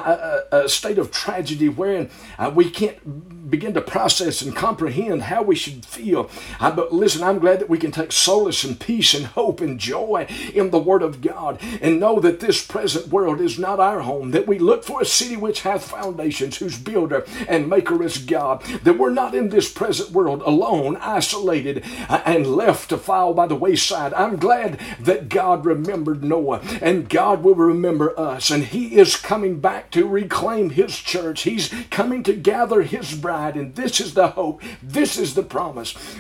a, 0.53 0.65
a 0.65 0.69
state 0.69 0.99
of 0.99 1.11
tragedy 1.11 1.69
wherein 1.69 2.11
uh, 2.39 2.53
we 2.55 2.71
can't 2.71 3.51
begin 3.51 3.75
to 3.75 3.81
process 3.81 4.43
and 4.43 4.55
comprehend 4.55 5.23
how 5.23 5.43
we 5.43 5.57
should 5.57 5.80
feel. 5.85 6.31
Uh, 6.59 6.71
but 6.71 6.93
listen, 6.93 7.23
I'm 7.23 7.39
glad 7.39 7.61
that 7.61 7.69
we 7.69 7.79
can 7.79 7.91
take 7.91 8.13
solace 8.13 8.65
and 8.65 8.79
peace 8.79 9.15
and 9.15 9.27
hope 9.27 9.61
and 9.61 9.79
joy 9.79 10.27
in 10.55 10.71
the 10.71 10.79
Word 10.79 11.03
of 11.03 11.21
God 11.21 11.61
and 11.81 12.01
know 12.01 12.21
that 12.21 12.41
this 12.41 12.65
present 12.65 13.09
world 13.09 13.41
is 13.41 13.59
not 13.59 13.81
our 13.81 14.01
home, 14.01 14.31
that 14.33 14.47
we 14.47 14.59
look 14.59 14.85
for 14.85 15.01
a 15.01 15.07
city 15.07 15.37
which 15.37 15.63
hath 15.63 15.91
foundations, 15.91 16.59
whose 16.59 16.79
builder 16.79 17.25
and 17.49 17.69
maker 17.69 18.03
is 18.03 18.19
God, 18.19 18.63
that 18.83 18.99
we're 18.99 19.11
not 19.11 19.35
in 19.35 19.49
this 19.49 19.71
present 19.71 20.11
world 20.11 20.43
alone, 20.43 20.97
isolated, 20.97 21.85
uh, 22.09 22.23
and 22.25 22.47
left 22.47 22.89
to 22.91 22.99
fall 22.99 23.35
by 23.35 23.47
the 23.47 23.57
wayside. 23.57 24.15
I'm 24.15 24.37
glad 24.37 24.81
that 25.01 25.29
God 25.29 25.65
remembered 25.65 26.23
Noah 26.23 26.61
and 26.81 27.09
God 27.09 27.43
will 27.43 27.55
remember 27.55 28.19
us, 28.19 28.51
and 28.51 28.65
He 28.65 28.97
is 28.97 29.17
coming 29.17 29.61
back 29.61 29.91
to 29.93 30.07
reclaim 30.07 30.71
His 30.71 30.97
church. 30.97 31.43
He's 31.43 31.73
coming 31.91 32.23
to 32.25 32.35
gather 32.35 32.83
His 32.83 33.15
bride, 33.15 33.57
and 33.57 33.75
this 33.75 34.01
is 34.01 34.15
the 34.15 34.29
hope, 34.29 34.63
this 34.83 35.19
is 35.19 35.35
the 35.35 35.43
promise. 35.43 35.70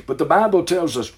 But 0.06 0.18
the 0.18 0.24
Bible 0.24 0.64
tells 0.64 0.96
us 0.96 1.12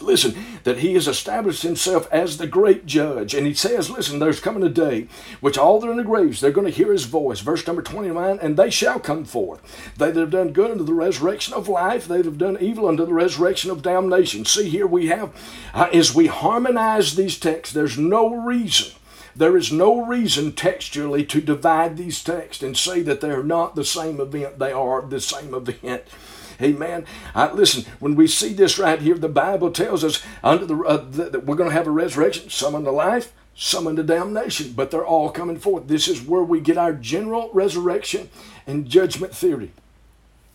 listen, 0.00 0.34
that 0.64 0.78
he 0.78 0.94
has 0.94 1.08
established 1.08 1.62
himself 1.62 2.08
as 2.12 2.36
the 2.36 2.46
great 2.46 2.86
judge. 2.86 3.34
And 3.34 3.46
he 3.46 3.54
says, 3.54 3.90
listen, 3.90 4.18
there's 4.18 4.40
coming 4.40 4.62
a 4.62 4.68
day 4.68 5.08
which 5.40 5.58
all 5.58 5.80
that 5.80 5.88
are 5.88 5.90
in 5.90 5.96
the 5.96 6.04
graves, 6.04 6.40
they're 6.40 6.50
going 6.50 6.66
to 6.66 6.72
hear 6.72 6.92
his 6.92 7.04
voice. 7.04 7.40
Verse 7.40 7.66
number 7.66 7.82
29, 7.82 8.38
and 8.40 8.56
they 8.56 8.70
shall 8.70 8.98
come 8.98 9.24
forth. 9.24 9.94
They 9.96 10.10
that 10.10 10.20
have 10.20 10.30
done 10.30 10.52
good 10.52 10.70
unto 10.70 10.84
the 10.84 10.94
resurrection 10.94 11.54
of 11.54 11.68
life, 11.68 12.06
they 12.06 12.18
that 12.18 12.26
have 12.26 12.38
done 12.38 12.58
evil 12.60 12.88
unto 12.88 13.06
the 13.06 13.14
resurrection 13.14 13.70
of 13.70 13.82
damnation. 13.82 14.44
See, 14.44 14.68
here 14.68 14.86
we 14.86 15.06
have, 15.06 15.34
uh, 15.74 15.88
as 15.92 16.14
we 16.14 16.26
harmonize 16.26 17.16
these 17.16 17.38
texts, 17.38 17.74
there's 17.74 17.98
no 17.98 18.34
reason. 18.34 18.92
There 19.34 19.56
is 19.58 19.70
no 19.70 20.06
reason 20.06 20.52
textually 20.52 21.22
to 21.26 21.42
divide 21.42 21.98
these 21.98 22.24
texts 22.24 22.62
and 22.62 22.74
say 22.74 23.02
that 23.02 23.20
they're 23.20 23.42
not 23.42 23.74
the 23.74 23.84
same 23.84 24.18
event. 24.18 24.58
They 24.58 24.72
are 24.72 25.02
the 25.02 25.20
same 25.20 25.52
event. 25.52 26.04
Amen. 26.60 27.04
Uh, 27.34 27.50
listen, 27.52 27.84
when 27.98 28.16
we 28.16 28.26
see 28.26 28.52
this 28.52 28.78
right 28.78 29.00
here, 29.00 29.16
the 29.16 29.28
Bible 29.28 29.70
tells 29.70 30.02
us 30.04 30.22
under 30.42 30.64
the, 30.64 30.76
uh, 30.76 31.04
that 31.10 31.44
we're 31.44 31.56
going 31.56 31.70
to 31.70 31.76
have 31.76 31.86
a 31.86 31.90
resurrection, 31.90 32.50
some 32.50 32.74
unto 32.74 32.90
life, 32.90 33.32
some 33.54 33.86
unto 33.86 34.02
damnation, 34.02 34.72
but 34.72 34.90
they're 34.90 35.06
all 35.06 35.30
coming 35.30 35.58
forth. 35.58 35.88
This 35.88 36.08
is 36.08 36.22
where 36.22 36.42
we 36.42 36.60
get 36.60 36.78
our 36.78 36.92
general 36.92 37.50
resurrection 37.52 38.28
and 38.66 38.88
judgment 38.88 39.34
theory. 39.34 39.72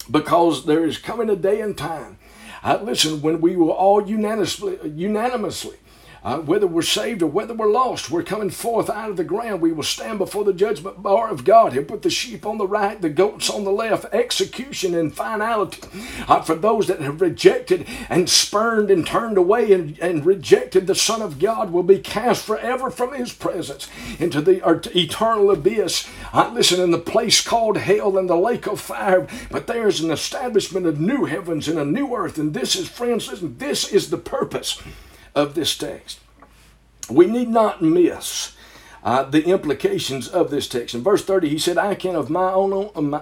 Because 0.09 0.65
there 0.65 0.85
is 0.85 0.97
coming 0.97 1.29
a 1.29 1.35
day 1.35 1.61
and 1.61 1.77
time. 1.77 2.17
I, 2.63 2.75
listen, 2.81 3.21
when 3.21 3.41
we 3.41 3.55
will 3.55 3.71
all 3.71 4.07
unanimously, 4.07 4.79
unanimously 4.83 5.77
uh, 6.23 6.37
whether 6.37 6.67
we're 6.67 6.83
saved 6.83 7.23
or 7.23 7.27
whether 7.27 7.53
we're 7.53 7.71
lost, 7.71 8.11
we're 8.11 8.21
coming 8.21 8.51
forth 8.51 8.89
out 8.89 9.09
of 9.09 9.17
the 9.17 9.23
ground. 9.23 9.59
We 9.61 9.71
will 9.71 9.83
stand 9.83 10.19
before 10.19 10.43
the 10.43 10.53
judgment 10.53 11.01
bar 11.01 11.29
of 11.29 11.43
God. 11.43 11.73
He'll 11.73 11.83
put 11.83 12.03
the 12.03 12.11
sheep 12.11 12.45
on 12.45 12.59
the 12.59 12.67
right, 12.67 13.01
the 13.01 13.09
goats 13.09 13.49
on 13.49 13.63
the 13.63 13.71
left, 13.71 14.05
execution 14.13 14.93
and 14.93 15.15
finality. 15.15 15.81
Uh, 16.27 16.41
for 16.41 16.53
those 16.53 16.87
that 16.87 17.01
have 17.01 17.21
rejected 17.21 17.87
and 18.07 18.29
spurned 18.29 18.91
and 18.91 19.05
turned 19.05 19.37
away 19.37 19.71
and, 19.71 19.97
and 19.99 20.23
rejected 20.23 20.85
the 20.85 20.93
Son 20.93 21.23
of 21.23 21.39
God 21.39 21.71
will 21.71 21.83
be 21.83 21.97
cast 21.97 22.45
forever 22.45 22.91
from 22.91 23.13
His 23.13 23.33
presence 23.33 23.89
into 24.19 24.41
the 24.41 24.61
eternal 24.95 25.49
abyss. 25.49 26.07
Uh, 26.33 26.51
listen, 26.53 26.79
in 26.79 26.91
the 26.91 26.99
place 26.99 27.41
called 27.41 27.77
hell 27.77 28.17
and 28.17 28.29
the 28.29 28.35
lake 28.35 28.67
of 28.67 28.79
fire. 28.79 29.27
But 29.49 29.65
there's 29.65 30.01
an 30.01 30.11
establishment 30.11 30.85
of 30.85 30.99
new 30.99 31.25
heavens 31.25 31.67
and 31.67 31.79
a 31.79 31.85
new 31.85 32.15
earth. 32.15 32.37
And 32.37 32.53
this 32.53 32.75
is, 32.75 32.87
friends, 32.87 33.27
listen, 33.27 33.57
this 33.57 33.91
is 33.91 34.11
the 34.11 34.17
purpose 34.17 34.81
of 35.35 35.55
this 35.55 35.77
text. 35.77 36.19
We 37.09 37.25
need 37.25 37.49
not 37.49 37.81
miss 37.81 38.55
uh, 39.03 39.23
the 39.23 39.43
implications 39.45 40.27
of 40.27 40.51
this 40.51 40.67
text. 40.67 40.93
In 40.93 41.01
verse 41.01 41.23
30, 41.25 41.49
he 41.49 41.57
said, 41.57 41.77
I 41.77 41.95
can 41.95 42.15
of 42.15 42.29
my 42.29 42.51
own 42.51 42.71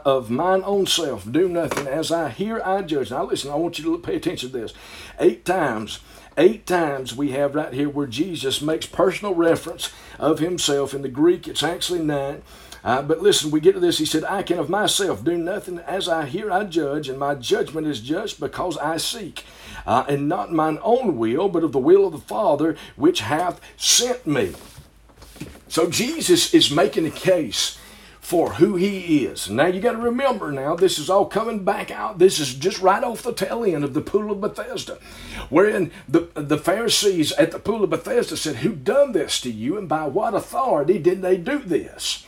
of 0.05 0.29
mine 0.29 0.61
own 0.65 0.85
self 0.85 1.29
do 1.29 1.47
nothing. 1.47 1.87
As 1.87 2.11
I 2.11 2.29
hear, 2.29 2.61
I 2.63 2.81
judge. 2.81 3.11
Now 3.11 3.25
listen, 3.25 3.51
I 3.51 3.55
want 3.55 3.79
you 3.79 3.85
to 3.85 3.97
pay 3.97 4.15
attention 4.15 4.51
to 4.51 4.57
this. 4.57 4.73
Eight 5.19 5.45
times, 5.45 5.99
eight 6.37 6.65
times 6.65 7.15
we 7.15 7.31
have 7.31 7.55
right 7.55 7.73
here 7.73 7.89
where 7.89 8.07
Jesus 8.07 8.61
makes 8.61 8.85
personal 8.85 9.33
reference 9.33 9.91
of 10.17 10.39
himself. 10.39 10.93
In 10.93 11.01
the 11.01 11.09
Greek, 11.09 11.47
it's 11.47 11.63
actually 11.63 11.99
nine. 11.99 12.41
Uh, 12.83 13.01
but 13.01 13.21
listen, 13.21 13.51
we 13.51 13.59
get 13.59 13.73
to 13.73 13.79
this. 13.79 13.97
He 13.97 14.05
said, 14.05 14.23
I 14.23 14.41
can 14.41 14.57
of 14.57 14.69
myself 14.69 15.23
do 15.23 15.37
nothing. 15.37 15.79
As 15.79 16.07
I 16.07 16.25
hear, 16.25 16.51
I 16.51 16.63
judge, 16.63 17.09
and 17.09 17.19
my 17.19 17.35
judgment 17.35 17.87
is 17.87 17.99
just 17.99 18.39
because 18.39 18.77
I 18.77 18.97
seek 18.97 19.43
uh, 19.89 20.05
and 20.07 20.29
not 20.29 20.53
mine 20.53 20.77
own 20.83 21.17
will, 21.17 21.49
but 21.49 21.63
of 21.63 21.71
the 21.71 21.79
will 21.79 22.05
of 22.05 22.11
the 22.11 22.19
Father 22.19 22.77
which 22.95 23.21
hath 23.21 23.59
sent 23.75 24.27
me. 24.27 24.53
So 25.67 25.89
Jesus 25.89 26.53
is 26.53 26.69
making 26.69 27.07
a 27.07 27.11
case 27.11 27.79
for 28.21 28.53
who 28.53 28.75
he 28.75 29.25
is. 29.25 29.49
Now 29.49 29.65
you 29.65 29.81
got 29.81 29.93
to 29.93 29.97
remember 29.97 30.51
now, 30.51 30.75
this 30.75 30.99
is 30.99 31.09
all 31.09 31.25
coming 31.25 31.63
back 31.63 31.89
out. 31.89 32.19
This 32.19 32.39
is 32.39 32.53
just 32.53 32.79
right 32.79 33.03
off 33.03 33.23
the 33.23 33.33
tail 33.33 33.63
end 33.63 33.83
of 33.83 33.95
the 33.95 34.01
pool 34.01 34.29
of 34.29 34.41
Bethesda, 34.41 34.99
wherein 35.49 35.91
the, 36.07 36.29
the 36.35 36.59
Pharisees 36.59 37.31
at 37.31 37.49
the 37.49 37.57
pool 37.57 37.83
of 37.83 37.89
Bethesda 37.89 38.37
said, 38.37 38.57
Who 38.57 38.75
done 38.75 39.13
this 39.13 39.41
to 39.41 39.49
you, 39.51 39.75
and 39.75 39.89
by 39.89 40.05
what 40.05 40.35
authority 40.35 40.99
did 40.99 41.23
they 41.23 41.35
do 41.35 41.57
this? 41.57 42.27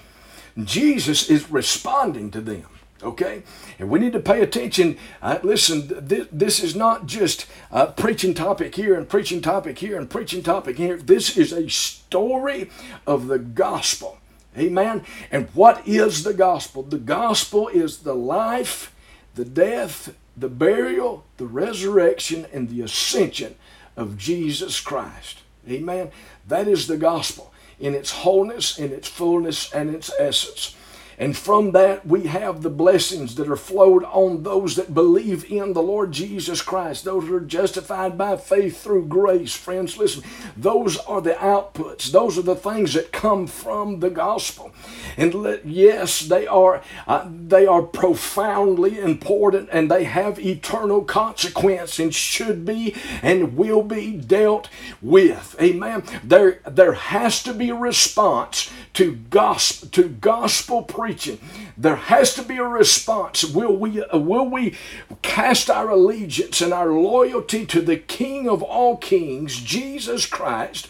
Jesus 0.57 1.29
is 1.29 1.51
responding 1.51 2.31
to 2.31 2.41
them. 2.41 2.65
Okay? 3.03 3.43
And 3.79 3.89
we 3.89 3.99
need 3.99 4.13
to 4.13 4.19
pay 4.19 4.41
attention. 4.41 4.97
Uh, 5.21 5.39
listen, 5.43 6.07
th- 6.07 6.27
this 6.31 6.63
is 6.63 6.75
not 6.75 7.05
just 7.05 7.45
a 7.71 7.87
preaching 7.87 8.33
topic 8.33 8.75
here 8.75 8.95
and 8.95 9.09
preaching 9.09 9.41
topic 9.41 9.79
here 9.79 9.97
and 9.97 10.09
preaching 10.09 10.43
topic 10.43 10.77
here. 10.77 10.97
This 10.97 11.37
is 11.37 11.51
a 11.51 11.69
story 11.69 12.69
of 13.07 13.27
the 13.27 13.39
gospel. 13.39 14.17
Amen? 14.57 15.05
And 15.31 15.47
what 15.53 15.87
is 15.87 16.23
the 16.23 16.33
gospel? 16.33 16.83
The 16.83 16.97
gospel 16.97 17.69
is 17.69 17.99
the 17.99 18.15
life, 18.15 18.93
the 19.35 19.45
death, 19.45 20.13
the 20.35 20.49
burial, 20.49 21.25
the 21.37 21.45
resurrection, 21.45 22.45
and 22.53 22.69
the 22.69 22.81
ascension 22.81 23.55
of 23.95 24.17
Jesus 24.17 24.79
Christ. 24.79 25.39
Amen? 25.69 26.11
That 26.47 26.67
is 26.67 26.87
the 26.87 26.97
gospel 26.97 27.53
in 27.79 27.95
its 27.95 28.11
wholeness, 28.11 28.77
in 28.77 28.91
its 28.91 29.07
fullness, 29.07 29.71
and 29.73 29.93
its 29.93 30.11
essence. 30.19 30.75
And 31.21 31.37
from 31.37 31.73
that, 31.73 32.03
we 32.03 32.23
have 32.23 32.63
the 32.63 32.71
blessings 32.71 33.35
that 33.35 33.47
are 33.47 33.55
flowed 33.55 34.03
on 34.05 34.41
those 34.41 34.75
that 34.75 34.95
believe 34.95 35.51
in 35.51 35.73
the 35.73 35.81
Lord 35.83 36.11
Jesus 36.11 36.63
Christ, 36.63 37.05
those 37.05 37.27
who 37.27 37.35
are 37.35 37.41
justified 37.41 38.17
by 38.17 38.37
faith 38.37 38.81
through 38.81 39.05
grace. 39.05 39.53
Friends, 39.53 39.99
listen, 39.99 40.23
those 40.57 40.97
are 40.97 41.21
the 41.21 41.33
outputs, 41.33 42.11
those 42.11 42.39
are 42.39 42.41
the 42.41 42.55
things 42.55 42.95
that 42.95 43.11
come 43.11 43.45
from 43.45 43.99
the 43.99 44.09
gospel. 44.09 44.71
And 45.15 45.35
let, 45.35 45.63
yes, 45.63 46.21
they 46.21 46.47
are, 46.47 46.81
uh, 47.05 47.29
they 47.29 47.67
are 47.67 47.83
profoundly 47.83 48.97
important 48.97 49.69
and 49.71 49.91
they 49.91 50.05
have 50.05 50.39
eternal 50.39 51.03
consequence 51.03 51.99
and 51.99 52.15
should 52.15 52.65
be 52.65 52.95
and 53.21 53.55
will 53.55 53.83
be 53.83 54.17
dealt 54.17 54.69
with. 55.03 55.55
Amen. 55.61 56.01
There, 56.23 56.61
there 56.67 56.93
has 56.93 57.43
to 57.43 57.53
be 57.53 57.69
a 57.69 57.75
response 57.75 58.71
to 58.93 59.15
gospel, 59.15 59.89
to 59.89 60.09
gospel 60.09 60.83
preaching 60.83 61.39
there 61.81 61.95
has 61.95 62.35
to 62.35 62.43
be 62.43 62.57
a 62.57 62.63
response. 62.63 63.43
Will 63.43 63.75
we, 63.75 64.03
uh, 64.03 64.17
will 64.17 64.47
we 64.47 64.75
cast 65.21 65.69
our 65.69 65.89
allegiance 65.89 66.61
and 66.61 66.73
our 66.73 66.91
loyalty 66.91 67.65
to 67.65 67.81
the 67.81 67.97
King 67.97 68.47
of 68.47 68.61
all 68.61 68.97
kings, 68.97 69.59
Jesus 69.59 70.25
Christ, 70.25 70.89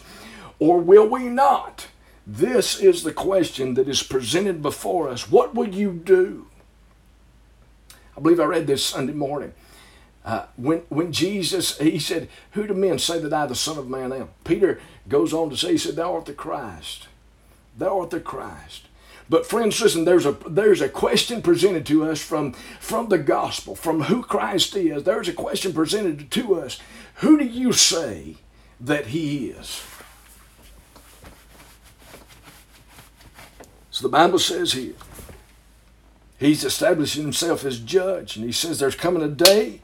or 0.58 0.78
will 0.78 1.08
we 1.08 1.24
not? 1.24 1.88
This 2.26 2.78
is 2.78 3.02
the 3.02 3.12
question 3.12 3.74
that 3.74 3.88
is 3.88 4.02
presented 4.02 4.62
before 4.62 5.08
us. 5.08 5.30
What 5.30 5.54
will 5.54 5.68
you 5.68 5.92
do? 5.92 6.46
I 8.16 8.20
believe 8.20 8.38
I 8.38 8.44
read 8.44 8.66
this 8.66 8.84
Sunday 8.84 9.14
morning. 9.14 9.54
Uh, 10.24 10.46
when, 10.56 10.80
when 10.88 11.10
Jesus, 11.10 11.78
he 11.78 11.98
said, 11.98 12.28
Who 12.52 12.66
do 12.66 12.74
men 12.74 12.98
say 12.98 13.18
that 13.18 13.32
I, 13.32 13.46
the 13.46 13.56
Son 13.56 13.78
of 13.78 13.88
Man, 13.88 14.12
am? 14.12 14.28
Peter 14.44 14.80
goes 15.08 15.32
on 15.32 15.50
to 15.50 15.56
say, 15.56 15.72
He 15.72 15.78
said, 15.78 15.96
Thou 15.96 16.14
art 16.14 16.26
the 16.26 16.32
Christ. 16.32 17.08
Thou 17.76 18.00
art 18.00 18.10
the 18.10 18.20
Christ. 18.20 18.86
But 19.28 19.46
friends, 19.46 19.80
listen, 19.80 20.04
there's 20.04 20.26
a 20.26 20.36
there's 20.48 20.80
a 20.80 20.88
question 20.88 21.42
presented 21.42 21.86
to 21.86 22.04
us 22.04 22.20
from, 22.20 22.52
from 22.80 23.08
the 23.08 23.18
gospel, 23.18 23.74
from 23.74 24.02
who 24.02 24.22
Christ 24.22 24.76
is. 24.76 25.04
There's 25.04 25.28
a 25.28 25.32
question 25.32 25.72
presented 25.72 26.30
to 26.32 26.56
us. 26.56 26.78
Who 27.16 27.38
do 27.38 27.44
you 27.44 27.72
say 27.72 28.36
that 28.80 29.06
he 29.06 29.46
is? 29.46 29.82
So 33.90 34.02
the 34.02 34.12
Bible 34.12 34.38
says 34.38 34.72
here, 34.72 34.94
he's 36.38 36.64
establishing 36.64 37.22
himself 37.22 37.64
as 37.64 37.78
judge, 37.78 38.36
and 38.36 38.44
he 38.44 38.52
says 38.52 38.78
there's 38.78 38.96
coming 38.96 39.22
a 39.22 39.28
day 39.28 39.80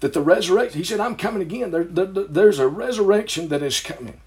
that 0.00 0.12
the 0.12 0.20
resurrection, 0.20 0.78
he 0.78 0.84
said, 0.84 1.00
I'm 1.00 1.16
coming 1.16 1.42
again. 1.42 1.70
There, 1.70 1.84
there, 1.84 2.06
there's 2.06 2.58
a 2.58 2.68
resurrection 2.68 3.48
that 3.48 3.62
is 3.62 3.80
coming. 3.80 4.20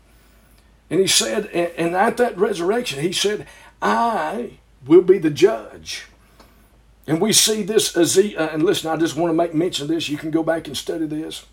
And 0.92 1.00
he 1.00 1.08
said, 1.08 1.48
and 1.48 1.96
at 1.96 2.18
that 2.18 2.38
resurrection, 2.38 3.00
he 3.00 3.14
said, 3.14 3.48
I 3.82 4.60
will 4.86 5.02
be 5.02 5.18
the 5.18 5.30
judge. 5.30 6.08
And 7.08 7.22
we 7.22 7.32
see 7.32 7.64
this, 7.64 7.96
Ezekiel, 7.96 8.50
and 8.52 8.64
listen, 8.64 8.92
I 8.92 8.98
just 8.98 9.16
want 9.16 9.32
to 9.32 9.34
make 9.34 9.56
mention 9.56 9.86
of 9.86 9.90
this. 9.90 10.10
You 10.10 10.18
can 10.18 10.32
go 10.32 10.44
back 10.44 10.68
and 10.68 10.76
study 10.76 11.06
this. 11.06 11.46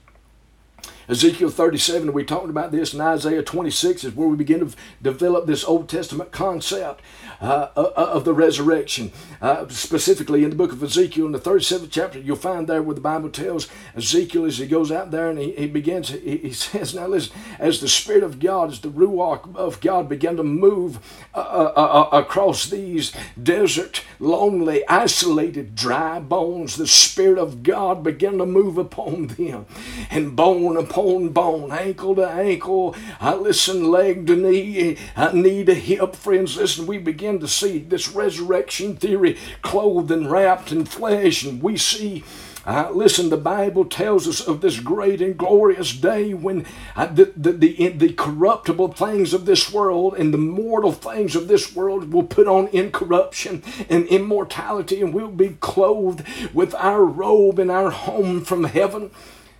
Ezekiel 1.09 1.49
37, 1.49 2.13
we 2.13 2.23
talked 2.23 2.51
about 2.51 2.71
this, 2.71 2.93
and 2.93 3.01
Isaiah 3.01 3.43
26 3.43 4.05
is 4.05 4.15
where 4.15 4.29
we 4.29 4.37
begin 4.37 4.61
to 4.61 4.77
develop 5.01 5.47
this 5.47 5.65
Old 5.65 5.89
Testament 5.89 6.33
concept 6.33 7.01
uh, 7.41 7.69
uh, 7.75 7.93
of 7.97 8.27
the 8.27 8.35
resurrection. 8.35 9.11
Uh, 9.41 9.67
specifically 9.69 10.45
in 10.45 10.51
the 10.51 10.57
book 10.57 10.71
of 10.71 10.83
Ezekiel, 10.83 11.25
in 11.25 11.33
the 11.33 11.39
37th 11.39 11.89
chapter, 11.91 12.19
you'll 12.19 12.37
find 12.37 12.67
there 12.67 12.83
where 12.83 12.95
the 12.95 13.01
Bible 13.01 13.31
tells 13.31 13.69
Ezekiel 13.97 14.45
as 14.45 14.59
he 14.59 14.67
goes 14.67 14.93
out 14.93 15.11
there 15.11 15.31
and 15.31 15.39
he, 15.39 15.53
he 15.53 15.67
begins, 15.67 16.11
he, 16.11 16.37
he, 16.37 16.53
says, 16.53 16.95
Now 16.95 17.07
listen, 17.07 17.35
as 17.59 17.81
the 17.81 17.89
Spirit 17.89 18.23
of 18.23 18.39
God, 18.39 18.71
as 18.71 18.81
the 18.81 18.91
Ruach 18.91 19.57
of 19.57 19.81
God 19.81 20.11
began 20.11 20.37
to 20.37 20.43
move 20.43 20.99
uh, 21.35 21.39
uh, 21.39 22.09
uh, 22.13 22.19
across 22.19 22.67
these 22.67 23.15
desert, 23.43 24.05
lonely, 24.19 24.87
isolated, 24.89 25.75
dry 25.75 26.21
bones, 26.21 26.77
the 26.77 26.87
Spirit 26.87 27.39
of 27.39 27.63
God 27.63 28.03
began 28.03 28.37
to 28.37 28.47
move 28.47 28.77
upon 28.77 29.29
them, 29.29 29.65
and 30.11 30.37
bone 30.37 30.77
upon 30.77 30.98
bone, 30.99 31.29
bone 31.29 31.71
ankle 31.71 32.15
to 32.17 32.27
ankle, 32.29 32.97
I 33.21 33.35
listen, 33.35 33.91
leg 33.91 34.27
to 34.27 34.35
knee, 34.35 34.97
I 35.15 35.33
knee 35.33 35.65
to 35.65 35.75
hip, 35.75 36.17
friends, 36.17 36.57
listen, 36.57 36.87
we 36.87 36.99
begin 36.99 37.19
begin 37.19 37.41
to 37.41 37.49
see 37.49 37.79
this 37.79 38.09
resurrection 38.15 38.97
theory 38.97 39.37
clothed 39.63 40.11
and 40.13 40.31
wrapped 40.31 40.71
in 40.73 40.85
flesh, 40.85 41.45
and 41.45 41.61
we 41.61 41.77
see 41.77 42.23
Uh, 42.67 42.91
listen, 42.93 43.31
the 43.31 43.37
Bible 43.39 43.87
tells 43.87 44.29
us 44.29 44.47
of 44.47 44.61
this 44.61 44.79
great 44.79 45.23
and 45.23 45.39
glorious 45.39 45.93
day 45.93 46.35
when 46.35 46.67
uh, 46.97 47.07
the, 47.07 47.33
the, 47.35 47.53
the, 47.53 47.89
the 47.89 48.13
corruptible 48.13 48.93
things 48.93 49.33
of 49.33 49.47
this 49.47 49.73
world 49.73 50.15
and 50.19 50.35
the 50.35 50.39
mortal 50.39 50.93
things 50.93 51.35
of 51.35 51.49
this 51.49 51.75
world 51.75 52.13
will 52.13 52.25
put 52.25 52.47
on 52.47 52.69
incorruption 52.69 53.63
and 53.89 54.07
immortality, 54.09 55.01
and 55.01 55.15
we'll 55.15 55.31
be 55.31 55.57
clothed 55.61 56.23
with 56.53 56.75
our 56.75 57.05
robe 57.05 57.59
and 57.59 57.71
our 57.71 57.91
home 57.91 58.45
from 58.45 58.65
heaven, 58.65 59.11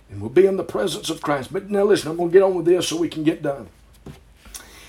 and 0.09 0.21
we'll 0.21 0.29
be 0.29 0.45
in 0.45 0.57
the 0.57 0.63
presence 0.63 1.09
of 1.09 1.21
Christ. 1.21 1.53
But 1.53 1.69
now, 1.69 1.83
listen, 1.83 2.09
I'm 2.09 2.17
going 2.17 2.29
to 2.29 2.33
get 2.33 2.43
on 2.43 2.55
with 2.55 2.65
this 2.65 2.87
so 2.87 2.97
we 2.97 3.09
can 3.09 3.23
get 3.23 3.41
done. 3.41 3.67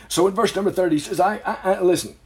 So 0.08 0.26
in 0.26 0.34
verse 0.34 0.54
number 0.56 0.70
30, 0.72 0.96
he 0.96 1.00
says, 1.00 1.20
I, 1.20 1.36
I, 1.44 1.74
I 1.74 1.80
listen, 1.82 2.16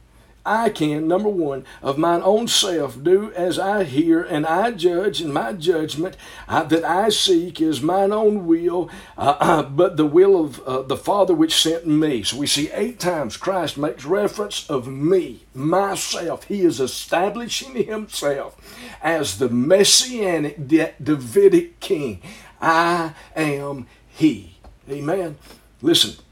I 0.45 0.69
can, 0.69 1.07
number 1.07 1.29
one, 1.29 1.65
of 1.81 1.97
mine 1.97 2.21
own 2.23 2.47
self 2.47 3.03
do 3.03 3.31
as 3.33 3.57
I 3.57 3.83
hear, 3.83 4.21
and 4.21 4.45
I 4.45 4.71
judge, 4.71 5.19
and 5.19 5.33
my 5.33 5.53
judgment 5.53 6.15
uh, 6.47 6.61
that 6.63 6.83
I 6.83 7.09
seek 7.09 7.59
is 7.59 7.81
mine 7.81 8.11
own 8.11 8.45
will, 8.45 8.89
uh, 9.17 9.37
uh, 9.39 9.63
but 9.63 9.97
the 9.97 10.05
will 10.05 10.39
of 10.39 10.59
uh, 10.61 10.83
the 10.83 10.97
Father 10.97 11.33
which 11.33 11.55
sent 11.55 11.87
me. 11.87 12.21
So 12.21 12.37
we 12.37 12.45
see 12.45 12.69
eight 12.73 12.99
times 12.99 13.37
Christ 13.37 13.75
makes 13.75 14.05
reference 14.05 14.69
of 14.69 14.87
me, 14.87 15.41
myself. 15.55 16.43
He 16.43 16.61
is 16.61 16.79
establishing 16.79 17.83
himself 17.83 18.55
as 19.01 19.39
the 19.39 19.49
messianic 19.49 20.67
Davidic 20.67 21.79
king. 21.79 22.21
I 22.61 23.13
am 23.35 23.87
he. 24.07 24.57
Amen. 24.89 25.37
Listen, 25.81 26.23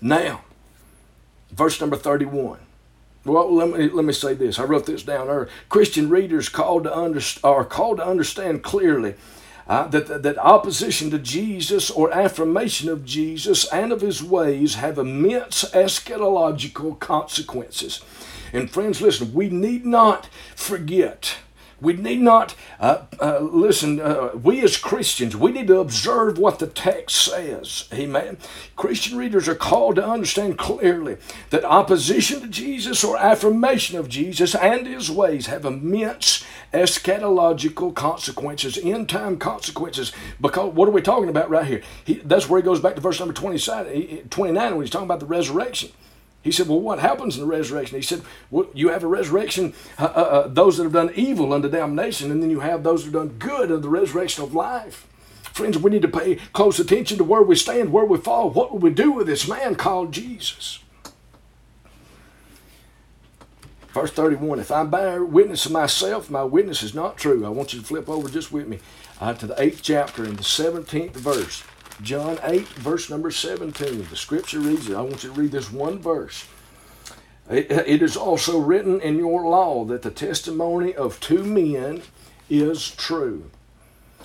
now, 0.00 0.42
verse 1.50 1.80
number 1.80 1.96
31. 1.96 2.58
Well, 3.24 3.52
let 3.52 3.70
me 3.70 3.88
let 3.88 4.04
me 4.04 4.12
say 4.12 4.34
this. 4.34 4.58
I 4.58 4.64
wrote 4.64 4.86
this 4.86 5.02
down 5.02 5.28
earlier. 5.28 5.48
Christian 5.68 6.08
readers 6.08 6.48
called 6.48 6.84
to 6.84 6.96
under, 6.96 7.20
are 7.42 7.64
called 7.64 7.96
to 7.96 8.06
understand 8.06 8.62
clearly 8.62 9.14
uh, 9.66 9.88
that, 9.88 10.22
that 10.22 10.38
opposition 10.38 11.10
to 11.10 11.18
Jesus 11.18 11.90
or 11.90 12.12
affirmation 12.12 12.88
of 12.88 13.04
Jesus 13.04 13.66
and 13.72 13.92
of 13.92 14.00
his 14.00 14.22
ways 14.22 14.76
have 14.76 14.96
immense 14.96 15.64
eschatological 15.72 16.98
consequences. 17.00 18.00
And 18.52 18.70
friends, 18.70 19.00
listen, 19.00 19.34
we 19.34 19.48
need 19.48 19.84
not 19.84 20.28
forget 20.54 21.38
we 21.80 21.92
need 21.92 22.20
not 22.20 22.54
uh, 22.80 23.02
uh, 23.20 23.38
listen. 23.40 24.00
Uh, 24.00 24.30
we 24.34 24.62
as 24.62 24.76
Christians, 24.76 25.36
we 25.36 25.52
need 25.52 25.66
to 25.66 25.78
observe 25.78 26.38
what 26.38 26.58
the 26.58 26.66
text 26.66 27.16
says. 27.16 27.88
Amen. 27.92 28.38
Christian 28.76 29.18
readers 29.18 29.46
are 29.46 29.54
called 29.54 29.96
to 29.96 30.06
understand 30.06 30.58
clearly 30.58 31.18
that 31.50 31.64
opposition 31.64 32.40
to 32.40 32.48
Jesus 32.48 33.04
or 33.04 33.18
affirmation 33.18 33.98
of 33.98 34.08
Jesus 34.08 34.54
and 34.54 34.86
his 34.86 35.10
ways 35.10 35.46
have 35.46 35.64
immense 35.64 36.44
eschatological 36.72 37.94
consequences, 37.94 38.78
end 38.82 39.08
time 39.08 39.36
consequences. 39.36 40.12
Because 40.40 40.72
what 40.72 40.88
are 40.88 40.92
we 40.92 41.02
talking 41.02 41.28
about 41.28 41.50
right 41.50 41.66
here? 41.66 41.82
He, 42.04 42.14
that's 42.14 42.48
where 42.48 42.60
he 42.60 42.64
goes 42.64 42.80
back 42.80 42.94
to 42.94 43.00
verse 43.00 43.18
number 43.18 43.34
29 43.34 44.30
when 44.30 44.80
he's 44.80 44.90
talking 44.90 45.06
about 45.06 45.20
the 45.20 45.26
resurrection. 45.26 45.90
He 46.46 46.52
said, 46.52 46.68
Well, 46.68 46.80
what 46.80 47.00
happens 47.00 47.34
in 47.34 47.40
the 47.40 47.46
resurrection? 47.46 47.96
He 47.96 48.02
said, 48.02 48.22
Well, 48.52 48.68
you 48.72 48.90
have 48.90 49.02
a 49.02 49.08
resurrection, 49.08 49.74
uh, 49.98 50.04
uh, 50.04 50.06
uh, 50.06 50.48
those 50.48 50.76
that 50.76 50.84
have 50.84 50.92
done 50.92 51.10
evil 51.16 51.52
unto 51.52 51.68
damnation, 51.68 52.30
and 52.30 52.40
then 52.40 52.50
you 52.50 52.60
have 52.60 52.84
those 52.84 53.04
who 53.04 53.10
have 53.10 53.28
done 53.28 53.38
good 53.38 53.72
unto 53.72 53.80
the 53.80 53.88
resurrection 53.88 54.44
of 54.44 54.54
life. 54.54 55.08
Friends, 55.42 55.76
we 55.76 55.90
need 55.90 56.02
to 56.02 56.08
pay 56.08 56.36
close 56.52 56.78
attention 56.78 57.18
to 57.18 57.24
where 57.24 57.42
we 57.42 57.56
stand, 57.56 57.92
where 57.92 58.04
we 58.04 58.16
fall. 58.18 58.50
What 58.50 58.70
will 58.70 58.78
we 58.78 58.90
do 58.90 59.10
with 59.10 59.26
this 59.26 59.48
man 59.48 59.74
called 59.74 60.12
Jesus? 60.12 60.78
Verse 63.88 64.12
31 64.12 64.60
If 64.60 64.70
I 64.70 64.84
bear 64.84 65.24
witness 65.24 65.66
of 65.66 65.72
myself, 65.72 66.30
my 66.30 66.44
witness 66.44 66.84
is 66.84 66.94
not 66.94 67.16
true. 67.16 67.44
I 67.44 67.48
want 67.48 67.72
you 67.72 67.80
to 67.80 67.84
flip 67.84 68.08
over 68.08 68.28
just 68.28 68.52
with 68.52 68.68
me 68.68 68.78
uh, 69.20 69.34
to 69.34 69.48
the 69.48 69.60
eighth 69.60 69.82
chapter 69.82 70.22
and 70.22 70.36
the 70.36 70.44
17th 70.44 71.14
verse. 71.14 71.64
John 72.02 72.38
8, 72.42 72.68
verse 72.68 73.08
number 73.08 73.30
17. 73.30 74.06
The 74.08 74.16
scripture 74.16 74.60
reads 74.60 74.88
it. 74.88 74.96
I 74.96 75.00
want 75.00 75.24
you 75.24 75.32
to 75.32 75.40
read 75.40 75.50
this 75.50 75.72
one 75.72 75.98
verse. 75.98 76.46
It 77.48 78.02
is 78.02 78.16
also 78.16 78.58
written 78.58 79.00
in 79.00 79.18
your 79.18 79.42
law 79.48 79.84
that 79.84 80.02
the 80.02 80.10
testimony 80.10 80.94
of 80.94 81.20
two 81.20 81.44
men 81.44 82.02
is 82.50 82.90
true. 82.90 83.50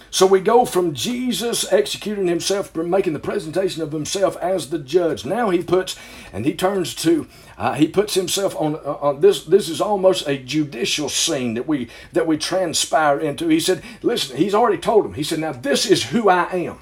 So 0.09 0.26
we 0.26 0.41
go 0.41 0.65
from 0.65 0.93
Jesus 0.93 1.72
executing 1.72 2.28
himself, 2.28 2.76
making 2.76 3.13
the 3.13 3.19
presentation 3.19 3.82
of 3.82 3.93
himself 3.93 4.36
as 4.38 4.69
the 4.69 4.80
judge. 4.80 5.24
Now 5.24 5.51
he 5.51 5.63
puts, 5.63 5.95
and 6.34 6.45
he 6.45 6.53
turns 6.53 6.93
to, 6.95 7.28
uh, 7.57 7.76
he 7.76 7.88
puts 7.88 8.15
himself 8.15 8.53
on, 8.57 8.76
uh, 8.76 8.97
on 8.99 9.22
this. 9.22 9.45
This 9.45 9.69
is 9.69 9.80
almost 9.80 10.28
a 10.28 10.38
judicial 10.38 11.07
scene 11.07 11.53
that 11.53 11.65
we 11.65 11.88
that 12.11 12.28
we 12.28 12.36
transpire 12.36 13.19
into. 13.19 13.47
He 13.47 13.61
said, 13.61 13.82
"Listen, 14.01 14.36
he's 14.36 14.53
already 14.53 14.78
told 14.78 15.05
him." 15.05 15.13
He 15.13 15.24
said, 15.24 15.39
"Now 15.39 15.53
this 15.53 15.86
is 15.86 16.03
who 16.07 16.28
I 16.28 16.43
am." 16.51 16.80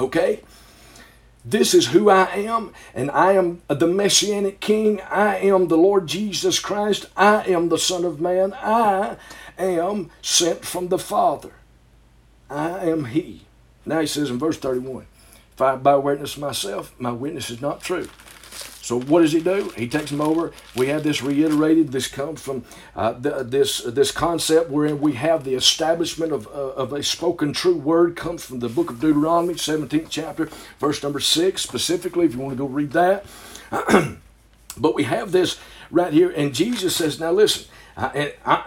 Okay? 0.00 0.40
This 1.44 1.72
is 1.72 1.88
who 1.88 2.10
I 2.10 2.26
am, 2.34 2.72
and 2.94 3.10
I 3.10 3.32
am 3.32 3.62
the 3.68 3.86
Messianic 3.86 4.60
King. 4.60 5.00
I 5.02 5.36
am 5.36 5.68
the 5.68 5.76
Lord 5.76 6.06
Jesus 6.06 6.58
Christ. 6.58 7.06
I 7.16 7.44
am 7.44 7.68
the 7.68 7.78
Son 7.78 8.04
of 8.04 8.20
Man. 8.20 8.52
I 8.52 9.16
am 9.58 10.10
sent 10.20 10.64
from 10.64 10.88
the 10.88 10.98
Father. 10.98 11.52
I 12.50 12.80
am 12.80 13.06
He. 13.06 13.42
Now 13.86 14.00
he 14.00 14.06
says 14.06 14.30
in 14.30 14.38
verse 14.38 14.58
31 14.58 15.06
If 15.54 15.60
I 15.62 15.76
bear 15.76 15.98
witness 15.98 16.36
myself, 16.36 16.94
my 16.98 17.12
witness 17.12 17.48
is 17.48 17.62
not 17.62 17.80
true. 17.80 18.08
So 18.90 18.98
what 19.02 19.20
does 19.20 19.30
he 19.30 19.40
do? 19.40 19.68
He 19.76 19.86
takes 19.86 20.10
them 20.10 20.20
over. 20.20 20.52
We 20.74 20.88
have 20.88 21.04
this 21.04 21.22
reiterated. 21.22 21.92
This 21.92 22.08
comes 22.08 22.42
from 22.42 22.64
uh, 22.96 23.12
the, 23.12 23.44
this 23.44 23.82
this 23.82 24.10
concept 24.10 24.68
wherein 24.68 25.00
we 25.00 25.12
have 25.12 25.44
the 25.44 25.54
establishment 25.54 26.32
of, 26.32 26.48
uh, 26.48 26.50
of 26.50 26.92
a 26.92 27.00
spoken 27.04 27.52
true 27.52 27.76
word 27.76 28.16
comes 28.16 28.44
from 28.44 28.58
the 28.58 28.68
book 28.68 28.90
of 28.90 28.98
Deuteronomy, 28.98 29.54
17th 29.54 30.08
chapter, 30.10 30.46
verse 30.80 31.04
number 31.04 31.20
six 31.20 31.62
specifically. 31.62 32.26
If 32.26 32.34
you 32.34 32.40
want 32.40 32.54
to 32.54 32.58
go 32.58 32.66
read 32.66 32.90
that, 32.90 33.24
but 34.76 34.96
we 34.96 35.04
have 35.04 35.30
this 35.30 35.60
right 35.92 36.12
here, 36.12 36.30
and 36.30 36.52
Jesus 36.52 36.96
says, 36.96 37.20
"Now 37.20 37.30
listen." 37.30 37.70
I, 37.96 38.34
I, 38.44 38.64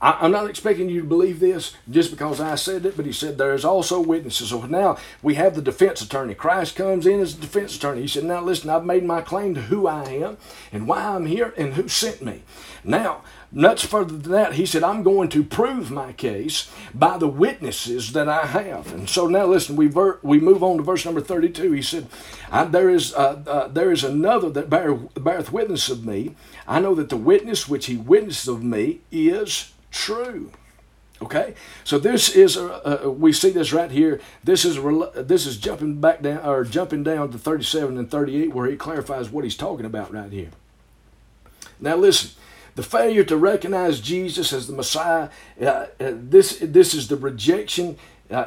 I, 0.00 0.26
am 0.26 0.32
not 0.32 0.50
expecting 0.50 0.90
you 0.90 1.00
to 1.00 1.06
believe 1.06 1.40
this 1.40 1.74
just 1.90 2.10
because 2.10 2.38
I 2.38 2.54
said 2.56 2.84
it, 2.84 2.96
but 2.96 3.06
he 3.06 3.12
said 3.12 3.38
there 3.38 3.54
is 3.54 3.64
also 3.64 3.98
witnesses. 3.98 4.50
So 4.50 4.62
now 4.66 4.98
we 5.22 5.34
have 5.36 5.54
the 5.54 5.62
defense 5.62 6.02
attorney. 6.02 6.34
Christ 6.34 6.76
comes 6.76 7.06
in 7.06 7.20
as 7.20 7.34
a 7.34 7.40
defense 7.40 7.76
attorney. 7.76 8.02
He 8.02 8.08
said, 8.08 8.24
Now 8.24 8.42
listen, 8.42 8.68
I've 8.68 8.84
made 8.84 9.04
my 9.04 9.22
claim 9.22 9.54
to 9.54 9.62
who 9.62 9.86
I 9.86 10.04
am 10.04 10.36
and 10.70 10.86
why 10.86 11.02
I'm 11.02 11.26
here 11.26 11.54
and 11.56 11.74
who 11.74 11.88
sent 11.88 12.22
me. 12.22 12.42
Now, 12.84 13.22
much 13.50 13.86
further 13.86 14.16
than 14.18 14.32
that, 14.32 14.52
he 14.54 14.66
said, 14.66 14.82
I'm 14.82 15.02
going 15.02 15.30
to 15.30 15.42
prove 15.42 15.90
my 15.90 16.12
case 16.12 16.70
by 16.94 17.16
the 17.16 17.28
witnesses 17.28 18.12
that 18.12 18.28
I 18.28 18.44
have. 18.46 18.92
And 18.92 19.08
so 19.08 19.26
now 19.28 19.46
listen, 19.46 19.76
we, 19.76 19.86
ver- 19.86 20.18
we 20.22 20.38
move 20.38 20.62
on 20.62 20.76
to 20.76 20.82
verse 20.82 21.06
number 21.06 21.22
32. 21.22 21.72
He 21.72 21.82
said, 21.82 22.06
there, 22.68 22.90
is, 22.90 23.14
uh, 23.14 23.42
uh, 23.46 23.68
there 23.68 23.90
is 23.90 24.04
another 24.04 24.50
that 24.50 24.68
bear, 24.68 24.94
beareth 24.94 25.52
witness 25.52 25.88
of 25.88 26.04
me. 26.04 26.34
I 26.68 26.80
know 26.80 26.94
that 26.96 27.08
the 27.08 27.16
witness 27.16 27.66
which 27.66 27.86
he 27.86 27.96
witnessed 27.96 28.46
of 28.46 28.62
me 28.62 29.00
is 29.10 29.72
true. 29.96 30.50
Okay, 31.22 31.54
so 31.82 31.98
this 31.98 32.28
is 32.28 32.58
a, 32.58 33.10
we 33.10 33.32
see 33.32 33.48
this 33.48 33.72
right 33.72 33.90
here. 33.90 34.20
This 34.44 34.66
is 34.66 34.76
this 35.14 35.46
is 35.46 35.56
jumping 35.56 35.98
back 35.98 36.20
down 36.20 36.44
or 36.46 36.62
jumping 36.64 37.02
down 37.02 37.30
to 37.32 37.38
37 37.38 37.96
and 37.96 38.10
38 38.10 38.54
where 38.54 38.66
he 38.66 38.76
clarifies 38.76 39.30
what 39.30 39.44
he's 39.44 39.56
talking 39.56 39.86
about 39.86 40.12
right 40.12 40.30
here. 40.30 40.50
Now 41.80 41.96
listen, 41.96 42.32
the 42.74 42.82
failure 42.82 43.24
to 43.24 43.36
recognize 43.38 44.00
Jesus 44.00 44.52
as 44.52 44.66
the 44.66 44.74
Messiah. 44.74 45.30
Uh, 45.58 45.64
uh, 45.64 45.86
this 45.98 46.58
this 46.60 46.92
is 46.92 47.08
the 47.08 47.16
rejection. 47.16 47.96
Uh, 48.30 48.44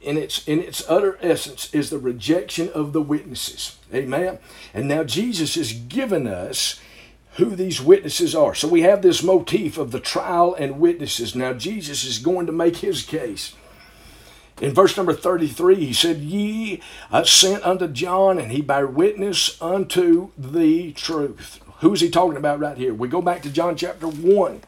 in 0.00 0.18
its 0.18 0.46
in 0.48 0.58
its 0.58 0.84
utter 0.88 1.16
essence 1.22 1.72
is 1.72 1.90
the 1.90 1.98
rejection 1.98 2.68
of 2.70 2.92
the 2.92 3.00
witnesses. 3.00 3.78
Amen. 3.94 4.40
And 4.74 4.88
now 4.88 5.04
Jesus 5.04 5.54
has 5.54 5.72
given 5.72 6.26
us 6.26 6.80
who 7.36 7.56
these 7.56 7.80
witnesses 7.80 8.34
are. 8.34 8.54
So 8.54 8.68
we 8.68 8.82
have 8.82 9.02
this 9.02 9.22
motif 9.22 9.78
of 9.78 9.90
the 9.90 10.00
trial 10.00 10.54
and 10.54 10.78
witnesses. 10.78 11.34
Now 11.34 11.52
Jesus 11.52 12.04
is 12.04 12.18
going 12.18 12.46
to 12.46 12.52
make 12.52 12.76
his 12.76 13.02
case. 13.02 13.54
In 14.60 14.74
verse 14.74 14.96
number 14.96 15.14
33, 15.14 15.76
he 15.76 15.92
said, 15.92 16.18
Ye 16.18 16.80
are 17.10 17.24
sent 17.24 17.64
unto 17.64 17.88
John, 17.88 18.38
and 18.38 18.52
he 18.52 18.60
bare 18.60 18.86
witness 18.86 19.60
unto 19.60 20.30
the 20.36 20.92
truth. 20.92 21.58
Who 21.80 21.92
is 21.92 22.00
he 22.00 22.10
talking 22.10 22.36
about 22.36 22.60
right 22.60 22.76
here? 22.76 22.94
We 22.94 23.08
go 23.08 23.22
back 23.22 23.42
to 23.42 23.50
John 23.50 23.76
chapter 23.76 24.06
1. 24.06 24.60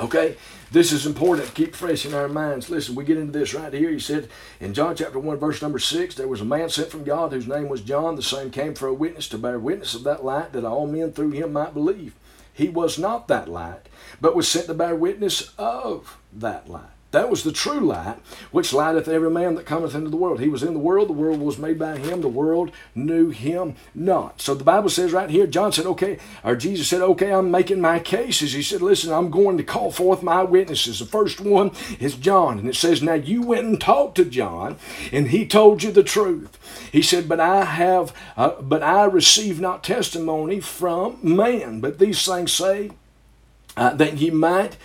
Okay? 0.00 0.36
This 0.72 0.92
is 0.92 1.06
important 1.06 1.54
keep 1.54 1.74
fresh 1.74 2.04
in 2.04 2.14
our 2.14 2.28
minds. 2.28 2.68
Listen, 2.68 2.94
we 2.94 3.04
get 3.04 3.16
into 3.16 3.32
this 3.32 3.54
right 3.54 3.72
here. 3.72 3.90
He 3.90 4.00
said 4.00 4.28
in 4.60 4.74
John 4.74 4.96
chapter 4.96 5.18
1, 5.18 5.38
verse 5.38 5.62
number 5.62 5.78
6, 5.78 6.14
there 6.14 6.28
was 6.28 6.40
a 6.40 6.44
man 6.44 6.68
sent 6.68 6.90
from 6.90 7.04
God 7.04 7.32
whose 7.32 7.46
name 7.46 7.68
was 7.68 7.80
John. 7.80 8.16
The 8.16 8.22
same 8.22 8.50
came 8.50 8.74
for 8.74 8.88
a 8.88 8.94
witness 8.94 9.28
to 9.28 9.38
bear 9.38 9.58
witness 9.58 9.94
of 9.94 10.04
that 10.04 10.24
light 10.24 10.52
that 10.52 10.64
all 10.64 10.86
men 10.86 11.12
through 11.12 11.30
him 11.30 11.52
might 11.52 11.74
believe. 11.74 12.14
He 12.52 12.68
was 12.68 12.98
not 12.98 13.28
that 13.28 13.48
light, 13.48 13.88
but 14.20 14.36
was 14.36 14.48
sent 14.48 14.66
to 14.66 14.74
bear 14.74 14.94
witness 14.94 15.52
of 15.58 16.18
that 16.32 16.68
light. 16.68 16.93
That 17.14 17.30
was 17.30 17.44
the 17.44 17.52
true 17.52 17.78
light, 17.78 18.16
which 18.50 18.72
lighteth 18.72 19.06
every 19.06 19.30
man 19.30 19.54
that 19.54 19.66
cometh 19.66 19.94
into 19.94 20.10
the 20.10 20.16
world. 20.16 20.40
He 20.40 20.48
was 20.48 20.64
in 20.64 20.74
the 20.74 20.80
world, 20.80 21.08
the 21.08 21.12
world 21.12 21.40
was 21.40 21.58
made 21.58 21.78
by 21.78 21.96
him, 21.96 22.20
the 22.20 22.28
world 22.28 22.72
knew 22.92 23.30
him 23.30 23.76
not. 23.94 24.40
So 24.40 24.52
the 24.52 24.64
Bible 24.64 24.88
says 24.88 25.12
right 25.12 25.30
here, 25.30 25.46
John 25.46 25.70
said, 25.70 25.86
okay, 25.86 26.18
or 26.42 26.56
Jesus 26.56 26.88
said, 26.88 27.02
okay, 27.02 27.32
I'm 27.32 27.52
making 27.52 27.80
my 27.80 28.00
cases. 28.00 28.52
He 28.52 28.62
said, 28.62 28.82
listen, 28.82 29.12
I'm 29.12 29.30
going 29.30 29.56
to 29.58 29.62
call 29.62 29.92
forth 29.92 30.24
my 30.24 30.42
witnesses. 30.42 30.98
The 30.98 31.06
first 31.06 31.40
one 31.40 31.70
is 32.00 32.16
John. 32.16 32.58
And 32.58 32.68
it 32.68 32.74
says, 32.74 33.00
now 33.00 33.14
you 33.14 33.42
went 33.42 33.66
and 33.66 33.80
talked 33.80 34.16
to 34.16 34.24
John, 34.24 34.76
and 35.12 35.28
he 35.28 35.46
told 35.46 35.84
you 35.84 35.92
the 35.92 36.02
truth. 36.02 36.58
He 36.90 37.00
said, 37.00 37.28
but 37.28 37.38
I 37.38 37.64
have, 37.64 38.12
uh, 38.36 38.60
but 38.60 38.82
I 38.82 39.04
receive 39.04 39.60
not 39.60 39.84
testimony 39.84 40.58
from 40.58 41.18
man, 41.22 41.80
but 41.80 42.00
these 42.00 42.26
things 42.26 42.52
say, 42.52 42.90
uh, 43.76 43.94
that 43.94 44.18
ye 44.18 44.30
might 44.30 44.76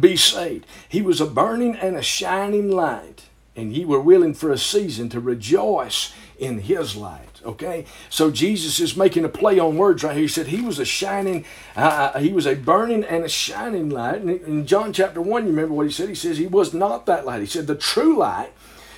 be 0.00 0.16
saved. 0.16 0.66
He 0.88 1.02
was 1.02 1.20
a 1.20 1.26
burning 1.26 1.76
and 1.76 1.96
a 1.96 2.02
shining 2.02 2.70
light, 2.70 3.24
and 3.56 3.72
ye 3.72 3.84
were 3.84 4.00
willing 4.00 4.34
for 4.34 4.50
a 4.50 4.58
season 4.58 5.08
to 5.10 5.20
rejoice 5.20 6.12
in 6.38 6.60
his 6.60 6.96
light. 6.96 7.40
Okay, 7.44 7.84
so 8.08 8.30
Jesus 8.30 8.80
is 8.80 8.96
making 8.96 9.24
a 9.24 9.28
play 9.28 9.58
on 9.58 9.76
words 9.76 10.02
right 10.02 10.14
here. 10.14 10.22
He 10.22 10.28
said 10.28 10.46
he 10.46 10.62
was 10.62 10.78
a 10.78 10.84
shining, 10.84 11.44
uh, 11.76 12.12
uh 12.14 12.18
he 12.18 12.32
was 12.32 12.46
a 12.46 12.54
burning 12.54 13.04
and 13.04 13.22
a 13.22 13.28
shining 13.28 13.90
light. 13.90 14.22
And 14.22 14.30
in 14.30 14.66
John 14.66 14.92
chapter 14.92 15.20
one, 15.20 15.44
you 15.44 15.50
remember 15.50 15.74
what 15.74 15.86
he 15.86 15.92
said? 15.92 16.08
He 16.08 16.14
says 16.14 16.38
he 16.38 16.46
was 16.46 16.72
not 16.72 17.04
that 17.06 17.26
light. 17.26 17.40
He 17.40 17.46
said 17.46 17.66
the 17.66 17.74
true 17.74 18.16
light 18.16 18.52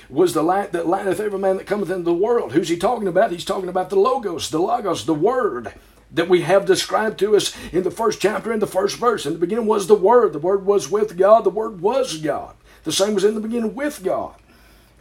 was 0.09 0.33
the 0.33 0.43
light 0.43 0.71
that 0.71 0.87
lighteth 0.87 1.19
every 1.19 1.39
man 1.39 1.57
that 1.57 1.67
cometh 1.67 1.89
into 1.89 2.03
the 2.03 2.13
world. 2.13 2.53
Who's 2.53 2.69
he 2.69 2.77
talking 2.77 3.09
about? 3.09 3.31
He's 3.31 3.43
talking 3.43 3.69
about 3.69 3.89
the 3.89 3.99
Logos, 3.99 4.49
the 4.49 4.59
Logos, 4.59 5.05
the 5.05 5.13
Word 5.13 5.73
that 6.11 6.29
we 6.29 6.41
have 6.41 6.65
described 6.65 7.19
to 7.19 7.35
us 7.35 7.55
in 7.71 7.83
the 7.83 7.91
first 7.91 8.21
chapter 8.21 8.53
in 8.53 8.59
the 8.59 8.67
first 8.67 8.97
verse. 8.97 9.25
In 9.25 9.33
the 9.33 9.39
beginning 9.39 9.65
was 9.65 9.87
the 9.87 9.95
Word. 9.95 10.33
The 10.33 10.39
Word 10.39 10.65
was 10.65 10.89
with 10.89 11.17
God. 11.17 11.43
The 11.43 11.49
Word 11.49 11.81
was 11.81 12.17
God. 12.17 12.55
The 12.83 12.91
same 12.91 13.13
was 13.13 13.23
in 13.23 13.35
the 13.35 13.41
beginning 13.41 13.75
with 13.75 14.03
God. 14.03 14.35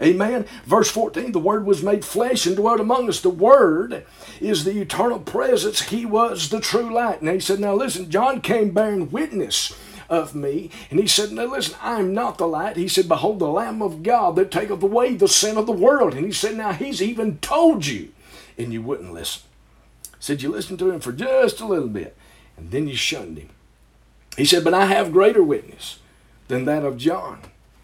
Amen. 0.01 0.45
Verse 0.67 0.91
14, 0.91 1.33
the 1.33 1.39
Word 1.39 1.65
was 1.65 1.83
made 1.83 2.05
flesh 2.05 2.45
and 2.47 2.57
dwelt 2.57 2.81
among 2.81 3.09
us. 3.09 3.21
The 3.21 3.31
Word 3.31 4.05
is 4.41 4.65
the 4.65 4.79
eternal 4.79 5.19
presence. 5.19 5.83
He 5.83 6.05
was 6.05 6.51
the 6.51 6.61
true 6.61 6.93
light. 6.93 7.23
And 7.23 7.31
he 7.31 7.41
said, 7.41 7.61
Now 7.61 7.75
listen, 7.75 8.11
John 8.11 8.43
came 8.43 8.73
bearing 8.73 9.11
witness 9.11 9.75
of 10.11 10.35
me. 10.35 10.71
And 10.91 11.01
he 11.01 11.07
said, 11.07 11.33
Now 11.33 11.47
listen, 11.47 11.77
I 11.81 11.99
am 11.99 12.13
not 12.13 12.37
the 12.37 12.47
light. 12.47 12.77
He 12.77 12.89
said, 12.89 13.09
Behold, 13.09 13.39
the 13.39 13.49
Lamb 13.49 13.81
of 13.81 14.03
God 14.03 14.37
that 14.37 14.51
taketh 14.51 14.83
away 14.83 15.15
the 15.15 15.29
sin 15.29 15.57
of 15.57 15.67
the 15.67 15.73
world. 15.73 16.15
And 16.15 16.27
he 16.27 16.33
said, 16.33 16.57
Now 16.57 16.73
he's 16.73 17.01
even 17.01 17.39
told 17.39 17.87
you, 17.87 18.13
and 18.59 18.75
you 18.75 18.83
wouldn't 18.83 19.15
listen. 19.15 19.43
Said 20.27 20.43
you 20.43 20.51
listened 20.51 20.81
to 20.81 20.91
him 20.91 20.99
for 20.99 21.13
just 21.13 21.61
a 21.61 21.65
little 21.65 21.87
bit, 21.87 22.17
and 22.57 22.73
then 22.73 22.89
you 22.89 22.97
shunned 22.97 23.39
him. 23.39 23.51
He 24.37 24.45
said, 24.45 24.65
But 24.65 24.75
I 24.75 24.87
have 24.87 25.13
greater 25.13 25.41
witness 25.41 26.01
than 26.49 26.65
that 26.65 26.85
of 26.85 26.99
John. 26.99 27.43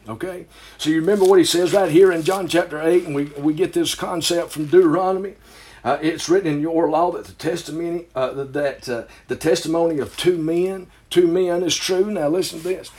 Okay? 0.09 0.47
So 0.77 0.91
you 0.91 0.99
remember 0.99 1.25
what 1.25 1.39
he 1.39 1.45
says 1.45 1.73
right 1.73 1.89
here 1.89 2.11
in 2.11 2.25
John 2.25 2.49
chapter 2.49 2.83
8, 2.83 3.05
and 3.05 3.15
we, 3.15 3.27
we 3.39 3.55
get 3.55 3.75
this 3.75 3.95
concept 3.95 4.51
from 4.51 4.67
Deuteronomy. 4.67 5.37
Uh, 5.85 5.99
it's 6.03 6.29
written 6.29 6.53
in 6.53 6.61
your 6.61 6.91
law 6.91 7.13
that 7.13 7.27
the 7.27 7.33
testimony 7.35 8.07
uh, 8.17 8.33
that 8.33 8.89
uh, 8.89 9.05
the 9.29 9.37
testimony 9.37 10.01
of 10.01 10.17
two 10.17 10.37
men, 10.37 10.89
two 11.11 11.29
men 11.29 11.63
is 11.63 11.77
true. 11.77 12.11
Now 12.11 12.27
listen 12.27 12.59
to 12.59 12.65
this. 12.65 12.91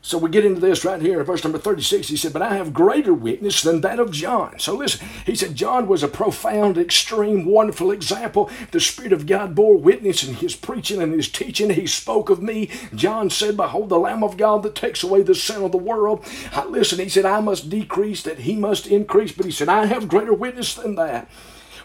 So 0.00 0.16
we 0.16 0.30
get 0.30 0.44
into 0.44 0.60
this 0.60 0.84
right 0.84 1.02
here 1.02 1.18
in 1.18 1.26
verse 1.26 1.42
number 1.42 1.58
36. 1.58 2.08
He 2.08 2.16
said, 2.16 2.32
But 2.32 2.42
I 2.42 2.54
have 2.54 2.72
greater 2.72 3.12
witness 3.12 3.62
than 3.62 3.80
that 3.80 3.98
of 3.98 4.12
John. 4.12 4.58
So 4.58 4.74
listen, 4.76 5.06
he 5.26 5.34
said, 5.34 5.56
John 5.56 5.88
was 5.88 6.04
a 6.04 6.08
profound, 6.08 6.78
extreme, 6.78 7.44
wonderful 7.44 7.90
example. 7.90 8.48
The 8.70 8.80
Spirit 8.80 9.12
of 9.12 9.26
God 9.26 9.56
bore 9.56 9.76
witness 9.76 10.22
in 10.22 10.34
his 10.34 10.54
preaching 10.54 11.02
and 11.02 11.12
his 11.12 11.28
teaching. 11.28 11.70
He 11.70 11.88
spoke 11.88 12.30
of 12.30 12.40
me. 12.40 12.70
John 12.94 13.28
said, 13.28 13.56
Behold, 13.56 13.88
the 13.88 13.98
Lamb 13.98 14.22
of 14.22 14.36
God 14.36 14.62
that 14.62 14.76
takes 14.76 15.02
away 15.02 15.22
the 15.22 15.34
sin 15.34 15.62
of 15.62 15.72
the 15.72 15.78
world. 15.78 16.24
I, 16.52 16.64
listen, 16.64 17.00
he 17.00 17.08
said, 17.08 17.26
I 17.26 17.40
must 17.40 17.68
decrease, 17.68 18.22
that 18.22 18.40
he 18.40 18.54
must 18.54 18.86
increase. 18.86 19.32
But 19.32 19.46
he 19.46 19.52
said, 19.52 19.68
I 19.68 19.86
have 19.86 20.08
greater 20.08 20.32
witness 20.32 20.74
than 20.74 20.94
that. 20.94 21.28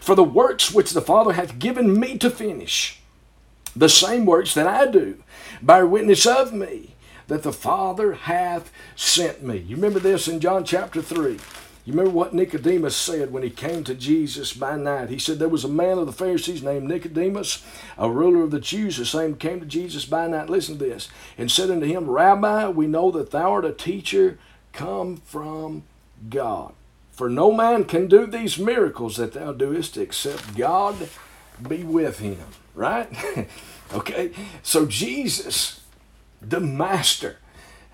For 0.00 0.14
the 0.14 0.22
works 0.22 0.72
which 0.72 0.92
the 0.92 1.02
Father 1.02 1.32
hath 1.32 1.58
given 1.58 1.98
me 1.98 2.16
to 2.18 2.30
finish, 2.30 3.00
the 3.74 3.88
same 3.88 4.24
works 4.24 4.54
that 4.54 4.68
I 4.68 4.86
do, 4.86 5.22
bear 5.60 5.86
witness 5.86 6.26
of 6.26 6.52
me 6.52 6.93
that 7.28 7.42
the 7.42 7.52
Father 7.52 8.14
hath 8.14 8.70
sent 8.96 9.42
me. 9.42 9.58
You 9.58 9.76
remember 9.76 10.00
this 10.00 10.28
in 10.28 10.40
John 10.40 10.64
chapter 10.64 11.02
3. 11.02 11.38
You 11.84 11.92
remember 11.92 12.12
what 12.12 12.32
Nicodemus 12.32 12.96
said 12.96 13.30
when 13.30 13.42
he 13.42 13.50
came 13.50 13.84
to 13.84 13.94
Jesus 13.94 14.54
by 14.54 14.76
night? 14.76 15.10
He 15.10 15.18
said 15.18 15.38
there 15.38 15.48
was 15.50 15.64
a 15.64 15.68
man 15.68 15.98
of 15.98 16.06
the 16.06 16.12
Pharisees 16.12 16.62
named 16.62 16.88
Nicodemus, 16.88 17.62
a 17.98 18.10
ruler 18.10 18.42
of 18.42 18.50
the 18.50 18.60
Jews. 18.60 18.96
The 18.96 19.04
same 19.04 19.36
came 19.36 19.60
to 19.60 19.66
Jesus 19.66 20.06
by 20.06 20.26
night. 20.26 20.48
Listen 20.48 20.78
to 20.78 20.84
this. 20.84 21.08
And 21.36 21.50
said 21.50 21.70
unto 21.70 21.86
him, 21.86 22.08
Rabbi, 22.08 22.68
we 22.68 22.86
know 22.86 23.10
that 23.10 23.32
thou 23.32 23.52
art 23.52 23.66
a 23.66 23.72
teacher 23.72 24.38
come 24.72 25.18
from 25.18 25.82
God. 26.30 26.72
For 27.12 27.28
no 27.28 27.52
man 27.52 27.84
can 27.84 28.08
do 28.08 28.26
these 28.26 28.58
miracles 28.58 29.18
that 29.18 29.34
thou 29.34 29.52
doest 29.52 29.98
except 29.98 30.56
God 30.56 31.10
be 31.68 31.84
with 31.84 32.18
him. 32.18 32.46
Right? 32.74 33.08
okay? 33.92 34.32
So 34.62 34.86
Jesus 34.86 35.83
the 36.50 36.60
master. 36.60 37.38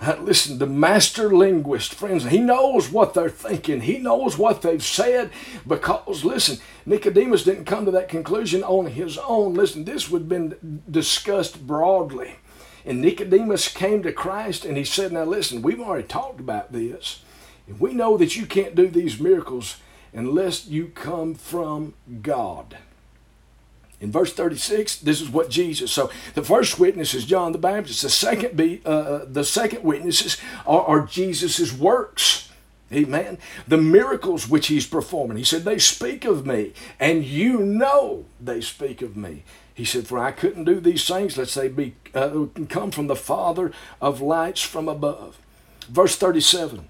Uh, 0.00 0.16
listen, 0.18 0.58
the 0.58 0.66
master 0.66 1.34
linguist, 1.34 1.92
friends, 1.92 2.24
he 2.24 2.38
knows 2.38 2.90
what 2.90 3.12
they're 3.12 3.28
thinking. 3.28 3.82
He 3.82 3.98
knows 3.98 4.38
what 4.38 4.62
they've 4.62 4.82
said 4.82 5.30
because, 5.66 6.24
listen, 6.24 6.58
Nicodemus 6.86 7.44
didn't 7.44 7.66
come 7.66 7.84
to 7.84 7.90
that 7.90 8.08
conclusion 8.08 8.64
on 8.64 8.86
his 8.86 9.18
own. 9.18 9.52
Listen, 9.52 9.84
this 9.84 10.10
would 10.10 10.22
have 10.22 10.28
been 10.28 10.82
discussed 10.90 11.66
broadly. 11.66 12.36
And 12.86 13.02
Nicodemus 13.02 13.68
came 13.68 14.02
to 14.02 14.12
Christ 14.12 14.64
and 14.64 14.78
he 14.78 14.84
said, 14.84 15.12
Now 15.12 15.24
listen, 15.24 15.60
we've 15.60 15.80
already 15.80 16.08
talked 16.08 16.40
about 16.40 16.72
this. 16.72 17.22
And 17.66 17.78
we 17.78 17.92
know 17.92 18.16
that 18.16 18.36
you 18.36 18.46
can't 18.46 18.74
do 18.74 18.88
these 18.88 19.20
miracles 19.20 19.76
unless 20.14 20.66
you 20.66 20.88
come 20.88 21.34
from 21.34 21.94
God. 22.22 22.78
In 24.00 24.10
verse 24.10 24.32
36, 24.32 24.96
this 25.00 25.20
is 25.20 25.28
what 25.28 25.50
Jesus. 25.50 25.92
So 25.92 26.10
the 26.34 26.42
first 26.42 26.78
witness 26.78 27.12
is 27.12 27.26
John 27.26 27.52
the 27.52 27.58
Baptist. 27.58 28.02
The 28.02 28.10
second 28.10 28.56
be 28.56 28.80
uh, 28.84 28.88
uh 28.88 29.24
the 29.26 29.44
second 29.44 29.84
witnesses 29.84 30.38
are, 30.66 30.82
are 30.82 31.06
Jesus's 31.06 31.72
works. 31.72 32.50
Amen. 32.92 33.38
The 33.68 33.76
miracles 33.76 34.48
which 34.48 34.66
he's 34.66 34.86
performing. 34.86 35.36
He 35.36 35.44
said, 35.44 35.64
They 35.64 35.78
speak 35.78 36.24
of 36.24 36.44
me, 36.44 36.72
and 36.98 37.24
you 37.24 37.60
know 37.60 38.24
they 38.40 38.60
speak 38.60 39.00
of 39.00 39.16
me. 39.16 39.44
He 39.72 39.84
said, 39.84 40.08
For 40.08 40.18
I 40.18 40.32
couldn't 40.32 40.64
do 40.64 40.80
these 40.80 41.06
things, 41.06 41.38
let's 41.38 41.52
say, 41.52 41.68
be, 41.68 41.94
uh, 42.14 42.46
come 42.68 42.90
from 42.90 43.06
the 43.06 43.16
Father 43.16 43.72
of 44.00 44.20
lights 44.20 44.62
from 44.62 44.88
above. 44.88 45.38
Verse 45.88 46.16
37, 46.16 46.88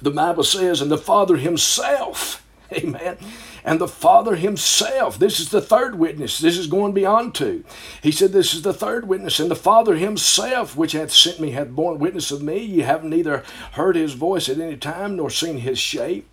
the 0.00 0.10
Bible 0.10 0.44
says, 0.44 0.80
And 0.80 0.90
the 0.90 0.98
Father 0.98 1.36
himself, 1.36 2.46
amen, 2.72 3.18
and 3.64 3.80
the 3.80 3.88
Father 3.88 4.36
Himself. 4.36 5.18
This 5.18 5.40
is 5.40 5.50
the 5.50 5.60
third 5.60 5.98
witness. 5.98 6.38
This 6.38 6.58
is 6.58 6.66
going 6.66 6.92
beyond 6.92 7.34
two. 7.34 7.64
He 8.02 8.12
said, 8.12 8.32
This 8.32 8.54
is 8.54 8.62
the 8.62 8.74
third 8.74 9.08
witness, 9.08 9.40
and 9.40 9.50
the 9.50 9.56
Father 9.56 9.96
Himself, 9.96 10.76
which 10.76 10.92
hath 10.92 11.12
sent 11.12 11.40
me, 11.40 11.50
hath 11.50 11.70
borne 11.70 11.98
witness 11.98 12.30
of 12.30 12.42
me. 12.42 12.58
Ye 12.58 12.80
have 12.80 13.04
neither 13.04 13.44
heard 13.72 13.96
His 13.96 14.14
voice 14.14 14.48
at 14.48 14.60
any 14.60 14.76
time 14.76 15.16
nor 15.16 15.30
seen 15.30 15.58
His 15.58 15.78
shape. 15.78 16.28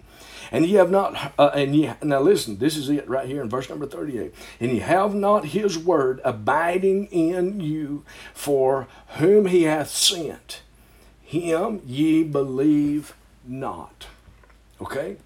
And 0.52 0.66
ye 0.66 0.74
have 0.76 0.92
not, 0.92 1.34
uh, 1.38 1.52
and 1.54 1.76
ye, 1.76 1.92
now 2.04 2.20
listen, 2.22 2.58
this 2.60 2.78
is 2.78 2.90
it 2.90 3.08
right 3.10 3.28
here 3.28 3.42
in 3.42 3.50
verse 3.50 3.70
number 3.70 3.86
38. 3.86 4.34
And 4.60 4.72
ye 4.72 4.80
have 4.80 5.16
not 5.16 5.46
his 5.46 5.78
word 5.78 6.22
abiding 6.24 7.08
in 7.08 7.60
you, 7.60 8.04
for 8.34 8.88
whom 9.18 9.48
he 9.48 9.64
hath 9.64 9.90
sent, 9.90 10.62
him 11.24 11.82
ye 11.86 12.24
believe 12.24 13.16
not. 13.46 14.08
Okay? 14.82 15.18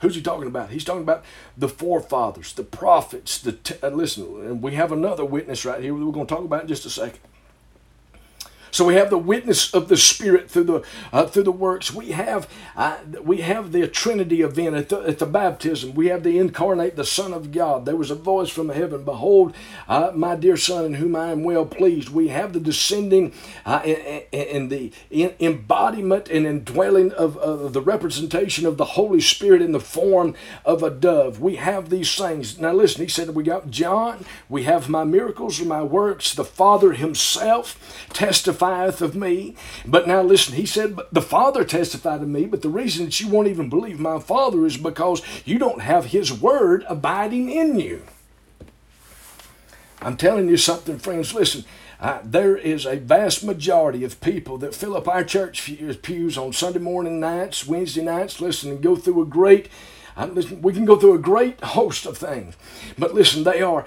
Who's 0.00 0.14
he 0.14 0.22
talking 0.22 0.46
about? 0.46 0.70
He's 0.70 0.84
talking 0.84 1.02
about 1.02 1.24
the 1.56 1.68
forefathers, 1.68 2.52
the 2.52 2.64
prophets. 2.64 3.38
The 3.38 3.52
t- 3.52 3.76
uh, 3.82 3.88
listen, 3.88 4.24
and 4.44 4.62
we 4.62 4.74
have 4.74 4.92
another 4.92 5.24
witness 5.24 5.64
right 5.64 5.82
here. 5.82 5.94
We're 5.94 6.12
going 6.12 6.26
to 6.26 6.34
talk 6.34 6.44
about 6.44 6.62
in 6.62 6.68
just 6.68 6.84
a 6.84 6.90
second. 6.90 7.20
So 8.70 8.84
we 8.84 8.94
have 8.94 9.10
the 9.10 9.18
witness 9.18 9.72
of 9.72 9.88
the 9.88 9.96
Spirit 9.96 10.50
through 10.50 10.64
the 10.64 10.84
uh, 11.12 11.26
through 11.26 11.44
the 11.44 11.52
works. 11.52 11.92
We 11.92 12.10
have 12.10 12.48
uh, 12.76 12.98
we 13.22 13.38
have 13.38 13.72
the 13.72 13.86
Trinity 13.88 14.42
event 14.42 14.74
at 14.74 14.88
the, 14.88 15.00
at 15.00 15.18
the 15.18 15.26
baptism. 15.26 15.94
We 15.94 16.08
have 16.08 16.22
the 16.22 16.38
incarnate, 16.38 16.96
the 16.96 17.04
Son 17.04 17.32
of 17.32 17.52
God. 17.52 17.86
There 17.86 17.96
was 17.96 18.10
a 18.10 18.14
voice 18.14 18.50
from 18.50 18.68
heaven, 18.68 19.04
"Behold, 19.04 19.54
uh, 19.88 20.12
my 20.14 20.36
dear 20.36 20.56
Son, 20.56 20.84
in 20.84 20.94
whom 20.94 21.16
I 21.16 21.30
am 21.30 21.44
well 21.44 21.64
pleased." 21.64 22.10
We 22.10 22.28
have 22.28 22.52
the 22.52 22.60
descending 22.60 23.32
uh, 23.64 23.78
and, 24.32 24.70
the 24.70 24.92
embodiment 25.10 26.28
and 26.28 26.46
indwelling 26.46 27.12
of, 27.12 27.36
of 27.38 27.72
the 27.72 27.80
representation 27.80 28.66
of 28.66 28.76
the 28.76 28.84
Holy 28.84 29.20
Spirit 29.20 29.62
in 29.62 29.72
the 29.72 29.80
form 29.80 30.34
of 30.64 30.82
a 30.82 30.90
dove. 30.90 31.40
We 31.40 31.56
have 31.56 31.88
these 31.88 32.14
things. 32.14 32.58
Now 32.58 32.72
listen, 32.72 33.02
he 33.02 33.08
said 33.08 33.30
we 33.30 33.44
got 33.44 33.70
John. 33.70 34.24
We 34.48 34.64
have 34.64 34.88
my 34.88 35.04
miracles 35.04 35.60
and 35.60 35.68
my 35.68 35.82
works. 35.82 36.34
The 36.34 36.44
Father 36.44 36.92
Himself 36.92 38.06
testified 38.12 38.55
testifieth 38.56 39.02
of 39.02 39.14
me. 39.14 39.54
But 39.84 40.06
now 40.06 40.22
listen, 40.22 40.54
he 40.54 40.66
said, 40.66 40.98
the 41.12 41.22
Father 41.22 41.64
testified 41.64 42.22
of 42.22 42.28
me, 42.28 42.46
but 42.46 42.62
the 42.62 42.68
reason 42.68 43.04
that 43.04 43.20
you 43.20 43.28
won't 43.28 43.48
even 43.48 43.68
believe 43.68 44.00
my 44.00 44.18
Father 44.18 44.64
is 44.66 44.76
because 44.76 45.22
you 45.44 45.58
don't 45.58 45.82
have 45.82 46.06
his 46.06 46.32
word 46.32 46.84
abiding 46.88 47.50
in 47.50 47.78
you. 47.78 48.02
I'm 50.00 50.16
telling 50.16 50.48
you 50.48 50.56
something, 50.56 50.98
friends. 50.98 51.34
Listen, 51.34 51.64
there 52.24 52.56
is 52.56 52.86
a 52.86 52.96
vast 52.96 53.44
majority 53.44 54.04
of 54.04 54.20
people 54.20 54.58
that 54.58 54.74
fill 54.74 54.96
up 54.96 55.08
our 55.08 55.24
church 55.24 55.70
pews 56.02 56.38
on 56.38 56.52
Sunday 56.52 56.78
morning 56.78 57.20
nights, 57.20 57.66
Wednesday 57.66 58.02
nights, 58.02 58.40
listen, 58.40 58.70
and 58.70 58.82
go 58.82 58.96
through 58.96 59.22
a 59.22 59.26
great, 59.26 59.68
listen, 60.18 60.62
we 60.62 60.72
can 60.72 60.84
go 60.84 60.96
through 60.96 61.14
a 61.14 61.18
great 61.18 61.60
host 61.60 62.06
of 62.06 62.18
things. 62.18 62.54
But 62.98 63.14
listen, 63.14 63.44
they 63.44 63.62
are, 63.62 63.86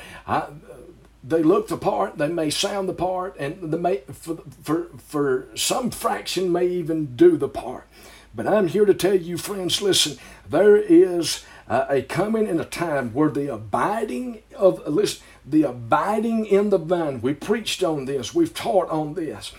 they 1.30 1.44
look 1.44 1.68
the 1.68 1.78
part, 1.78 2.18
they 2.18 2.28
may 2.28 2.50
sound 2.50 2.90
the 2.90 2.94
part, 2.94 3.36
and 3.40 3.72
they 3.72 3.78
may, 3.78 3.98
for, 4.12 4.38
for, 4.64 4.88
for 4.98 5.48
some 5.56 5.92
fraction 5.92 6.52
may 6.52 6.68
even 6.68 7.16
do 7.16 7.38
the 7.38 7.50
part. 7.50 7.88
But 8.34 8.48
I'm 8.48 8.68
here 8.68 8.86
to 8.86 8.94
tell 8.94 9.16
you, 9.16 9.38
friends, 9.38 9.82
listen, 9.82 10.18
there 10.48 10.78
is 10.78 11.44
uh, 11.68 11.86
a 11.90 12.02
coming 12.02 12.48
in 12.48 12.60
a 12.60 12.66
time 12.66 13.14
where 13.14 13.30
the 13.30 13.54
abiding 13.54 14.44
of, 14.56 14.86
listen, 14.88 15.24
the 15.46 15.64
abiding 15.64 16.46
in 16.46 16.70
the 16.70 16.78
vine, 16.78 17.22
we 17.22 17.34
preached 17.34 17.84
on 17.84 18.06
this, 18.06 18.34
we've 18.34 18.54
taught 18.54 18.90
on 18.90 19.14
this. 19.14 19.54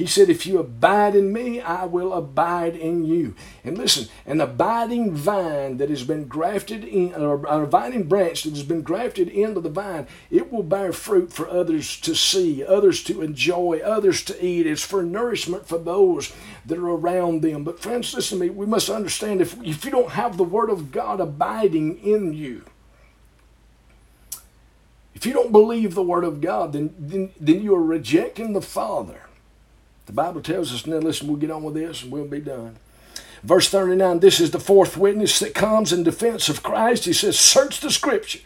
He 0.00 0.06
said, 0.06 0.30
If 0.30 0.46
you 0.46 0.58
abide 0.58 1.14
in 1.14 1.30
me, 1.30 1.60
I 1.60 1.84
will 1.84 2.14
abide 2.14 2.74
in 2.74 3.04
you. 3.04 3.34
And 3.62 3.76
listen, 3.76 4.08
an 4.24 4.40
abiding 4.40 5.12
vine 5.14 5.76
that 5.76 5.90
has 5.90 6.04
been 6.04 6.24
grafted 6.24 6.84
in, 6.84 7.14
or 7.14 7.44
a 7.44 7.64
abiding 7.64 8.04
branch 8.04 8.44
that 8.44 8.54
has 8.54 8.62
been 8.62 8.80
grafted 8.80 9.28
into 9.28 9.60
the 9.60 9.68
vine, 9.68 10.06
it 10.30 10.50
will 10.50 10.62
bear 10.62 10.94
fruit 10.94 11.34
for 11.34 11.46
others 11.46 12.00
to 12.00 12.14
see, 12.14 12.64
others 12.64 13.04
to 13.04 13.20
enjoy, 13.20 13.82
others 13.84 14.24
to 14.24 14.42
eat. 14.42 14.66
It's 14.66 14.80
for 14.82 15.02
nourishment 15.02 15.68
for 15.68 15.76
those 15.76 16.32
that 16.64 16.78
are 16.78 16.88
around 16.88 17.42
them. 17.42 17.62
But 17.62 17.78
friends, 17.78 18.14
listen 18.14 18.38
to 18.38 18.44
me, 18.46 18.50
we 18.50 18.64
must 18.64 18.88
understand 18.88 19.42
if, 19.42 19.62
if 19.62 19.84
you 19.84 19.90
don't 19.90 20.12
have 20.12 20.38
the 20.38 20.44
Word 20.44 20.70
of 20.70 20.92
God 20.92 21.20
abiding 21.20 21.98
in 21.98 22.32
you, 22.32 22.64
if 25.14 25.26
you 25.26 25.34
don't 25.34 25.52
believe 25.52 25.94
the 25.94 26.02
Word 26.02 26.24
of 26.24 26.40
God, 26.40 26.72
then, 26.72 26.94
then, 26.98 27.32
then 27.38 27.62
you 27.62 27.74
are 27.74 27.84
rejecting 27.84 28.54
the 28.54 28.62
Father. 28.62 29.26
The 30.10 30.16
Bible 30.16 30.40
tells 30.40 30.74
us, 30.74 30.88
now 30.88 30.96
listen, 30.96 31.28
we'll 31.28 31.36
get 31.36 31.52
on 31.52 31.62
with 31.62 31.74
this 31.74 32.02
and 32.02 32.10
we'll 32.10 32.24
be 32.24 32.40
done. 32.40 32.74
Verse 33.44 33.68
39 33.68 34.18
this 34.18 34.40
is 34.40 34.50
the 34.50 34.58
fourth 34.58 34.96
witness 34.96 35.38
that 35.38 35.54
comes 35.54 35.92
in 35.92 36.02
defense 36.02 36.48
of 36.48 36.64
Christ. 36.64 37.04
He 37.04 37.12
says, 37.12 37.38
Search 37.38 37.78
the 37.78 37.92
scriptures, 37.92 38.42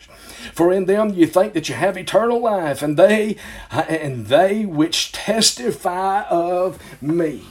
for 0.53 0.71
in 0.71 0.85
them 0.85 1.15
you 1.15 1.27
think 1.27 1.55
that 1.55 1.71
you 1.71 1.75
have 1.75 1.97
eternal 1.97 2.39
life, 2.39 2.83
and 2.83 2.99
they 2.99 3.39
and 3.71 4.27
they 4.27 4.67
which 4.67 5.13
testify 5.13 6.25
of 6.25 6.79
me. 7.01 7.45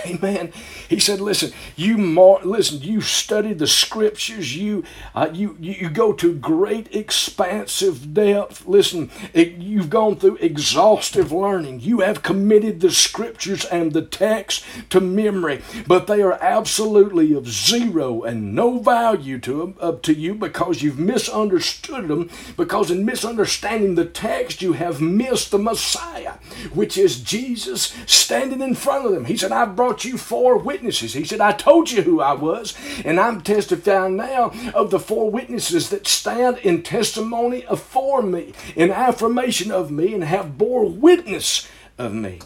Amen. 0.06 0.52
He 0.88 0.98
said, 0.98 1.20
"Listen, 1.20 1.52
you 1.74 1.96
mar- 1.98 2.44
listen. 2.44 2.80
You 2.80 3.00
study 3.00 3.52
the 3.52 3.66
scriptures. 3.66 4.56
You 4.56 4.84
uh, 5.14 5.30
you 5.32 5.56
you 5.60 5.88
go 5.88 6.12
to 6.14 6.34
great 6.34 6.94
expansive 6.94 8.12
depth. 8.12 8.66
Listen, 8.66 9.10
it, 9.32 9.52
you've 9.52 9.90
gone 9.90 10.16
through 10.16 10.36
exhaustive 10.36 11.32
learning. 11.32 11.80
You 11.80 12.00
have 12.00 12.22
committed 12.22 12.80
the 12.80 12.90
scriptures 12.90 13.64
and 13.64 13.92
the 13.92 14.02
text 14.02 14.64
to 14.90 15.00
memory, 15.00 15.62
but 15.86 16.06
they 16.06 16.22
are 16.22 16.34
absolutely 16.42 17.32
of 17.34 17.48
zero 17.48 18.22
and 18.22 18.54
no 18.54 18.78
value 18.78 19.38
to 19.40 19.74
uh, 19.80 19.92
to 20.02 20.14
you 20.14 20.34
because 20.34 20.82
you've 20.82 20.98
misunderstood 20.98 22.08
them. 22.08 22.30
Because 22.56 22.90
in 22.90 23.04
misunderstanding 23.04 23.94
the 23.94 24.04
text, 24.04 24.62
you 24.62 24.74
have 24.74 25.00
missed 25.00 25.50
the 25.50 25.58
Messiah, 25.58 26.34
which 26.72 26.98
is 26.98 27.20
Jesus 27.20 27.94
standing 28.06 28.60
in 28.60 28.74
front 28.74 29.06
of 29.06 29.12
them. 29.12 29.24
He 29.24 29.36
said, 29.36 29.52
"I've 29.52 29.74
brought." 29.76 29.85
Brought 29.86 30.04
you 30.04 30.18
four 30.18 30.58
witnesses. 30.58 31.14
He 31.14 31.22
said, 31.22 31.40
I 31.40 31.52
told 31.52 31.92
you 31.92 32.02
who 32.02 32.20
I 32.20 32.32
was, 32.32 32.74
and 33.04 33.20
I'm 33.20 33.40
testifying 33.40 34.16
now 34.16 34.52
of 34.74 34.90
the 34.90 34.98
four 34.98 35.30
witnesses 35.30 35.90
that 35.90 36.08
stand 36.08 36.58
in 36.58 36.82
testimony 36.82 37.64
for 37.76 38.20
me, 38.20 38.52
in 38.74 38.90
affirmation 38.90 39.70
of 39.70 39.92
me, 39.92 40.12
and 40.12 40.24
have 40.24 40.58
bore 40.58 40.88
witness 40.88 41.68
of 41.98 42.12
me. 42.12 42.40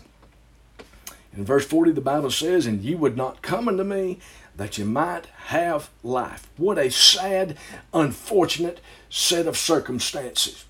In 1.35 1.47
verse 1.47 1.65
40, 1.65 1.93
the 1.93 2.03
Bible 2.03 2.31
says, 2.31 2.67
And 2.67 2.83
you 2.83 2.99
would 2.99 3.17
not 3.17 3.41
come 3.41 3.69
unto 3.69 3.85
me 3.85 4.19
that 4.55 4.77
you 4.77 4.85
might 4.85 5.25
have 5.47 5.89
life. 6.03 6.47
What 6.59 6.77
a 6.77 6.91
sad, 6.91 7.57
unfortunate 7.95 8.83
set 9.09 9.47
of 9.47 9.57
circumstances. 9.57 10.67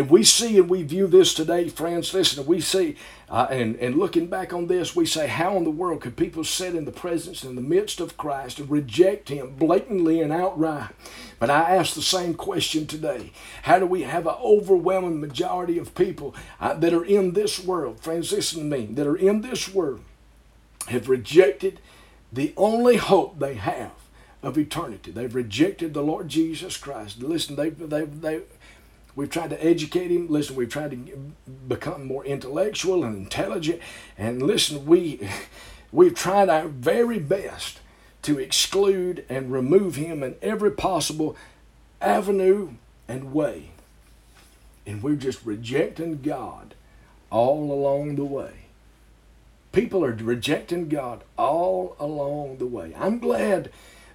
If 0.00 0.10
we 0.10 0.24
see 0.24 0.56
and 0.56 0.70
we 0.70 0.82
view 0.82 1.06
this 1.06 1.34
today, 1.34 1.68
friends, 1.68 2.14
listen, 2.14 2.46
we 2.46 2.62
see, 2.62 2.96
uh, 3.28 3.48
and, 3.50 3.76
and 3.76 3.98
looking 3.98 4.28
back 4.28 4.50
on 4.54 4.66
this, 4.66 4.96
we 4.96 5.04
say, 5.04 5.26
how 5.26 5.58
in 5.58 5.64
the 5.64 5.70
world 5.70 6.00
could 6.00 6.16
people 6.16 6.42
sit 6.42 6.74
in 6.74 6.86
the 6.86 6.90
presence, 6.90 7.44
in 7.44 7.54
the 7.54 7.60
midst 7.60 8.00
of 8.00 8.16
Christ, 8.16 8.58
and 8.58 8.70
reject 8.70 9.28
Him 9.28 9.56
blatantly 9.56 10.22
and 10.22 10.32
outright? 10.32 10.94
But 11.38 11.50
I 11.50 11.76
ask 11.76 11.92
the 11.92 12.00
same 12.00 12.32
question 12.32 12.86
today. 12.86 13.32
How 13.64 13.78
do 13.78 13.84
we 13.84 14.04
have 14.04 14.26
an 14.26 14.36
overwhelming 14.40 15.20
majority 15.20 15.76
of 15.76 15.94
people 15.94 16.34
uh, 16.62 16.72
that 16.72 16.94
are 16.94 17.04
in 17.04 17.34
this 17.34 17.62
world, 17.62 18.00
friends, 18.00 18.32
listen 18.32 18.60
to 18.60 18.78
me, 18.78 18.86
that 18.86 19.06
are 19.06 19.16
in 19.16 19.42
this 19.42 19.68
world, 19.68 20.00
have 20.88 21.10
rejected 21.10 21.78
the 22.32 22.54
only 22.56 22.96
hope 22.96 23.38
they 23.38 23.52
have 23.52 23.92
of 24.42 24.56
eternity? 24.56 25.10
They've 25.10 25.34
rejected 25.34 25.92
the 25.92 26.02
Lord 26.02 26.30
Jesus 26.30 26.78
Christ. 26.78 27.22
Listen, 27.22 27.56
they've, 27.56 27.78
they've, 27.78 28.18
they've 28.22 28.46
We've 29.16 29.30
tried 29.30 29.50
to 29.50 29.64
educate 29.64 30.10
him. 30.10 30.28
Listen, 30.28 30.56
we've 30.56 30.68
tried 30.68 30.92
to 30.92 31.32
become 31.68 32.06
more 32.06 32.24
intellectual 32.24 33.04
and 33.04 33.16
intelligent. 33.16 33.80
And 34.16 34.42
listen, 34.42 34.86
we, 34.86 35.28
we've 35.92 36.14
tried 36.14 36.48
our 36.48 36.68
very 36.68 37.18
best 37.18 37.80
to 38.22 38.38
exclude 38.38 39.24
and 39.28 39.52
remove 39.52 39.96
him 39.96 40.22
in 40.22 40.36
every 40.42 40.70
possible 40.70 41.36
avenue 42.00 42.74
and 43.08 43.32
way. 43.32 43.70
And 44.86 45.02
we're 45.02 45.16
just 45.16 45.44
rejecting 45.44 46.20
God 46.22 46.74
all 47.30 47.72
along 47.72 48.16
the 48.16 48.24
way. 48.24 48.52
People 49.72 50.04
are 50.04 50.12
rejecting 50.12 50.88
God 50.88 51.22
all 51.38 51.96
along 52.00 52.58
the 52.58 52.66
way. 52.66 52.92
I'm 52.98 53.18
glad 53.18 53.70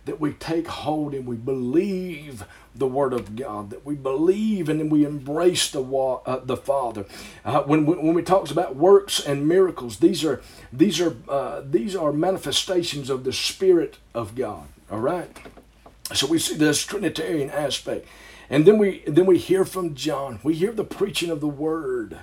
that 0.05 0.19
we 0.19 0.33
take 0.33 0.67
hold 0.67 1.13
and 1.13 1.25
we 1.25 1.35
believe 1.35 2.45
the 2.75 2.87
Word 2.87 3.13
of 3.13 3.35
God, 3.35 3.69
that 3.69 3.85
we 3.85 3.95
believe 3.95 4.69
and 4.69 4.79
then 4.79 4.89
we 4.89 5.05
embrace 5.05 5.69
the 5.69 5.83
uh, 5.83 6.41
the 6.43 6.57
Father. 6.57 7.05
Uh, 7.43 7.63
when, 7.63 7.85
when 7.85 8.13
we 8.13 8.21
talks 8.21 8.51
about 8.51 8.75
works 8.75 9.19
and 9.19 9.47
miracles, 9.47 9.99
these 9.99 10.23
are 10.23 10.41
these 10.71 10.99
are 10.99 11.15
uh, 11.27 11.61
these 11.65 11.95
are 11.95 12.11
manifestations 12.11 13.09
of 13.09 13.23
the 13.23 13.33
Spirit 13.33 13.97
of 14.13 14.35
God. 14.35 14.67
All 14.91 14.99
right. 14.99 15.35
So 16.13 16.27
we 16.27 16.37
see 16.37 16.55
this 16.55 16.85
Trinitarian 16.85 17.49
aspect, 17.49 18.07
and 18.49 18.65
then 18.65 18.77
we 18.77 19.03
then 19.07 19.25
we 19.25 19.39
hear 19.39 19.65
from 19.65 19.95
John. 19.95 20.39
We 20.43 20.53
hear 20.53 20.71
the 20.71 20.83
preaching 20.83 21.31
of 21.31 21.41
the 21.41 21.47
Word. 21.47 22.19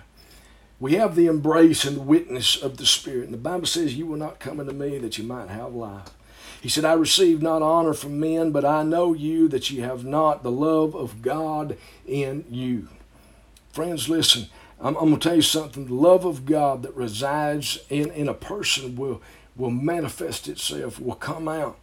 We 0.78 0.94
have 0.94 1.14
the 1.14 1.26
embrace 1.26 1.84
and 1.84 1.96
the 1.96 2.02
witness 2.02 2.60
of 2.60 2.76
the 2.76 2.86
Spirit. 2.86 3.24
And 3.24 3.34
the 3.34 3.38
Bible 3.38 3.66
says, 3.66 3.96
"You 3.96 4.06
will 4.06 4.18
not 4.18 4.38
come 4.38 4.60
unto 4.60 4.72
me 4.72 4.98
that 4.98 5.18
you 5.18 5.24
might 5.24 5.48
have 5.48 5.74
life." 5.74 6.10
He 6.62 6.68
said, 6.68 6.84
I 6.84 6.92
receive 6.92 7.42
not 7.42 7.60
honor 7.60 7.92
from 7.92 8.20
men, 8.20 8.52
but 8.52 8.64
I 8.64 8.84
know 8.84 9.14
you 9.14 9.48
that 9.48 9.72
you 9.72 9.82
have 9.82 10.04
not 10.04 10.44
the 10.44 10.52
love 10.52 10.94
of 10.94 11.20
God 11.20 11.76
in 12.06 12.44
you. 12.48 12.86
Friends, 13.72 14.08
listen, 14.08 14.46
I'm, 14.80 14.94
I'm 14.96 15.08
going 15.08 15.18
to 15.18 15.28
tell 15.28 15.34
you 15.34 15.42
something. 15.42 15.86
The 15.86 15.94
love 15.94 16.24
of 16.24 16.46
God 16.46 16.84
that 16.84 16.94
resides 16.94 17.80
in, 17.90 18.12
in 18.12 18.28
a 18.28 18.34
person 18.34 18.94
will, 18.94 19.20
will 19.56 19.72
manifest 19.72 20.46
itself, 20.46 21.00
will 21.00 21.16
come 21.16 21.48
out. 21.48 21.80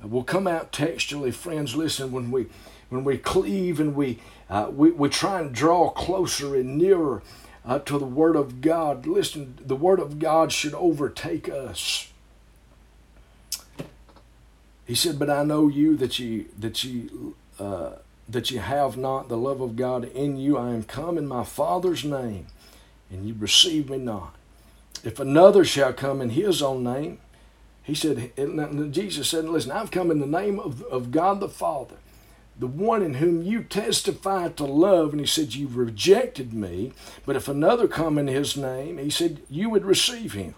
Will 0.00 0.22
come 0.22 0.46
out 0.46 0.70
textually, 0.70 1.32
friends. 1.32 1.74
Listen, 1.74 2.12
when 2.12 2.30
we 2.30 2.46
when 2.88 3.04
we 3.04 3.18
cleave 3.18 3.80
and 3.80 3.94
we 3.94 4.18
uh, 4.48 4.70
we, 4.72 4.92
we 4.92 5.08
try 5.10 5.40
and 5.40 5.52
draw 5.52 5.90
closer 5.90 6.54
and 6.54 6.78
nearer 6.78 7.22
uh, 7.66 7.80
to 7.80 7.98
the 7.98 8.06
Word 8.06 8.36
of 8.36 8.62
God. 8.62 9.06
Listen, 9.06 9.58
the 9.60 9.76
Word 9.76 10.00
of 10.00 10.18
God 10.18 10.52
should 10.52 10.72
overtake 10.72 11.50
us. 11.50 12.10
He 14.90 14.96
said, 14.96 15.20
"But 15.20 15.30
I 15.30 15.44
know 15.44 15.68
you 15.68 15.96
that 15.98 16.18
you 16.18 16.46
that 16.58 16.82
you 16.82 17.36
uh, 17.60 17.90
that 18.28 18.50
you 18.50 18.58
have 18.58 18.96
not 18.96 19.28
the 19.28 19.36
love 19.36 19.60
of 19.60 19.76
God 19.76 20.02
in 20.02 20.36
you. 20.36 20.58
I 20.58 20.70
am 20.70 20.82
come 20.82 21.16
in 21.16 21.28
my 21.28 21.44
Father's 21.44 22.04
name, 22.04 22.48
and 23.08 23.24
you 23.24 23.36
receive 23.38 23.88
me 23.88 23.98
not. 23.98 24.34
If 25.04 25.20
another 25.20 25.64
shall 25.64 25.92
come 25.92 26.20
in 26.20 26.30
His 26.30 26.60
own 26.60 26.82
name, 26.82 27.20
He 27.84 27.94
said. 27.94 28.32
Jesus 28.90 29.28
said, 29.28 29.44
"Listen, 29.44 29.70
I've 29.70 29.92
come 29.92 30.10
in 30.10 30.18
the 30.18 30.26
name 30.26 30.58
of 30.58 30.82
of 30.86 31.12
God 31.12 31.38
the 31.38 31.48
Father." 31.48 31.94
the 32.58 32.66
one 32.66 33.00
in 33.00 33.14
whom 33.14 33.42
you 33.42 33.62
testify 33.62 34.48
to 34.48 34.64
love. 34.64 35.12
And 35.12 35.20
he 35.20 35.26
said, 35.26 35.54
You've 35.54 35.78
rejected 35.78 36.52
me, 36.52 36.92
but 37.24 37.34
if 37.34 37.48
another 37.48 37.88
come 37.88 38.18
in 38.18 38.26
his 38.26 38.54
name, 38.54 38.98
he 38.98 39.08
said, 39.08 39.40
You 39.48 39.70
would 39.70 39.86
receive 39.86 40.34
him. 40.34 40.54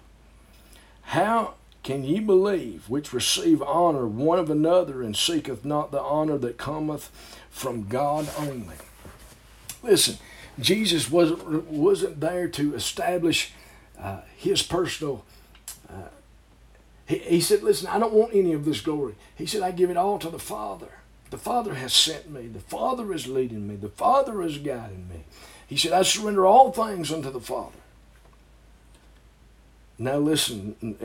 How 1.02 1.54
can 1.82 2.04
ye 2.04 2.20
believe, 2.20 2.88
which 2.88 3.12
receive 3.12 3.60
honor 3.62 4.06
one 4.06 4.38
of 4.38 4.50
another, 4.50 5.02
and 5.02 5.16
seeketh 5.16 5.64
not 5.64 5.90
the 5.90 6.00
honor 6.00 6.38
that 6.38 6.56
cometh 6.56 7.10
from 7.50 7.88
God 7.88 8.28
only? 8.38 8.76
Listen, 9.82 10.18
Jesus 10.60 11.10
wasn't, 11.10 11.64
wasn't 11.64 12.20
there 12.20 12.46
to 12.48 12.74
establish 12.74 13.52
uh, 13.98 14.20
his 14.36 14.62
personal. 14.62 15.24
Uh, 15.90 16.08
he, 17.06 17.18
he 17.18 17.40
said, 17.40 17.62
Listen, 17.62 17.88
I 17.88 17.98
don't 17.98 18.12
want 18.12 18.34
any 18.34 18.52
of 18.52 18.64
this 18.64 18.80
glory. 18.80 19.14
He 19.34 19.46
said, 19.46 19.62
I 19.62 19.72
give 19.72 19.90
it 19.90 19.96
all 19.96 20.18
to 20.20 20.30
the 20.30 20.38
Father. 20.38 20.98
The 21.30 21.38
Father 21.38 21.74
has 21.74 21.92
sent 21.92 22.30
me. 22.30 22.46
The 22.46 22.60
Father 22.60 23.12
is 23.12 23.26
leading 23.26 23.66
me. 23.66 23.74
The 23.74 23.88
Father 23.88 24.42
is 24.42 24.58
guiding 24.58 25.08
me. 25.08 25.24
He 25.66 25.76
said, 25.76 25.92
I 25.92 26.02
surrender 26.02 26.46
all 26.46 26.70
things 26.70 27.10
unto 27.10 27.30
the 27.30 27.40
Father. 27.40 27.78
Now 30.02 30.16
listen, 30.16 30.96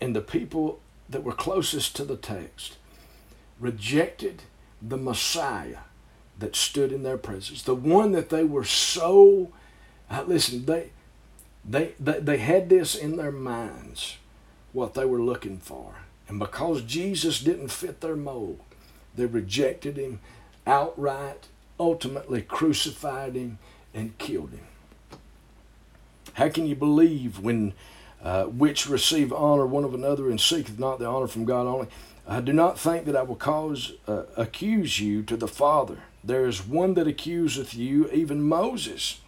and 0.00 0.16
the 0.16 0.20
people 0.20 0.80
that 1.08 1.22
were 1.22 1.32
closest 1.32 1.94
to 1.94 2.04
the 2.04 2.16
text 2.16 2.76
rejected 3.60 4.42
the 4.82 4.96
Messiah 4.96 5.78
that 6.40 6.56
stood 6.56 6.90
in 6.90 7.04
their 7.04 7.16
presence, 7.16 7.62
the 7.62 7.76
one 7.76 8.10
that 8.10 8.30
they 8.30 8.42
were 8.42 8.64
so, 8.64 9.52
uh, 10.10 10.24
listen, 10.26 10.64
they, 10.64 10.90
they, 11.64 11.92
they, 12.00 12.18
they 12.18 12.38
had 12.38 12.68
this 12.68 12.96
in 12.96 13.16
their 13.16 13.30
minds, 13.30 14.16
what 14.72 14.94
they 14.94 15.04
were 15.04 15.22
looking 15.22 15.58
for. 15.58 15.94
And 16.26 16.40
because 16.40 16.82
Jesus 16.82 17.38
didn't 17.38 17.68
fit 17.68 18.00
their 18.00 18.16
mold, 18.16 18.58
they 19.14 19.26
rejected 19.26 19.96
him 19.96 20.18
outright, 20.66 21.46
ultimately 21.78 22.42
crucified 22.42 23.36
him, 23.36 23.58
and 23.94 24.18
killed 24.18 24.50
him. 24.50 24.66
How 26.32 26.48
can 26.48 26.66
you 26.66 26.74
believe 26.74 27.38
when 27.38 27.74
uh, 28.24 28.44
which 28.44 28.88
receive 28.88 29.32
honor 29.32 29.66
one 29.66 29.84
of 29.84 29.94
another 29.94 30.28
and 30.28 30.40
seeketh 30.40 30.78
not 30.78 30.98
the 30.98 31.06
honor 31.06 31.28
from 31.28 31.44
God 31.44 31.66
only? 31.66 31.88
I 32.26 32.40
do 32.40 32.52
not 32.52 32.78
think 32.78 33.04
that 33.04 33.16
I 33.16 33.22
will 33.22 33.36
cause 33.36 33.92
uh, 34.08 34.22
accuse 34.36 34.98
you 34.98 35.22
to 35.24 35.36
the 35.36 35.46
Father. 35.46 35.98
There 36.24 36.46
is 36.46 36.66
one 36.66 36.94
that 36.94 37.06
accuseth 37.06 37.74
you, 37.74 38.10
even 38.10 38.42
Moses, 38.42 39.20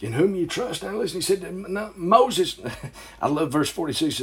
in 0.00 0.12
whom 0.12 0.36
you 0.36 0.46
trust. 0.46 0.84
Now 0.84 0.96
listen, 0.96 1.18
he 1.18 1.22
said, 1.22 1.52
Moses, 1.96 2.60
I 3.20 3.26
love 3.28 3.50
verse 3.50 3.68
46. 3.68 4.22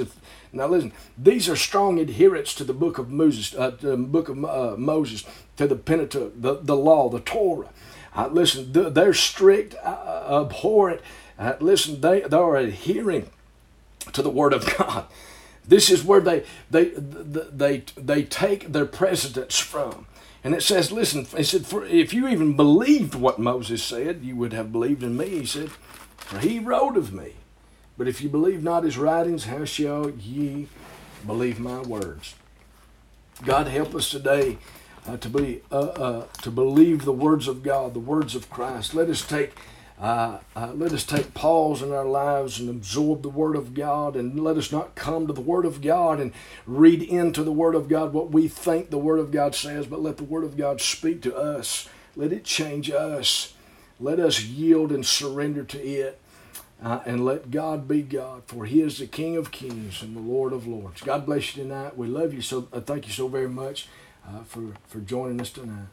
Now 0.54 0.68
listen, 0.68 0.94
these 1.18 1.50
are 1.50 1.58
strong 1.58 2.00
adherents 2.00 2.56
to 2.56 2.64
the 2.64 2.74
book 2.74 2.98
of 2.98 3.10
Moses, 3.10 3.54
uh, 3.56 3.72
the 3.72 3.98
book 3.98 4.30
of 4.30 4.46
uh, 4.46 4.76
Moses, 4.78 5.26
to 5.58 5.68
the 5.68 5.76
Pentateuch, 5.76 6.34
the, 6.40 6.60
the 6.62 6.78
law, 6.78 7.10
the 7.10 7.20
Torah. 7.20 7.70
Uh, 8.16 8.28
listen, 8.28 8.72
they're 8.72 9.14
strict, 9.14 9.76
uh, 9.84 10.44
abhorrent. 10.46 11.02
Uh, 11.38 11.56
listen, 11.60 12.00
they, 12.00 12.22
they 12.22 12.38
are 12.38 12.56
adhering 12.56 13.30
to 14.14 14.22
the 14.22 14.30
Word 14.30 14.54
of 14.54 14.78
God. 14.78 15.06
This 15.66 15.90
is 15.90 16.04
where 16.04 16.22
they 16.22 16.44
they 16.70 16.86
they 16.96 17.84
they 17.96 18.24
take 18.24 18.72
their 18.72 18.86
precedence 18.86 19.60
from. 19.60 20.08
And 20.44 20.54
it 20.54 20.62
says, 20.62 20.92
listen, 20.92 21.26
he 21.26 21.44
said, 21.44 21.66
if 21.72 22.14
you 22.14 22.28
even 22.28 22.58
believed 22.58 23.16
what 23.16 23.40
Moses 23.40 23.82
said, 23.82 24.24
you 24.24 24.36
would 24.36 24.52
have 24.52 24.74
believed 24.74 25.02
in 25.02 25.16
me. 25.16 25.30
He 25.30 25.46
said, 25.46 25.70
for 26.18 26.40
he 26.40 26.60
wrote 26.60 26.98
of 26.98 27.14
me. 27.14 27.36
But 27.98 28.10
if 28.10 28.22
you 28.22 28.28
believe 28.28 28.62
not 28.62 28.84
his 28.84 28.98
writings, 28.98 29.46
how 29.46 29.64
shall 29.64 30.10
ye 30.10 30.68
believe 31.26 31.60
my 31.60 31.80
words? 31.80 32.36
God 33.46 33.68
help 33.68 33.96
us 33.96 34.10
today 34.10 34.58
uh, 35.08 35.18
to 35.18 35.30
be 35.30 35.62
uh, 35.72 35.80
uh, 35.80 36.28
to 36.42 36.52
believe 36.52 37.06
the 37.06 37.14
words 37.14 37.48
of 37.48 37.64
God, 37.64 37.94
the 37.94 38.00
words 38.00 38.36
of 38.36 38.50
Christ. 38.50 38.94
Let 38.94 39.10
us 39.10 39.26
take 39.26 39.54
uh, 40.04 40.40
uh, 40.54 40.74
let 40.76 40.92
us 40.92 41.06
take 41.06 41.34
pause 41.34 41.82
in 41.82 41.94
our 41.94 42.06
lives 42.06 42.60
and 42.60 42.70
absorb 42.70 43.22
the 43.22 43.30
Word 43.30 43.56
of 43.56 43.74
God, 43.74 44.18
and 44.18 44.38
let 44.38 44.58
us 44.58 44.70
not 44.70 44.96
come 44.96 45.28
to 45.28 45.34
the 45.34 45.40
Word 45.40 45.66
of 45.66 45.82
God 45.82 46.20
and 46.20 46.34
read 46.68 47.02
into 47.02 47.42
the 47.42 47.54
Word 47.54 47.74
of 47.74 47.88
God 47.88 48.12
what 48.12 48.30
we 48.30 48.50
think 48.50 48.90
the 48.90 48.98
Word 48.98 49.20
of 49.20 49.32
God 49.32 49.56
says, 49.56 49.88
but 49.88 50.02
let 50.02 50.18
the 50.18 50.26
Word 50.26 50.44
of 50.44 50.58
God 50.58 50.82
speak 50.82 51.22
to 51.22 51.34
us. 51.34 51.88
Let 52.18 52.34
it 52.34 52.44
change 52.44 52.92
us. 52.92 53.54
Let 53.98 54.20
us 54.20 54.44
yield 54.44 54.92
and 54.92 55.06
surrender 55.06 55.64
to 55.64 55.80
it. 55.82 56.20
Uh, 56.84 57.00
and 57.06 57.24
let 57.24 57.50
God 57.50 57.88
be 57.88 58.02
God, 58.02 58.44
for 58.46 58.66
He 58.66 58.82
is 58.82 58.98
the 58.98 59.08
King 59.08 59.38
of 59.38 59.52
Kings 59.52 60.02
and 60.02 60.18
the 60.18 60.20
Lord 60.20 60.52
of 60.52 60.68
Lords. 60.68 61.02
God 61.02 61.26
bless 61.26 61.56
you 61.56 61.64
tonight. 61.64 61.96
We 61.96 62.08
love 62.08 62.34
you 62.34 62.42
so. 62.42 62.68
Uh, 62.74 62.82
thank 62.82 63.08
you 63.08 63.14
so 63.14 63.30
very 63.30 63.48
much 63.48 63.88
uh, 64.28 64.44
for 64.44 64.74
for 64.86 65.00
joining 65.00 65.40
us 65.40 65.50
tonight. 65.50 65.88